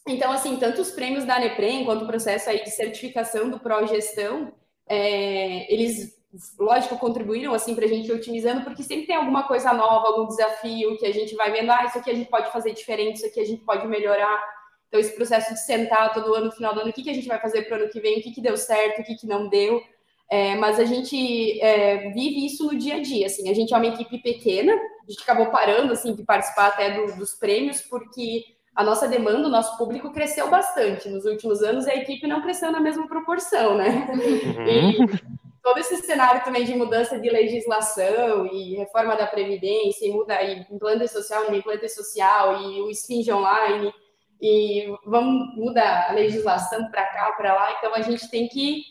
Então, 0.07 0.31
assim, 0.31 0.57
tanto 0.57 0.81
os 0.81 0.91
prêmios 0.91 1.25
da 1.25 1.39
Neprem 1.39 1.83
quanto 1.83 2.03
o 2.03 2.07
processo 2.07 2.49
aí 2.49 2.63
de 2.63 2.71
certificação 2.71 3.49
do 3.49 3.59
Progestão, 3.59 4.53
é, 4.87 5.71
eles, 5.71 6.17
lógico, 6.57 6.97
contribuíram 6.97 7.53
assim 7.53 7.75
para 7.75 7.85
a 7.85 7.87
gente 7.89 8.07
ir 8.07 8.13
otimizando, 8.13 8.63
porque 8.63 8.83
sempre 8.83 9.07
tem 9.07 9.15
alguma 9.17 9.43
coisa 9.47 9.73
nova, 9.73 10.07
algum 10.07 10.27
desafio 10.27 10.97
que 10.97 11.05
a 11.05 11.13
gente 11.13 11.35
vai 11.35 11.51
vendo, 11.51 11.71
ah, 11.71 11.83
isso 11.85 11.97
aqui 11.97 12.09
a 12.09 12.13
gente 12.13 12.29
pode 12.29 12.51
fazer 12.51 12.73
diferente, 12.73 13.17
isso 13.17 13.25
aqui 13.25 13.39
a 13.39 13.45
gente 13.45 13.63
pode 13.63 13.85
melhorar. 13.87 14.41
Então, 14.87 14.99
esse 14.99 15.13
processo 15.13 15.53
de 15.53 15.59
sentar 15.59 16.13
todo 16.13 16.33
ano, 16.33 16.45
no 16.45 16.51
final 16.53 16.73
do 16.73 16.79
ano, 16.79 16.89
o 16.89 16.93
que, 16.93 17.03
que 17.03 17.09
a 17.09 17.13
gente 17.13 17.27
vai 17.27 17.39
fazer 17.39 17.63
para 17.63 17.77
o 17.77 17.81
ano 17.81 17.91
que 17.91 17.99
vem, 17.99 18.19
o 18.19 18.21
que, 18.21 18.31
que 18.31 18.41
deu 18.41 18.55
certo, 18.55 19.01
o 19.01 19.03
que, 19.03 19.15
que 19.15 19.27
não 19.27 19.49
deu. 19.49 19.81
É, 20.29 20.55
mas 20.55 20.79
a 20.79 20.85
gente 20.85 21.59
é, 21.61 22.09
vive 22.09 22.45
isso 22.45 22.65
no 22.65 22.77
dia 22.77 22.95
a 22.95 23.01
dia. 23.01 23.27
Assim, 23.27 23.49
a 23.49 23.53
gente 23.53 23.73
é 23.73 23.77
uma 23.77 23.87
equipe 23.87 24.17
pequena, 24.19 24.73
a 24.73 25.11
gente 25.11 25.23
acabou 25.23 25.47
parando 25.47 25.93
assim 25.93 26.13
de 26.13 26.23
participar 26.23 26.67
até 26.67 26.91
do, 26.91 27.15
dos 27.15 27.33
prêmios, 27.33 27.81
porque 27.81 28.43
a 28.75 28.83
nossa 28.83 29.07
demanda, 29.07 29.47
o 29.47 29.51
nosso 29.51 29.77
público 29.77 30.11
cresceu 30.11 30.49
bastante. 30.49 31.09
Nos 31.09 31.25
últimos 31.25 31.63
anos, 31.63 31.87
a 31.87 31.95
equipe 31.95 32.27
não 32.27 32.41
cresceu 32.41 32.71
na 32.71 32.79
mesma 32.79 33.07
proporção, 33.07 33.75
né? 33.75 34.07
Uhum. 34.11 34.67
E 34.67 35.37
todo 35.63 35.79
esse 35.79 35.97
cenário 35.97 36.43
também 36.43 36.63
de 36.63 36.75
mudança 36.75 37.19
de 37.19 37.29
legislação 37.29 38.45
e 38.47 38.75
reforma 38.75 39.15
da 39.15 39.27
Previdência, 39.27 40.05
e 40.05 40.11
muda 40.11 40.41
e 40.41 40.65
implante 40.71 41.07
social, 41.07 41.53
implante 41.53 41.89
social, 41.89 42.61
e 42.61 42.81
o 42.81 42.93
SFING 42.93 43.31
online, 43.31 43.93
e 44.41 44.93
vamos 45.05 45.55
mudar 45.55 46.09
a 46.09 46.13
legislação 46.13 46.89
para 46.91 47.05
cá, 47.07 47.31
para 47.31 47.53
lá, 47.53 47.75
então 47.77 47.93
a 47.93 48.01
gente 48.01 48.29
tem 48.29 48.47
que 48.47 48.83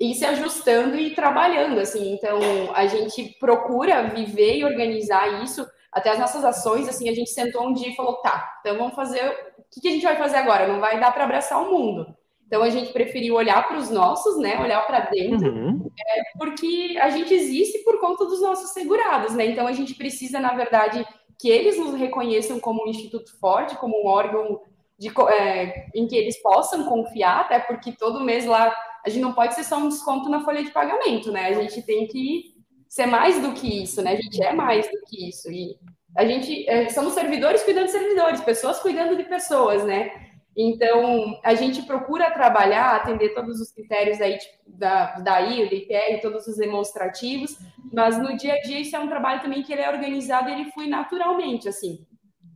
ir 0.00 0.14
se 0.14 0.24
ajustando 0.24 0.96
e 0.96 1.14
trabalhando, 1.14 1.80
assim. 1.80 2.14
Então, 2.14 2.38
a 2.74 2.86
gente 2.86 3.36
procura 3.40 4.08
viver 4.08 4.58
e 4.58 4.64
organizar 4.64 5.42
isso 5.42 5.66
até 5.92 6.10
as 6.10 6.18
nossas 6.18 6.44
ações, 6.44 6.88
assim, 6.88 7.08
a 7.08 7.14
gente 7.14 7.30
sentou 7.30 7.66
um 7.66 7.72
dia 7.72 7.88
e 7.88 7.96
falou, 7.96 8.16
tá, 8.16 8.58
então 8.60 8.76
vamos 8.76 8.94
fazer, 8.94 9.20
o 9.58 9.62
que, 9.70 9.80
que 9.80 9.88
a 9.88 9.90
gente 9.90 10.04
vai 10.04 10.16
fazer 10.16 10.36
agora? 10.36 10.68
Não 10.68 10.80
vai 10.80 11.00
dar 11.00 11.12
para 11.12 11.24
abraçar 11.24 11.60
o 11.60 11.70
mundo. 11.70 12.14
Então 12.46 12.62
a 12.62 12.70
gente 12.70 12.92
preferiu 12.92 13.34
olhar 13.34 13.66
para 13.66 13.76
os 13.76 13.90
nossos, 13.90 14.38
né, 14.38 14.58
olhar 14.60 14.86
para 14.86 15.00
dentro, 15.00 15.52
uhum. 15.52 15.90
é, 16.00 16.22
porque 16.38 16.96
a 17.00 17.10
gente 17.10 17.32
existe 17.32 17.78
por 17.84 18.00
conta 18.00 18.24
dos 18.24 18.40
nossos 18.40 18.70
segurados, 18.70 19.34
né? 19.34 19.44
Então 19.46 19.66
a 19.66 19.72
gente 19.72 19.94
precisa, 19.94 20.40
na 20.40 20.54
verdade, 20.54 21.06
que 21.38 21.50
eles 21.50 21.78
nos 21.78 21.94
reconheçam 21.94 22.58
como 22.58 22.84
um 22.84 22.88
instituto 22.88 23.38
forte, 23.38 23.76
como 23.76 24.02
um 24.02 24.06
órgão 24.06 24.62
de, 24.98 25.08
é, 25.30 25.90
em 25.94 26.06
que 26.06 26.16
eles 26.16 26.40
possam 26.40 26.84
confiar, 26.84 27.40
até 27.40 27.58
porque 27.58 27.92
todo 27.92 28.24
mês 28.24 28.46
lá 28.46 28.74
a 29.04 29.08
gente 29.08 29.22
não 29.22 29.32
pode 29.32 29.54
ser 29.54 29.64
só 29.64 29.78
um 29.78 29.88
desconto 29.88 30.28
na 30.28 30.40
folha 30.40 30.62
de 30.62 30.70
pagamento, 30.70 31.30
né? 31.32 31.46
A 31.46 31.52
gente 31.52 31.82
tem 31.82 32.06
que 32.06 32.54
ser 32.88 33.06
mais 33.06 33.40
do 33.40 33.52
que 33.52 33.82
isso, 33.82 34.02
né? 34.02 34.12
A 34.12 34.16
gente 34.16 34.42
é 34.42 34.52
mais 34.52 34.86
do 34.86 35.00
que 35.06 35.28
isso. 35.28 35.50
E 35.50 35.76
a 36.16 36.24
gente 36.24 36.68
é, 36.68 36.88
somos 36.88 37.12
servidores 37.12 37.62
cuidando 37.62 37.86
de 37.86 37.92
servidores, 37.92 38.40
pessoas 38.40 38.80
cuidando 38.80 39.16
de 39.16 39.24
pessoas, 39.24 39.84
né? 39.84 40.10
Então, 40.60 41.38
a 41.44 41.54
gente 41.54 41.82
procura 41.82 42.32
trabalhar, 42.32 42.96
atender 42.96 43.32
todos 43.32 43.60
os 43.60 43.70
critérios 43.70 44.20
aí, 44.20 44.38
tipo, 44.38 44.56
da, 44.66 45.20
da 45.20 45.38
IO, 45.38 45.70
da 45.70 45.76
IPR, 45.76 46.20
todos 46.20 46.48
os 46.48 46.56
demonstrativos, 46.56 47.56
mas 47.92 48.18
no 48.18 48.36
dia 48.36 48.54
a 48.54 48.60
dia 48.60 48.80
isso 48.80 48.96
é 48.96 48.98
um 48.98 49.06
trabalho 49.06 49.40
também 49.40 49.62
que 49.62 49.72
ele 49.72 49.82
é 49.82 49.88
organizado 49.88 50.50
e 50.50 50.52
ele 50.54 50.72
flui 50.72 50.88
naturalmente, 50.88 51.68
assim. 51.68 52.04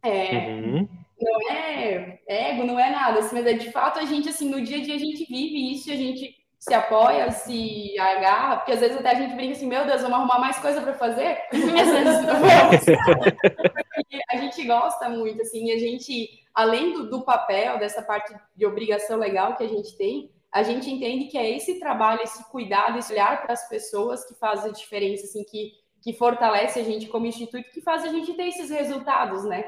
É, 0.02 0.36
uhum. 0.48 0.88
Não 1.22 1.50
é 1.50 2.18
ego, 2.26 2.64
não 2.64 2.78
é 2.78 2.90
nada, 2.90 3.20
assim, 3.20 3.36
mas 3.36 3.46
é 3.46 3.52
de 3.52 3.70
fato 3.70 3.98
a 3.98 4.04
gente, 4.04 4.28
assim, 4.28 4.48
no 4.48 4.60
dia 4.60 4.78
a 4.78 4.82
dia 4.82 4.94
a 4.94 4.98
gente 4.98 5.24
vive 5.26 5.72
isso 5.72 5.88
e 5.88 5.92
a 5.92 5.96
gente 5.96 6.42
se 6.62 6.72
apoia, 6.72 7.30
se 7.32 7.98
agarra, 7.98 8.58
porque 8.58 8.70
às 8.70 8.78
vezes 8.78 8.96
até 8.96 9.10
a 9.10 9.14
gente 9.14 9.34
brinca 9.34 9.56
assim, 9.56 9.66
meu 9.66 9.84
Deus, 9.84 10.00
vamos 10.00 10.18
arrumar 10.18 10.38
mais 10.38 10.60
coisa 10.60 10.80
para 10.80 10.94
fazer? 10.94 11.38
a 14.30 14.36
gente 14.36 14.64
gosta 14.64 15.08
muito, 15.08 15.42
assim, 15.42 15.72
a 15.72 15.78
gente, 15.78 16.30
além 16.54 16.92
do, 16.92 17.10
do, 17.10 17.24
papel, 17.24 17.80
dessa 17.80 18.00
parte 18.00 18.32
de 18.54 18.64
obrigação 18.64 19.18
legal 19.18 19.56
que 19.56 19.64
a 19.64 19.68
gente 19.68 19.96
tem, 19.96 20.30
a 20.52 20.62
gente 20.62 20.88
entende 20.88 21.24
que 21.24 21.36
é 21.36 21.50
esse 21.50 21.80
trabalho, 21.80 22.22
esse 22.22 22.48
cuidado, 22.48 22.96
esse 22.96 23.12
olhar 23.12 23.42
para 23.42 23.54
as 23.54 23.68
pessoas 23.68 24.24
que 24.24 24.34
faz 24.34 24.64
a 24.64 24.68
diferença, 24.68 25.24
assim, 25.24 25.42
que, 25.42 25.72
que 26.00 26.12
fortalece 26.12 26.78
a 26.78 26.84
gente 26.84 27.08
como 27.08 27.26
instituto, 27.26 27.72
que 27.72 27.80
faz 27.80 28.04
a 28.04 28.08
gente 28.08 28.34
ter 28.34 28.46
esses 28.46 28.70
resultados, 28.70 29.44
né? 29.44 29.64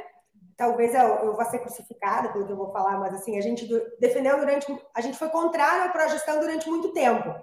Talvez 0.57 0.95
eu, 0.95 1.01
eu 1.01 1.37
vá 1.37 1.45
ser 1.45 1.59
crucificada 1.59 2.31
pelo 2.31 2.47
que 2.47 2.53
eu 2.53 2.57
vou 2.57 2.71
falar, 2.71 2.99
mas 2.99 3.15
assim, 3.15 3.39
a 3.39 3.43
gente 3.43 3.67
defendeu 3.99 4.39
durante, 4.39 4.67
a 4.95 5.01
gente 5.01 5.19
foi 5.19 5.29
contrário 5.29 5.85
à 5.85 5.89
progestão 5.89 6.41
durante 6.41 6.69
muito 6.69 6.93
tempo, 6.93 7.35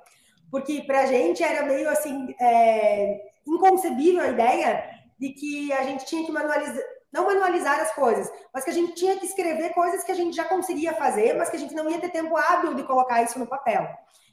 porque 0.49 0.81
para 0.83 1.01
a 1.01 1.05
gente 1.05 1.43
era 1.43 1.65
meio 1.65 1.89
assim, 1.89 2.33
é, 2.39 3.21
inconcebível 3.45 4.23
a 4.23 4.29
ideia 4.29 4.89
de 5.19 5.29
que 5.29 5.71
a 5.73 5.83
gente 5.83 6.05
tinha 6.05 6.25
que 6.25 6.31
manualizar, 6.31 6.83
não 7.11 7.25
manualizar 7.25 7.79
as 7.79 7.93
coisas, 7.93 8.31
mas 8.53 8.63
que 8.63 8.69
a 8.69 8.73
gente 8.73 8.93
tinha 8.93 9.17
que 9.17 9.25
escrever 9.25 9.73
coisas 9.73 10.03
que 10.03 10.11
a 10.11 10.15
gente 10.15 10.35
já 10.35 10.45
conseguia 10.45 10.93
fazer, 10.93 11.33
mas 11.33 11.49
que 11.49 11.57
a 11.57 11.59
gente 11.59 11.75
não 11.75 11.89
ia 11.89 11.99
ter 11.99 12.09
tempo 12.09 12.37
hábil 12.37 12.73
de 12.73 12.83
colocar 12.83 13.21
isso 13.21 13.37
no 13.37 13.45
papel. 13.45 13.87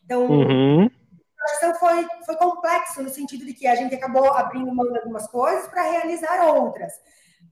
Então, 0.04 0.24
uhum. 0.26 0.86
a 0.86 1.36
progestão 1.36 1.74
foi, 1.74 2.06
foi 2.24 2.36
complexo 2.36 3.02
no 3.02 3.08
sentido 3.08 3.44
de 3.44 3.52
que 3.52 3.66
a 3.66 3.74
gente 3.74 3.94
acabou 3.96 4.32
abrindo 4.32 4.72
mão 4.72 4.90
de 4.92 4.98
algumas 4.98 5.26
coisas 5.26 5.66
para 5.66 5.82
realizar 5.82 6.46
outras 6.54 6.92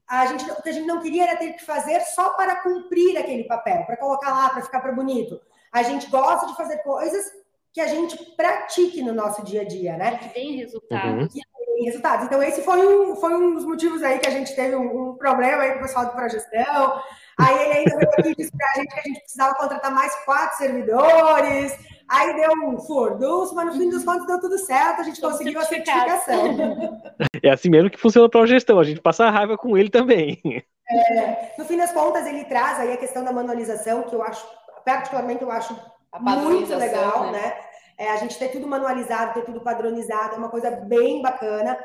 a 0.07 0.25
gente, 0.27 0.49
o 0.49 0.61
que 0.61 0.69
a 0.69 0.71
gente 0.71 0.87
não 0.87 1.01
queria 1.01 1.23
era 1.23 1.35
ter 1.35 1.53
que 1.53 1.65
fazer 1.65 1.99
só 2.01 2.29
para 2.31 2.61
cumprir 2.61 3.17
aquele 3.17 3.43
papel, 3.43 3.83
para 3.85 3.97
colocar 3.97 4.31
lá, 4.31 4.49
para 4.49 4.61
ficar 4.61 4.79
para 4.79 4.93
bonito. 4.93 5.39
A 5.71 5.83
gente 5.83 6.09
gosta 6.09 6.47
de 6.47 6.55
fazer 6.55 6.77
coisas 6.77 7.25
que 7.73 7.81
a 7.81 7.87
gente 7.87 8.17
pratique 8.35 9.03
no 9.03 9.13
nosso 9.13 9.43
dia 9.43 9.61
a 9.61 9.65
dia, 9.65 9.97
né? 9.97 10.17
Que 10.17 10.29
tem 10.29 10.55
resultados. 10.55 11.33
Uhum. 11.35 11.85
resultados. 11.85 12.25
Então, 12.25 12.41
esse 12.41 12.61
foi 12.61 12.87
um, 12.87 13.15
foi 13.17 13.35
um 13.35 13.53
dos 13.53 13.65
motivos 13.65 14.01
aí 14.01 14.17
que 14.17 14.27
a 14.27 14.31
gente 14.31 14.55
teve 14.55 14.75
um, 14.75 15.09
um 15.09 15.15
problema 15.15 15.63
aí 15.63 15.73
com 15.73 15.79
o 15.79 15.81
pessoal 15.81 16.05
do 16.05 16.13
Progestão. 16.13 17.01
Aí 17.37 17.65
ele 17.65 17.73
ainda 17.79 17.97
veio 17.97 18.09
aqui 18.17 18.29
e 18.29 18.35
disse 18.35 18.51
para 18.57 18.67
a 18.67 18.79
gente 18.79 18.93
que 18.93 18.99
a 18.99 19.03
gente 19.03 19.19
precisava 19.19 19.55
contratar 19.55 19.91
mais 19.91 20.15
quatro 20.25 20.57
servidores. 20.57 21.73
Aí 22.09 22.35
deu 22.35 22.51
um 22.65 22.79
furdunço, 22.79 23.53
mas 23.53 23.65
no 23.65 23.73
fim 23.73 23.89
dos 23.89 24.03
contos 24.03 24.25
deu 24.25 24.39
tudo 24.39 24.57
certo, 24.57 25.01
a 25.01 25.03
gente 25.03 25.19
conseguiu 25.19 25.59
a 25.59 25.65
certificação. 25.65 26.57
É 27.43 27.51
assim 27.51 27.69
mesmo 27.69 27.89
que 27.89 27.99
funciona 27.99 28.27
para 28.27 28.41
a 28.41 28.47
gestão, 28.47 28.79
a 28.79 28.83
gente 28.83 28.99
passa 28.99 29.25
a 29.25 29.29
raiva 29.29 29.57
com 29.57 29.77
ele 29.77 29.89
também. 29.89 30.41
É, 30.89 31.51
no 31.57 31.65
fim 31.65 31.77
das 31.77 31.91
contas, 31.91 32.25
ele 32.25 32.43
traz 32.45 32.79
aí 32.79 32.93
a 32.93 32.97
questão 32.97 33.23
da 33.23 33.31
manualização, 33.31 34.03
que 34.03 34.15
eu 34.15 34.23
acho, 34.23 34.45
particularmente, 34.83 35.43
eu 35.43 35.51
acho 35.51 35.79
muito 36.19 36.75
legal, 36.75 37.31
né? 37.31 37.31
né? 37.31 37.53
É, 37.97 38.11
a 38.11 38.17
gente 38.17 38.37
ter 38.37 38.49
tudo 38.49 38.67
manualizado, 38.67 39.33
ter 39.33 39.45
tudo 39.45 39.61
padronizado, 39.61 40.35
é 40.35 40.37
uma 40.37 40.49
coisa 40.49 40.71
bem 40.71 41.21
bacana. 41.21 41.77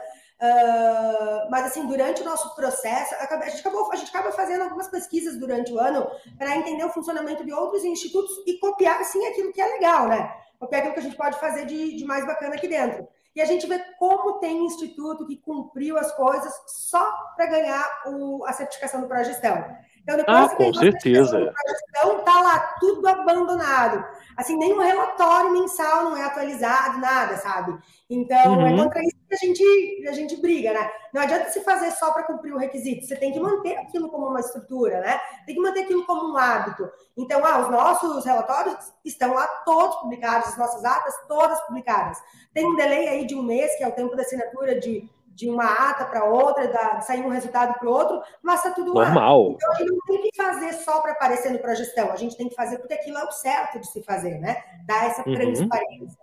Uh, 0.43 1.49
mas 1.49 1.66
assim, 1.66 1.86
durante 1.86 2.20
o 2.20 2.24
nosso 2.24 2.53
processo, 2.57 3.14
a 3.14 3.49
gente, 3.49 3.61
acabou, 3.61 3.93
a 3.93 3.95
gente 3.95 4.09
acaba 4.09 4.32
fazendo 4.32 4.64
algumas 4.64 4.88
pesquisas 4.88 5.38
durante 5.38 5.72
o 5.72 5.78
ano 5.78 6.11
para 6.36 6.57
entender 6.57 6.84
o 6.84 6.90
funcionamento 6.90 7.45
de 7.45 7.53
outros 7.53 7.84
institutos 7.84 8.43
e 8.45 8.59
copiar 8.59 9.01
assim 9.01 9.24
aquilo 9.26 9.53
que 9.53 9.61
é 9.61 9.66
legal, 9.66 10.09
né? 10.09 10.34
Copiar 10.59 10.80
aquilo 10.80 10.95
que 10.95 11.01
a 11.01 11.05
gente 11.05 11.16
pode 11.16 11.38
fazer 11.38 11.64
de, 11.64 11.97
de 11.97 12.05
mais 12.05 12.26
bacana 12.26 12.57
aqui 12.57 12.66
dentro. 12.66 13.07
E 13.36 13.40
a 13.40 13.45
gente 13.45 13.68
vê 13.68 13.78
como 14.01 14.40
tem 14.40 14.66
instituto 14.66 15.24
que 15.26 15.36
cumpriu 15.36 15.97
as 15.97 16.12
coisas 16.16 16.53
só 16.66 17.09
para 17.36 17.47
ganhar 17.47 18.03
o, 18.07 18.45
a 18.45 18.53
certificação 18.53 19.01
do 19.01 19.07
Progestão. 19.07 19.64
Então, 20.03 20.16
depois 20.16 20.36
ah, 20.36 20.57
com 20.57 20.74
certeza. 20.74 21.55
Então, 21.88 22.24
tá 22.24 22.40
lá 22.43 22.59
tudo 22.80 23.07
abandonado. 23.07 24.05
Assim, 24.36 24.56
nenhum 24.56 24.80
relatório 24.80 25.52
mensal 25.52 26.04
não 26.04 26.16
é 26.16 26.24
atualizado, 26.24 26.98
nada, 26.98 27.36
sabe? 27.36 27.78
Então, 28.08 28.36
é 28.36 28.48
uhum. 28.48 28.66
é 28.66 28.84
contra 28.84 29.02
isso 29.02 29.16
que 29.28 29.34
a 29.34 29.38
gente, 29.38 30.08
a 30.08 30.12
gente 30.12 30.36
briga, 30.40 30.72
né? 30.72 30.90
Não 31.12 31.22
adianta 31.22 31.50
se 31.50 31.60
fazer 31.60 31.90
só 31.92 32.12
para 32.12 32.24
cumprir 32.24 32.52
o 32.52 32.58
requisito. 32.58 33.06
Você 33.06 33.16
tem 33.16 33.32
que 33.32 33.40
manter 33.40 33.76
aquilo 33.76 34.08
como 34.08 34.26
uma 34.26 34.40
estrutura, 34.40 35.00
né? 35.00 35.20
Tem 35.46 35.54
que 35.54 35.60
manter 35.60 35.80
aquilo 35.82 36.04
como 36.04 36.32
um 36.32 36.36
hábito. 36.36 36.90
Então, 37.16 37.44
ah, 37.44 37.60
os 37.60 37.70
nossos 37.70 38.24
relatórios 38.24 38.92
estão 39.04 39.34
lá 39.34 39.46
todos 39.64 39.96
publicados, 39.96 40.48
as 40.48 40.58
nossas 40.58 40.84
atas 40.84 41.14
todas 41.28 41.60
publicadas. 41.66 42.18
Tem 42.52 42.66
um 42.66 42.76
delay 42.76 43.08
aí 43.08 43.26
de 43.26 43.34
um 43.34 43.42
mês, 43.42 43.76
que 43.76 43.84
é 43.84 43.88
o 43.88 43.92
tempo 43.92 44.16
da 44.16 44.22
assinatura 44.22 44.78
de 44.78 45.08
de 45.34 45.48
uma 45.48 45.64
ata 45.90 46.04
para 46.04 46.24
outra, 46.24 46.68
da, 46.68 46.94
de 46.94 47.06
sair 47.06 47.22
um 47.24 47.28
resultado 47.30 47.78
para 47.78 47.88
o 47.88 47.92
outro, 47.92 48.20
mas 48.42 48.56
está 48.60 48.70
tudo 48.70 48.92
Normal. 48.94 49.48
lá. 49.48 49.54
Então 49.54 49.72
a 49.72 49.74
gente 49.76 49.90
não 49.92 50.00
tem 50.06 50.22
que 50.22 50.36
fazer 50.36 50.72
só 50.74 51.00
para 51.00 51.12
aparecer 51.12 51.50
no 51.52 51.58
projeção, 51.58 52.10
a 52.12 52.16
gente 52.16 52.36
tem 52.36 52.48
que 52.48 52.54
fazer 52.54 52.78
porque 52.78 52.94
aquilo 52.94 53.18
é 53.18 53.24
o 53.24 53.32
certo 53.32 53.78
de 53.80 53.86
se 53.90 54.02
fazer, 54.02 54.38
né? 54.38 54.62
Dar 54.86 55.06
essa 55.06 55.26
Uhum. 55.28 55.34
transparência. 55.34 56.18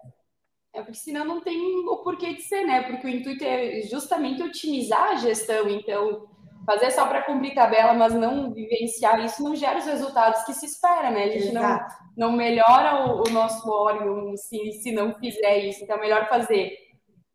É 0.73 0.81
porque 0.81 0.97
senão 0.99 1.25
não 1.25 1.41
tem 1.41 1.59
o 1.87 1.97
porquê 2.03 2.33
de 2.35 2.43
ser, 2.43 2.63
né? 2.65 2.83
Porque 2.83 3.07
o 3.07 3.09
intuito 3.09 3.43
é 3.43 3.81
justamente 3.81 4.43
otimizar 4.43 5.09
a 5.11 5.15
gestão. 5.15 5.67
Então, 5.67 6.27
fazer 6.65 6.91
só 6.91 7.07
para 7.07 7.23
cumprir 7.23 7.55
tabela, 7.55 7.93
mas 7.95 8.13
não 8.13 8.53
vivenciar 8.53 9.19
isso, 9.25 9.41
não 9.43 9.55
gera 9.55 9.79
os 9.79 9.85
resultados 9.85 10.43
que 10.43 10.53
se 10.53 10.67
espera, 10.67 11.09
né? 11.09 11.23
A 11.23 11.29
gente 11.31 11.51
não, 11.51 11.63
Exato. 11.63 11.95
não 12.15 12.31
melhora 12.33 13.07
o, 13.07 13.23
o 13.27 13.31
nosso 13.31 13.67
órgão 13.67 14.37
se, 14.37 14.73
se 14.73 14.91
não 14.91 15.15
fizer 15.15 15.57
isso. 15.65 15.83
Então, 15.83 15.97
é 15.97 15.99
melhor 15.99 16.29
fazer 16.29 16.71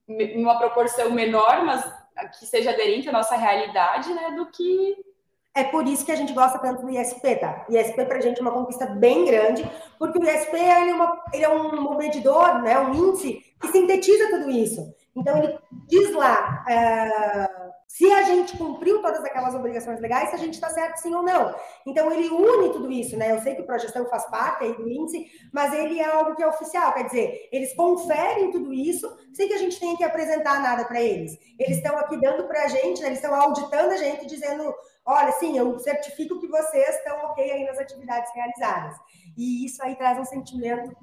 uma 0.08 0.58
proporção 0.58 1.10
menor, 1.10 1.64
mas 1.64 1.84
que 2.38 2.46
seja 2.46 2.70
aderente 2.70 3.08
à 3.08 3.12
nossa 3.12 3.36
realidade, 3.36 4.12
né? 4.12 4.32
Do 4.36 4.46
que 4.46 4.96
É 5.56 5.62
por 5.62 5.86
isso 5.86 6.04
que 6.04 6.10
a 6.10 6.16
gente 6.16 6.32
gosta 6.32 6.58
tanto 6.58 6.82
do 6.82 6.90
ISP, 6.90 7.36
tá? 7.36 7.64
ISP 7.70 8.04
pra 8.06 8.20
gente 8.20 8.38
é 8.38 8.42
uma 8.42 8.50
conquista 8.50 8.86
bem 8.86 9.24
grande, 9.24 9.64
porque 10.00 10.18
o 10.18 10.24
ISP 10.24 10.56
ele 10.56 10.90
é, 10.90 10.94
uma- 10.94 11.22
ele 11.32 11.44
é 11.44 11.48
um 11.48 11.96
medidor, 11.96 12.60
né, 12.60 12.76
um 12.80 12.92
índice 12.92 13.40
que 13.60 13.68
sintetiza 13.68 14.30
tudo 14.30 14.50
isso. 14.50 14.80
Então 15.14 15.38
ele 15.38 15.56
diz 15.86 16.12
lá 16.12 16.64
é, 16.68 17.63
se 17.94 18.10
a 18.10 18.22
gente 18.22 18.58
cumpriu 18.58 19.00
todas 19.00 19.24
aquelas 19.24 19.54
obrigações 19.54 20.00
legais, 20.00 20.30
se 20.30 20.34
a 20.34 20.38
gente 20.38 20.54
está 20.54 20.68
certo 20.68 20.96
sim 20.96 21.14
ou 21.14 21.22
não. 21.22 21.54
Então 21.86 22.10
ele 22.10 22.28
une 22.28 22.72
tudo 22.72 22.90
isso, 22.90 23.16
né? 23.16 23.30
Eu 23.30 23.40
sei 23.40 23.54
que 23.54 23.62
o 23.62 23.64
Progestão 23.64 24.04
faz 24.06 24.28
parte 24.28 24.64
aí 24.64 24.76
do 24.76 24.88
índice, 24.88 25.24
mas 25.52 25.72
ele 25.72 26.00
é 26.00 26.04
algo 26.04 26.34
que 26.34 26.42
é 26.42 26.46
oficial, 26.48 26.92
quer 26.92 27.04
dizer, 27.04 27.48
eles 27.52 27.72
conferem 27.76 28.50
tudo 28.50 28.72
isso 28.72 29.08
sem 29.32 29.46
que 29.46 29.54
a 29.54 29.58
gente 29.58 29.78
tenha 29.78 29.96
que 29.96 30.02
apresentar 30.02 30.60
nada 30.60 30.84
para 30.86 31.00
eles. 31.00 31.38
Eles 31.56 31.76
estão 31.76 31.96
aqui 31.96 32.20
dando 32.20 32.48
para 32.48 32.64
a 32.64 32.68
gente, 32.68 33.00
né? 33.00 33.06
eles 33.06 33.20
estão 33.20 33.32
auditando 33.32 33.92
a 33.92 33.96
gente, 33.96 34.26
dizendo 34.26 34.74
olha, 35.06 35.30
sim, 35.30 35.56
eu 35.56 35.78
certifico 35.78 36.40
que 36.40 36.48
vocês 36.48 36.96
estão 36.96 37.16
ok 37.26 37.48
aí 37.48 37.64
nas 37.64 37.78
atividades 37.78 38.34
realizadas. 38.34 38.96
E 39.36 39.66
isso 39.66 39.80
aí 39.84 39.94
traz 39.94 40.18
um 40.18 40.24
sentimento 40.24 40.96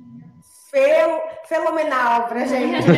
fel- 0.71 1.21
fenomenal 1.45 2.27
para 2.27 2.41
a 2.41 2.45
gente. 2.45 2.87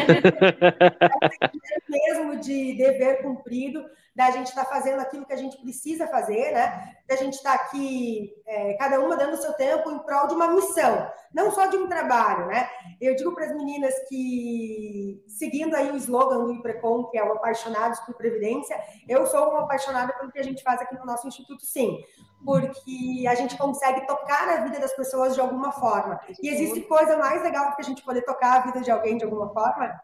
É 1.95 2.15
um 2.15 2.30
mesmo 2.30 2.39
de 2.39 2.76
dever 2.78 3.21
cumprido, 3.21 3.84
da 4.15 4.30
gente 4.30 4.47
estar 4.47 4.65
fazendo 4.65 4.99
aquilo 4.99 5.26
que 5.26 5.34
a 5.34 5.38
gente 5.38 5.57
precisa 5.57 6.07
fazer, 6.07 6.51
né? 6.51 6.95
Da 7.07 7.15
gente 7.15 7.34
estar 7.34 7.53
aqui, 7.53 8.32
é, 8.45 8.74
cada 8.74 8.99
uma 8.99 9.17
dando 9.17 9.34
o 9.34 9.41
seu 9.41 9.53
tempo 9.53 9.89
em 9.89 9.99
prol 9.99 10.28
de 10.28 10.36
uma 10.36 10.49
missão, 10.49 11.11
não 11.34 11.51
só 11.51 11.65
de 11.65 11.78
um 11.78 11.88
trabalho, 11.88 12.45
né? 12.47 12.69
Eu 13.01 13.15
digo 13.15 13.34
para 13.34 13.45
as 13.45 13.55
meninas 13.55 13.93
que, 14.07 15.24
seguindo 15.28 15.76
aí 15.76 15.89
o 15.91 15.95
slogan 15.95 16.43
do 16.43 16.53
IPRECOM, 16.53 17.05
que 17.05 17.17
é 17.17 17.24
o 17.24 17.34
Apaixonados 17.34 17.99
por 18.01 18.15
Previdência, 18.15 18.80
eu 19.09 19.26
sou 19.26 19.49
uma 19.49 19.63
apaixonada 19.63 20.13
pelo 20.13 20.32
que 20.32 20.39
a 20.39 20.43
gente 20.43 20.61
faz 20.61 20.80
aqui 20.80 20.95
no 20.95 21.05
nosso 21.05 21.28
instituto, 21.28 21.65
sim, 21.65 22.03
porque 22.44 23.26
a 23.28 23.36
gente 23.36 23.58
consegue 23.58 24.06
tocar 24.06 24.50
a 24.50 24.64
vida 24.64 24.80
das 24.80 24.96
pessoas 24.96 25.36
de 25.36 25.41
alguma 25.41 25.72
forma. 25.72 26.20
E 26.41 26.50
existe 26.50 26.82
coisa 26.82 27.18
mais 27.18 27.41
legal 27.44 27.70
do 27.70 27.76
que 27.76 27.82
a 27.82 27.86
gente 27.86 28.04
poder 28.04 28.24
tocar 28.24 28.58
a 28.58 28.66
vida 28.66 28.82
de 28.82 28.91
alguém 28.91 29.18
de 29.18 29.24
alguma 29.24 29.50
forma? 29.50 30.00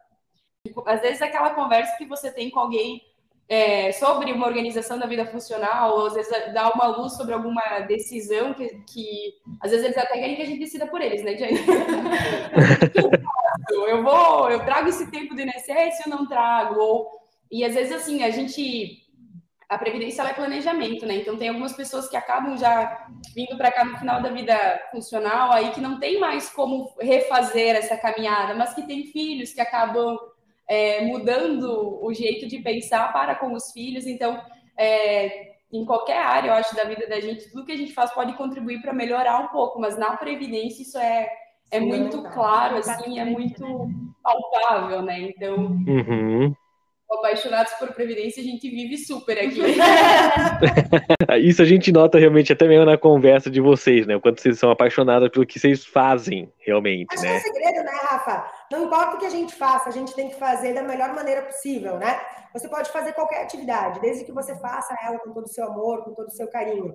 às 0.86 1.02
vezes 1.02 1.22
aquela 1.22 1.52
conversa 1.52 1.96
que 1.98 2.06
você 2.06 2.30
tem 2.32 2.50
com 2.50 2.60
alguém 2.60 3.02
é, 3.48 3.92
sobre 3.94 4.32
uma 4.32 4.46
organização 4.46 5.00
da 5.00 5.08
vida 5.08 5.26
funcional, 5.26 5.98
ou 5.98 6.08
às 6.08 6.14
vezes 6.14 6.32
dá 6.54 6.70
uma 6.70 6.86
luz 6.86 7.14
sobre 7.14 7.34
alguma 7.34 7.80
decisão 7.88 8.54
que, 8.54 8.68
que 8.86 9.34
às 9.60 9.72
vezes 9.72 9.86
eles 9.86 9.98
até 9.98 10.20
querem 10.20 10.36
que 10.36 10.42
a 10.44 10.46
gente 10.46 10.60
decida 10.60 10.86
por 10.86 11.02
eles, 11.02 11.24
né, 11.24 11.36
Jane? 11.36 11.60
eu 13.88 14.04
vou, 14.04 14.52
eu 14.52 14.64
trago 14.66 14.90
esse 14.90 15.10
tempo 15.10 15.34
do 15.34 15.42
INSS 15.42 16.06
ou 16.06 16.12
não 16.12 16.28
trago? 16.28 16.80
Ou, 16.80 17.10
e 17.52 17.66
às 17.66 17.74
vezes 17.74 17.92
assim, 17.92 18.24
a 18.24 18.30
gente 18.30 19.09
a 19.70 19.78
previdência 19.78 20.22
ela 20.22 20.32
é 20.32 20.34
planejamento, 20.34 21.06
né? 21.06 21.18
Então 21.18 21.38
tem 21.38 21.50
algumas 21.50 21.74
pessoas 21.74 22.10
que 22.10 22.18
acabam 22.18 22.58
já 22.58 23.08
vindo 23.36 23.56
para 23.56 23.72
cá 23.72 23.86
no 23.86 23.98
final 23.98 24.20
da 24.20 24.30
vida 24.30 24.58
funcional 24.92 25.52
aí 25.52 25.70
que 25.70 25.80
não 25.80 26.00
tem 26.00 26.20
mais 26.20 26.50
como 26.50 26.92
refazer 27.00 27.76
essa 27.76 27.96
caminhada, 27.96 28.56
mas 28.56 28.74
que 28.74 28.82
tem 28.88 29.06
filhos 29.06 29.54
que 29.54 29.62
acabam 29.62 30.18
é, 30.68 31.06
mudando 31.06 32.04
o 32.04 32.12
jeito 32.12 32.48
de 32.48 32.58
pensar 32.60 33.14
para 33.14 33.36
com 33.36 33.54
os 33.54 33.72
filhos. 33.72 34.08
Então, 34.08 34.42
é, 34.76 35.52
em 35.72 35.86
qualquer 35.86 36.18
área, 36.18 36.50
eu 36.50 36.54
acho, 36.54 36.76
da 36.76 36.86
vida 36.86 37.08
da 37.08 37.20
gente, 37.20 37.52
tudo 37.52 37.66
que 37.66 37.72
a 37.72 37.78
gente 37.78 37.94
faz 37.94 38.12
pode 38.12 38.34
contribuir 38.34 38.82
para 38.82 38.92
melhorar 38.92 39.40
um 39.40 39.48
pouco, 39.50 39.80
mas 39.80 39.96
na 40.00 40.18
previdência 40.18 40.82
isso 40.82 40.98
é, 40.98 41.30
é 41.70 41.80
muito 41.80 42.24
claro, 42.24 42.78
assim, 42.78 43.20
é 43.20 43.26
muito 43.26 43.64
palpável, 44.24 45.04
né? 45.04 45.20
Então, 45.22 45.58
Uhum. 45.58 46.56
Apaixonados 47.16 47.74
por 47.74 47.92
previdência, 47.94 48.42
a 48.42 48.46
gente 48.46 48.70
vive 48.70 48.98
super 48.98 49.38
aqui. 49.38 49.60
Isso 51.42 51.62
a 51.62 51.66
gente 51.66 51.92
nota 51.92 52.20
realmente 52.20 52.54
até 52.54 52.68
mesmo 52.68 52.86
na 52.86 52.98
conversa 52.98 53.50
de 53.50 53.60
vocês, 53.60 54.06
né? 54.06 54.16
O 54.16 54.22
quanto 54.22 54.42
vocês 54.42 54.60
são 54.60 54.70
apaixonados 54.70 55.30
pelo 55.30 55.46
que 55.46 55.60
vocês 55.60 55.86
fazem, 55.86 56.52
realmente, 56.60 57.14
Acho 57.14 57.22
que 57.22 57.28
é 57.28 57.32
né? 57.32 57.38
o 57.38 57.42
segredo, 57.42 57.84
né, 57.84 57.92
Rafa? 58.10 58.52
Não 58.72 58.86
importa 58.86 59.16
o 59.16 59.20
que 59.20 59.26
a 59.26 59.32
gente 59.32 59.56
faça, 59.56 59.90
a 59.90 59.92
gente 59.92 60.14
tem 60.16 60.30
que 60.30 60.36
fazer 60.36 60.74
da 60.74 60.84
melhor 60.84 61.14
maneira 61.14 61.42
possível, 61.42 61.98
né? 61.98 62.20
Você 62.54 62.68
pode 62.68 62.92
fazer 62.92 63.14
qualquer 63.14 63.44
atividade, 63.44 64.00
desde 64.00 64.26
que 64.26 64.32
você 64.32 64.56
faça 64.56 64.96
ela 65.04 65.20
com 65.20 65.34
todo 65.34 65.46
o 65.46 65.50
seu 65.50 65.66
amor, 65.66 66.04
com 66.04 66.14
todo 66.14 66.28
o 66.28 66.32
seu 66.32 66.48
carinho. 66.50 66.94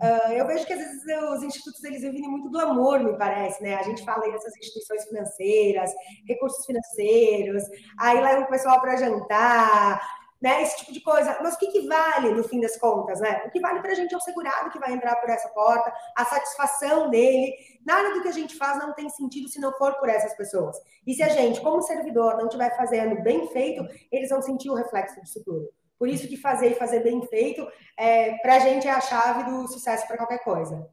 Uh, 0.00 0.32
eu 0.32 0.46
vejo 0.46 0.66
que 0.66 0.72
às 0.72 0.78
vezes 0.78 1.02
os 1.32 1.42
institutos 1.42 1.82
eles 1.84 2.02
vivem 2.02 2.28
muito 2.28 2.50
glamour, 2.50 3.00
me 3.00 3.16
parece, 3.16 3.62
né? 3.62 3.76
A 3.76 3.82
gente 3.82 4.04
fala 4.04 4.24
aí 4.24 4.32
dessas 4.32 4.56
instituições 4.56 5.04
financeiras, 5.04 5.90
recursos 6.26 6.66
financeiros, 6.66 7.62
aí 7.98 8.20
leva 8.20 8.42
o 8.42 8.48
pessoal 8.48 8.80
para 8.80 8.96
jantar, 8.96 10.00
né? 10.42 10.62
Esse 10.62 10.78
tipo 10.78 10.92
de 10.92 11.00
coisa. 11.00 11.38
Mas 11.42 11.54
o 11.54 11.58
que, 11.58 11.68
que 11.68 11.86
vale 11.86 12.34
no 12.34 12.44
fim 12.44 12.60
das 12.60 12.76
contas, 12.76 13.20
né? 13.20 13.44
O 13.46 13.50
que 13.50 13.60
vale 13.60 13.80
para 13.80 13.92
a 13.92 13.94
gente 13.94 14.12
é 14.12 14.16
o 14.16 14.20
segurado 14.20 14.70
que 14.70 14.78
vai 14.78 14.92
entrar 14.92 15.16
por 15.16 15.30
essa 15.30 15.48
porta, 15.50 15.92
a 16.16 16.24
satisfação 16.24 17.08
dele. 17.08 17.54
Nada 17.86 18.12
do 18.12 18.22
que 18.22 18.28
a 18.28 18.32
gente 18.32 18.56
faz 18.56 18.78
não 18.78 18.92
tem 18.92 19.08
sentido 19.08 19.48
se 19.48 19.60
não 19.60 19.72
for 19.72 19.94
por 19.94 20.08
essas 20.08 20.34
pessoas. 20.34 20.76
E 21.06 21.14
se 21.14 21.22
a 21.22 21.28
gente, 21.28 21.60
como 21.60 21.80
servidor, 21.82 22.36
não 22.36 22.46
estiver 22.46 22.76
fazendo 22.76 23.22
bem 23.22 23.48
feito, 23.48 23.86
eles 24.10 24.28
vão 24.28 24.42
sentir 24.42 24.70
o 24.70 24.74
reflexo 24.74 25.20
disso 25.22 25.42
tudo. 25.44 25.68
Por 25.98 26.08
isso 26.08 26.28
que 26.28 26.36
fazer 26.36 26.72
e 26.72 26.74
fazer 26.74 27.00
bem 27.00 27.22
feito, 27.26 27.66
é, 27.98 28.32
para 28.38 28.56
a 28.56 28.58
gente 28.60 28.86
é 28.86 28.90
a 28.90 29.00
chave 29.00 29.44
do 29.44 29.66
sucesso 29.68 30.06
para 30.06 30.16
qualquer 30.16 30.42
coisa. 30.42 30.86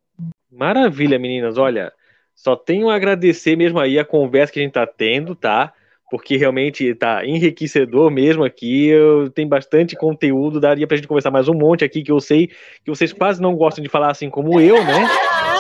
Maravilha, 0.52 1.18
meninas. 1.18 1.58
Olha, 1.58 1.92
só 2.36 2.56
tenho 2.56 2.90
a 2.90 2.96
agradecer 2.96 3.56
mesmo 3.56 3.80
aí 3.80 3.98
a 3.98 4.06
conversa 4.06 4.54
que 4.54 4.60
a 4.60 4.64
gente 4.64 4.74
tá 4.74 4.86
tendo, 4.86 5.36
tá? 5.36 5.74
Porque 6.10 6.36
realmente 6.36 6.94
tá 6.96 7.26
enriquecedor 7.26 8.12
mesmo 8.12 8.44
aqui. 8.44 8.88
Eu 8.88 9.30
tenho 9.30 9.48
bastante 9.48 9.96
conteúdo, 9.96 10.60
daria 10.60 10.86
pra 10.86 10.98
gente 10.98 11.08
conversar 11.08 11.32
mais 11.32 11.48
um 11.48 11.54
monte 11.54 11.86
aqui 11.86 12.04
que 12.04 12.12
eu 12.12 12.20
sei 12.20 12.48
que 12.48 12.90
vocês 12.90 13.14
quase 13.14 13.42
não 13.42 13.56
gostam 13.56 13.84
de 13.84 13.90
falar 13.90 14.12
assim 14.12 14.30
como 14.30 14.60
eu, 14.60 14.84
né? 14.84 15.08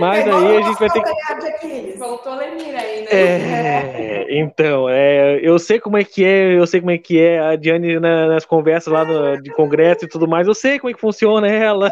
Mas 0.00 0.26
É 0.26 0.30
aí 0.30 0.56
a 0.56 0.62
gente 0.62 0.78
vai 0.78 0.90
ter 0.90 1.58
que. 1.60 1.94
Voltou 1.98 2.34
Lemir 2.34 2.74
aí, 2.74 3.02
né? 3.02 3.08
É, 3.12 4.38
então, 4.38 4.88
é, 4.88 5.38
eu 5.42 5.58
sei 5.58 5.78
como 5.78 5.96
é 5.98 6.04
que 6.04 6.24
é, 6.24 6.58
eu 6.58 6.66
sei 6.66 6.80
como 6.80 6.90
é 6.90 6.98
que 6.98 7.20
é 7.20 7.38
a 7.40 7.56
Diane 7.56 8.00
na- 8.00 8.26
nas 8.28 8.44
conversas 8.44 8.92
lá 8.92 9.04
no- 9.04 9.40
de 9.42 9.52
congresso 9.52 10.04
e 10.04 10.08
tudo 10.08 10.26
mais, 10.26 10.46
eu 10.46 10.54
sei 10.54 10.78
como 10.78 10.90
é 10.90 10.94
que 10.94 11.00
funciona 11.00 11.48
ela. 11.48 11.90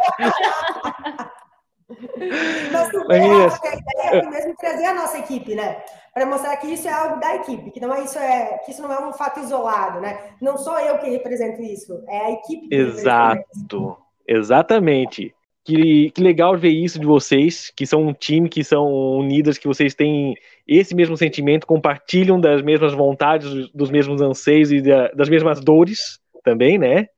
Mas 2.73 2.89
tu 2.91 3.05
Mas, 3.09 3.27
Rafa, 3.27 3.61
que 3.61 3.69
a 3.69 3.75
ideia 3.75 4.23
é 4.23 4.31
mesmo 4.31 4.55
trazer 4.57 4.87
a 4.87 4.95
nossa 4.95 5.19
equipe, 5.19 5.55
né? 5.55 5.83
Para 6.13 6.27
mostrar 6.27 6.57
que 6.57 6.67
isso 6.67 6.89
é 6.89 6.93
algo 6.93 7.21
da 7.21 7.37
equipe, 7.37 7.71
que 7.71 7.81
não 7.81 7.95
é 7.95 8.03
isso 8.03 8.19
é 8.19 8.59
que 8.65 8.73
isso 8.73 8.83
não 8.83 8.93
é 8.93 9.01
um 9.07 9.13
fato 9.13 9.41
isolado, 9.41 10.01
né? 10.01 10.19
Não 10.41 10.57
sou 10.59 10.79
eu 10.79 10.99
que 10.99 11.09
represento 11.11 11.63
isso, 11.63 12.03
é 12.09 12.19
a 12.27 12.31
equipe 12.33 12.69
que 12.69 12.77
representa 12.77 13.41
isso. 13.53 13.65
Exato, 13.67 13.99
exatamente. 14.27 15.35
Que, 15.69 16.11
que 16.13 16.23
legal 16.23 16.57
ver 16.57 16.71
isso 16.71 16.99
de 16.99 17.05
vocês, 17.05 17.71
que 17.77 17.85
são 17.87 18.07
um 18.07 18.15
time, 18.15 18.49
que 18.49 18.65
são 18.65 18.91
unidas, 19.19 19.59
que 19.59 19.69
vocês 19.69 19.95
têm 19.95 20.35
esse 20.67 20.95
mesmo 20.95 21.15
sentimento, 21.15 21.67
compartilham 21.67 22.41
das 22.41 22.63
mesmas 22.63 22.95
vontades, 22.95 23.69
dos- 23.75 23.91
mesmos 23.91 24.23
anseios 24.23 24.73
e 24.73 24.81
da- 24.81 25.09
das 25.09 25.29
mesmas 25.29 25.61
dores 25.61 26.19
também, 26.43 26.79
né? 26.79 27.09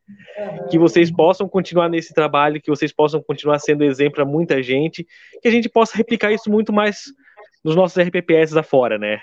que 0.68 0.78
vocês 0.80 1.12
possam 1.12 1.48
continuar 1.48 1.88
nesse 1.88 2.12
trabalho, 2.12 2.60
que 2.60 2.70
vocês 2.70 2.92
possam 2.92 3.22
continuar 3.22 3.60
sendo 3.60 3.84
exemplo 3.84 4.14
para 4.14 4.24
muita 4.24 4.60
gente, 4.60 5.06
que 5.40 5.46
a 5.46 5.50
gente 5.52 5.68
possa 5.68 5.96
replicar 5.96 6.32
isso 6.32 6.50
muito 6.50 6.72
mais 6.72 7.04
nos 7.62 7.76
nossos 7.76 7.98
RPPS 8.02 8.56
afora, 8.56 8.98
né? 8.98 9.20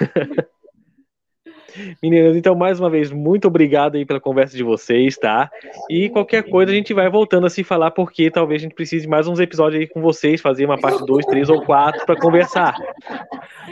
Meninas, 2.03 2.35
então 2.35 2.53
mais 2.55 2.79
uma 2.79 2.87
vez, 2.87 3.11
muito 3.11 3.47
obrigado 3.47 3.95
aí 3.95 4.05
pela 4.05 4.19
conversa 4.19 4.55
de 4.55 4.61
vocês, 4.61 5.17
tá? 5.17 5.49
E 5.89 6.07
qualquer 6.09 6.43
coisa 6.43 6.71
a 6.71 6.75
gente 6.75 6.93
vai 6.93 7.09
voltando 7.09 7.47
a 7.47 7.49
se 7.49 7.63
falar, 7.63 7.89
porque 7.89 8.29
talvez 8.29 8.61
a 8.61 8.63
gente 8.63 8.75
precise 8.75 9.05
de 9.05 9.09
mais 9.09 9.27
uns 9.27 9.39
episódios 9.39 9.81
aí 9.81 9.87
com 9.87 10.01
vocês, 10.01 10.39
fazer 10.39 10.65
uma 10.65 10.79
parte 10.79 11.03
2, 11.03 11.25
3 11.25 11.49
ou 11.49 11.63
4 11.65 12.05
para 12.05 12.19
conversar. 12.19 12.75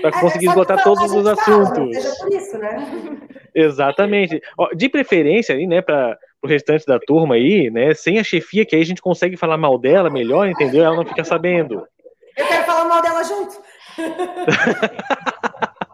Para 0.02 0.12
conseguir 0.12 0.46
É, 0.46 0.50
que 0.50 0.54
esgotar 0.54 0.84
todos 0.84 1.12
os 1.12 1.28
assuntos. 1.28 1.96
Isso, 2.32 2.58
né? 2.58 3.18
Exatamente. 3.54 4.42
De 4.76 4.90
preferência 4.90 5.54
aí, 5.54 5.68
né, 5.68 5.80
para 5.80 6.18
o 6.44 6.48
restante 6.48 6.88
da 6.88 7.00
turma 7.00 7.36
aí, 7.36 7.70
né, 7.70 7.94
sem 7.94 8.18
a 8.18 8.24
chefia, 8.24 8.66
que 8.66 8.76
aí 8.76 8.82
a 8.82 8.86
gente 8.86 9.02
consegue 9.02 9.38
falar 9.38 9.58
mal 9.58 9.78
dela 9.78 10.10
melhor, 10.10 10.48
entendeu? 10.48 10.84
Ela 10.84 10.96
não 10.96 11.06
fica 11.06 11.24
sabendo. 11.24 11.88
Eu 12.36 12.48
quero 12.48 12.64
falar 12.64 12.86
mal 12.86 13.02
dela 13.04 13.24
junto. 13.24 13.75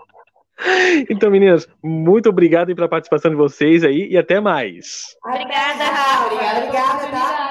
Então, 1.10 1.32
meninas, 1.32 1.68
muito 1.84 2.30
obrigado 2.30 2.74
pela 2.76 2.88
participação 2.88 3.32
de 3.32 3.38
vocês 3.38 3.84
aí 3.84 4.08
e 4.12 4.18
até 4.18 4.39
mais. 4.39 5.16
Obrigada, 5.26 5.84
Rafa. 5.86 6.26
Obrigada 6.26 6.60
Obrigada, 6.60 7.08
tá? 7.08 7.51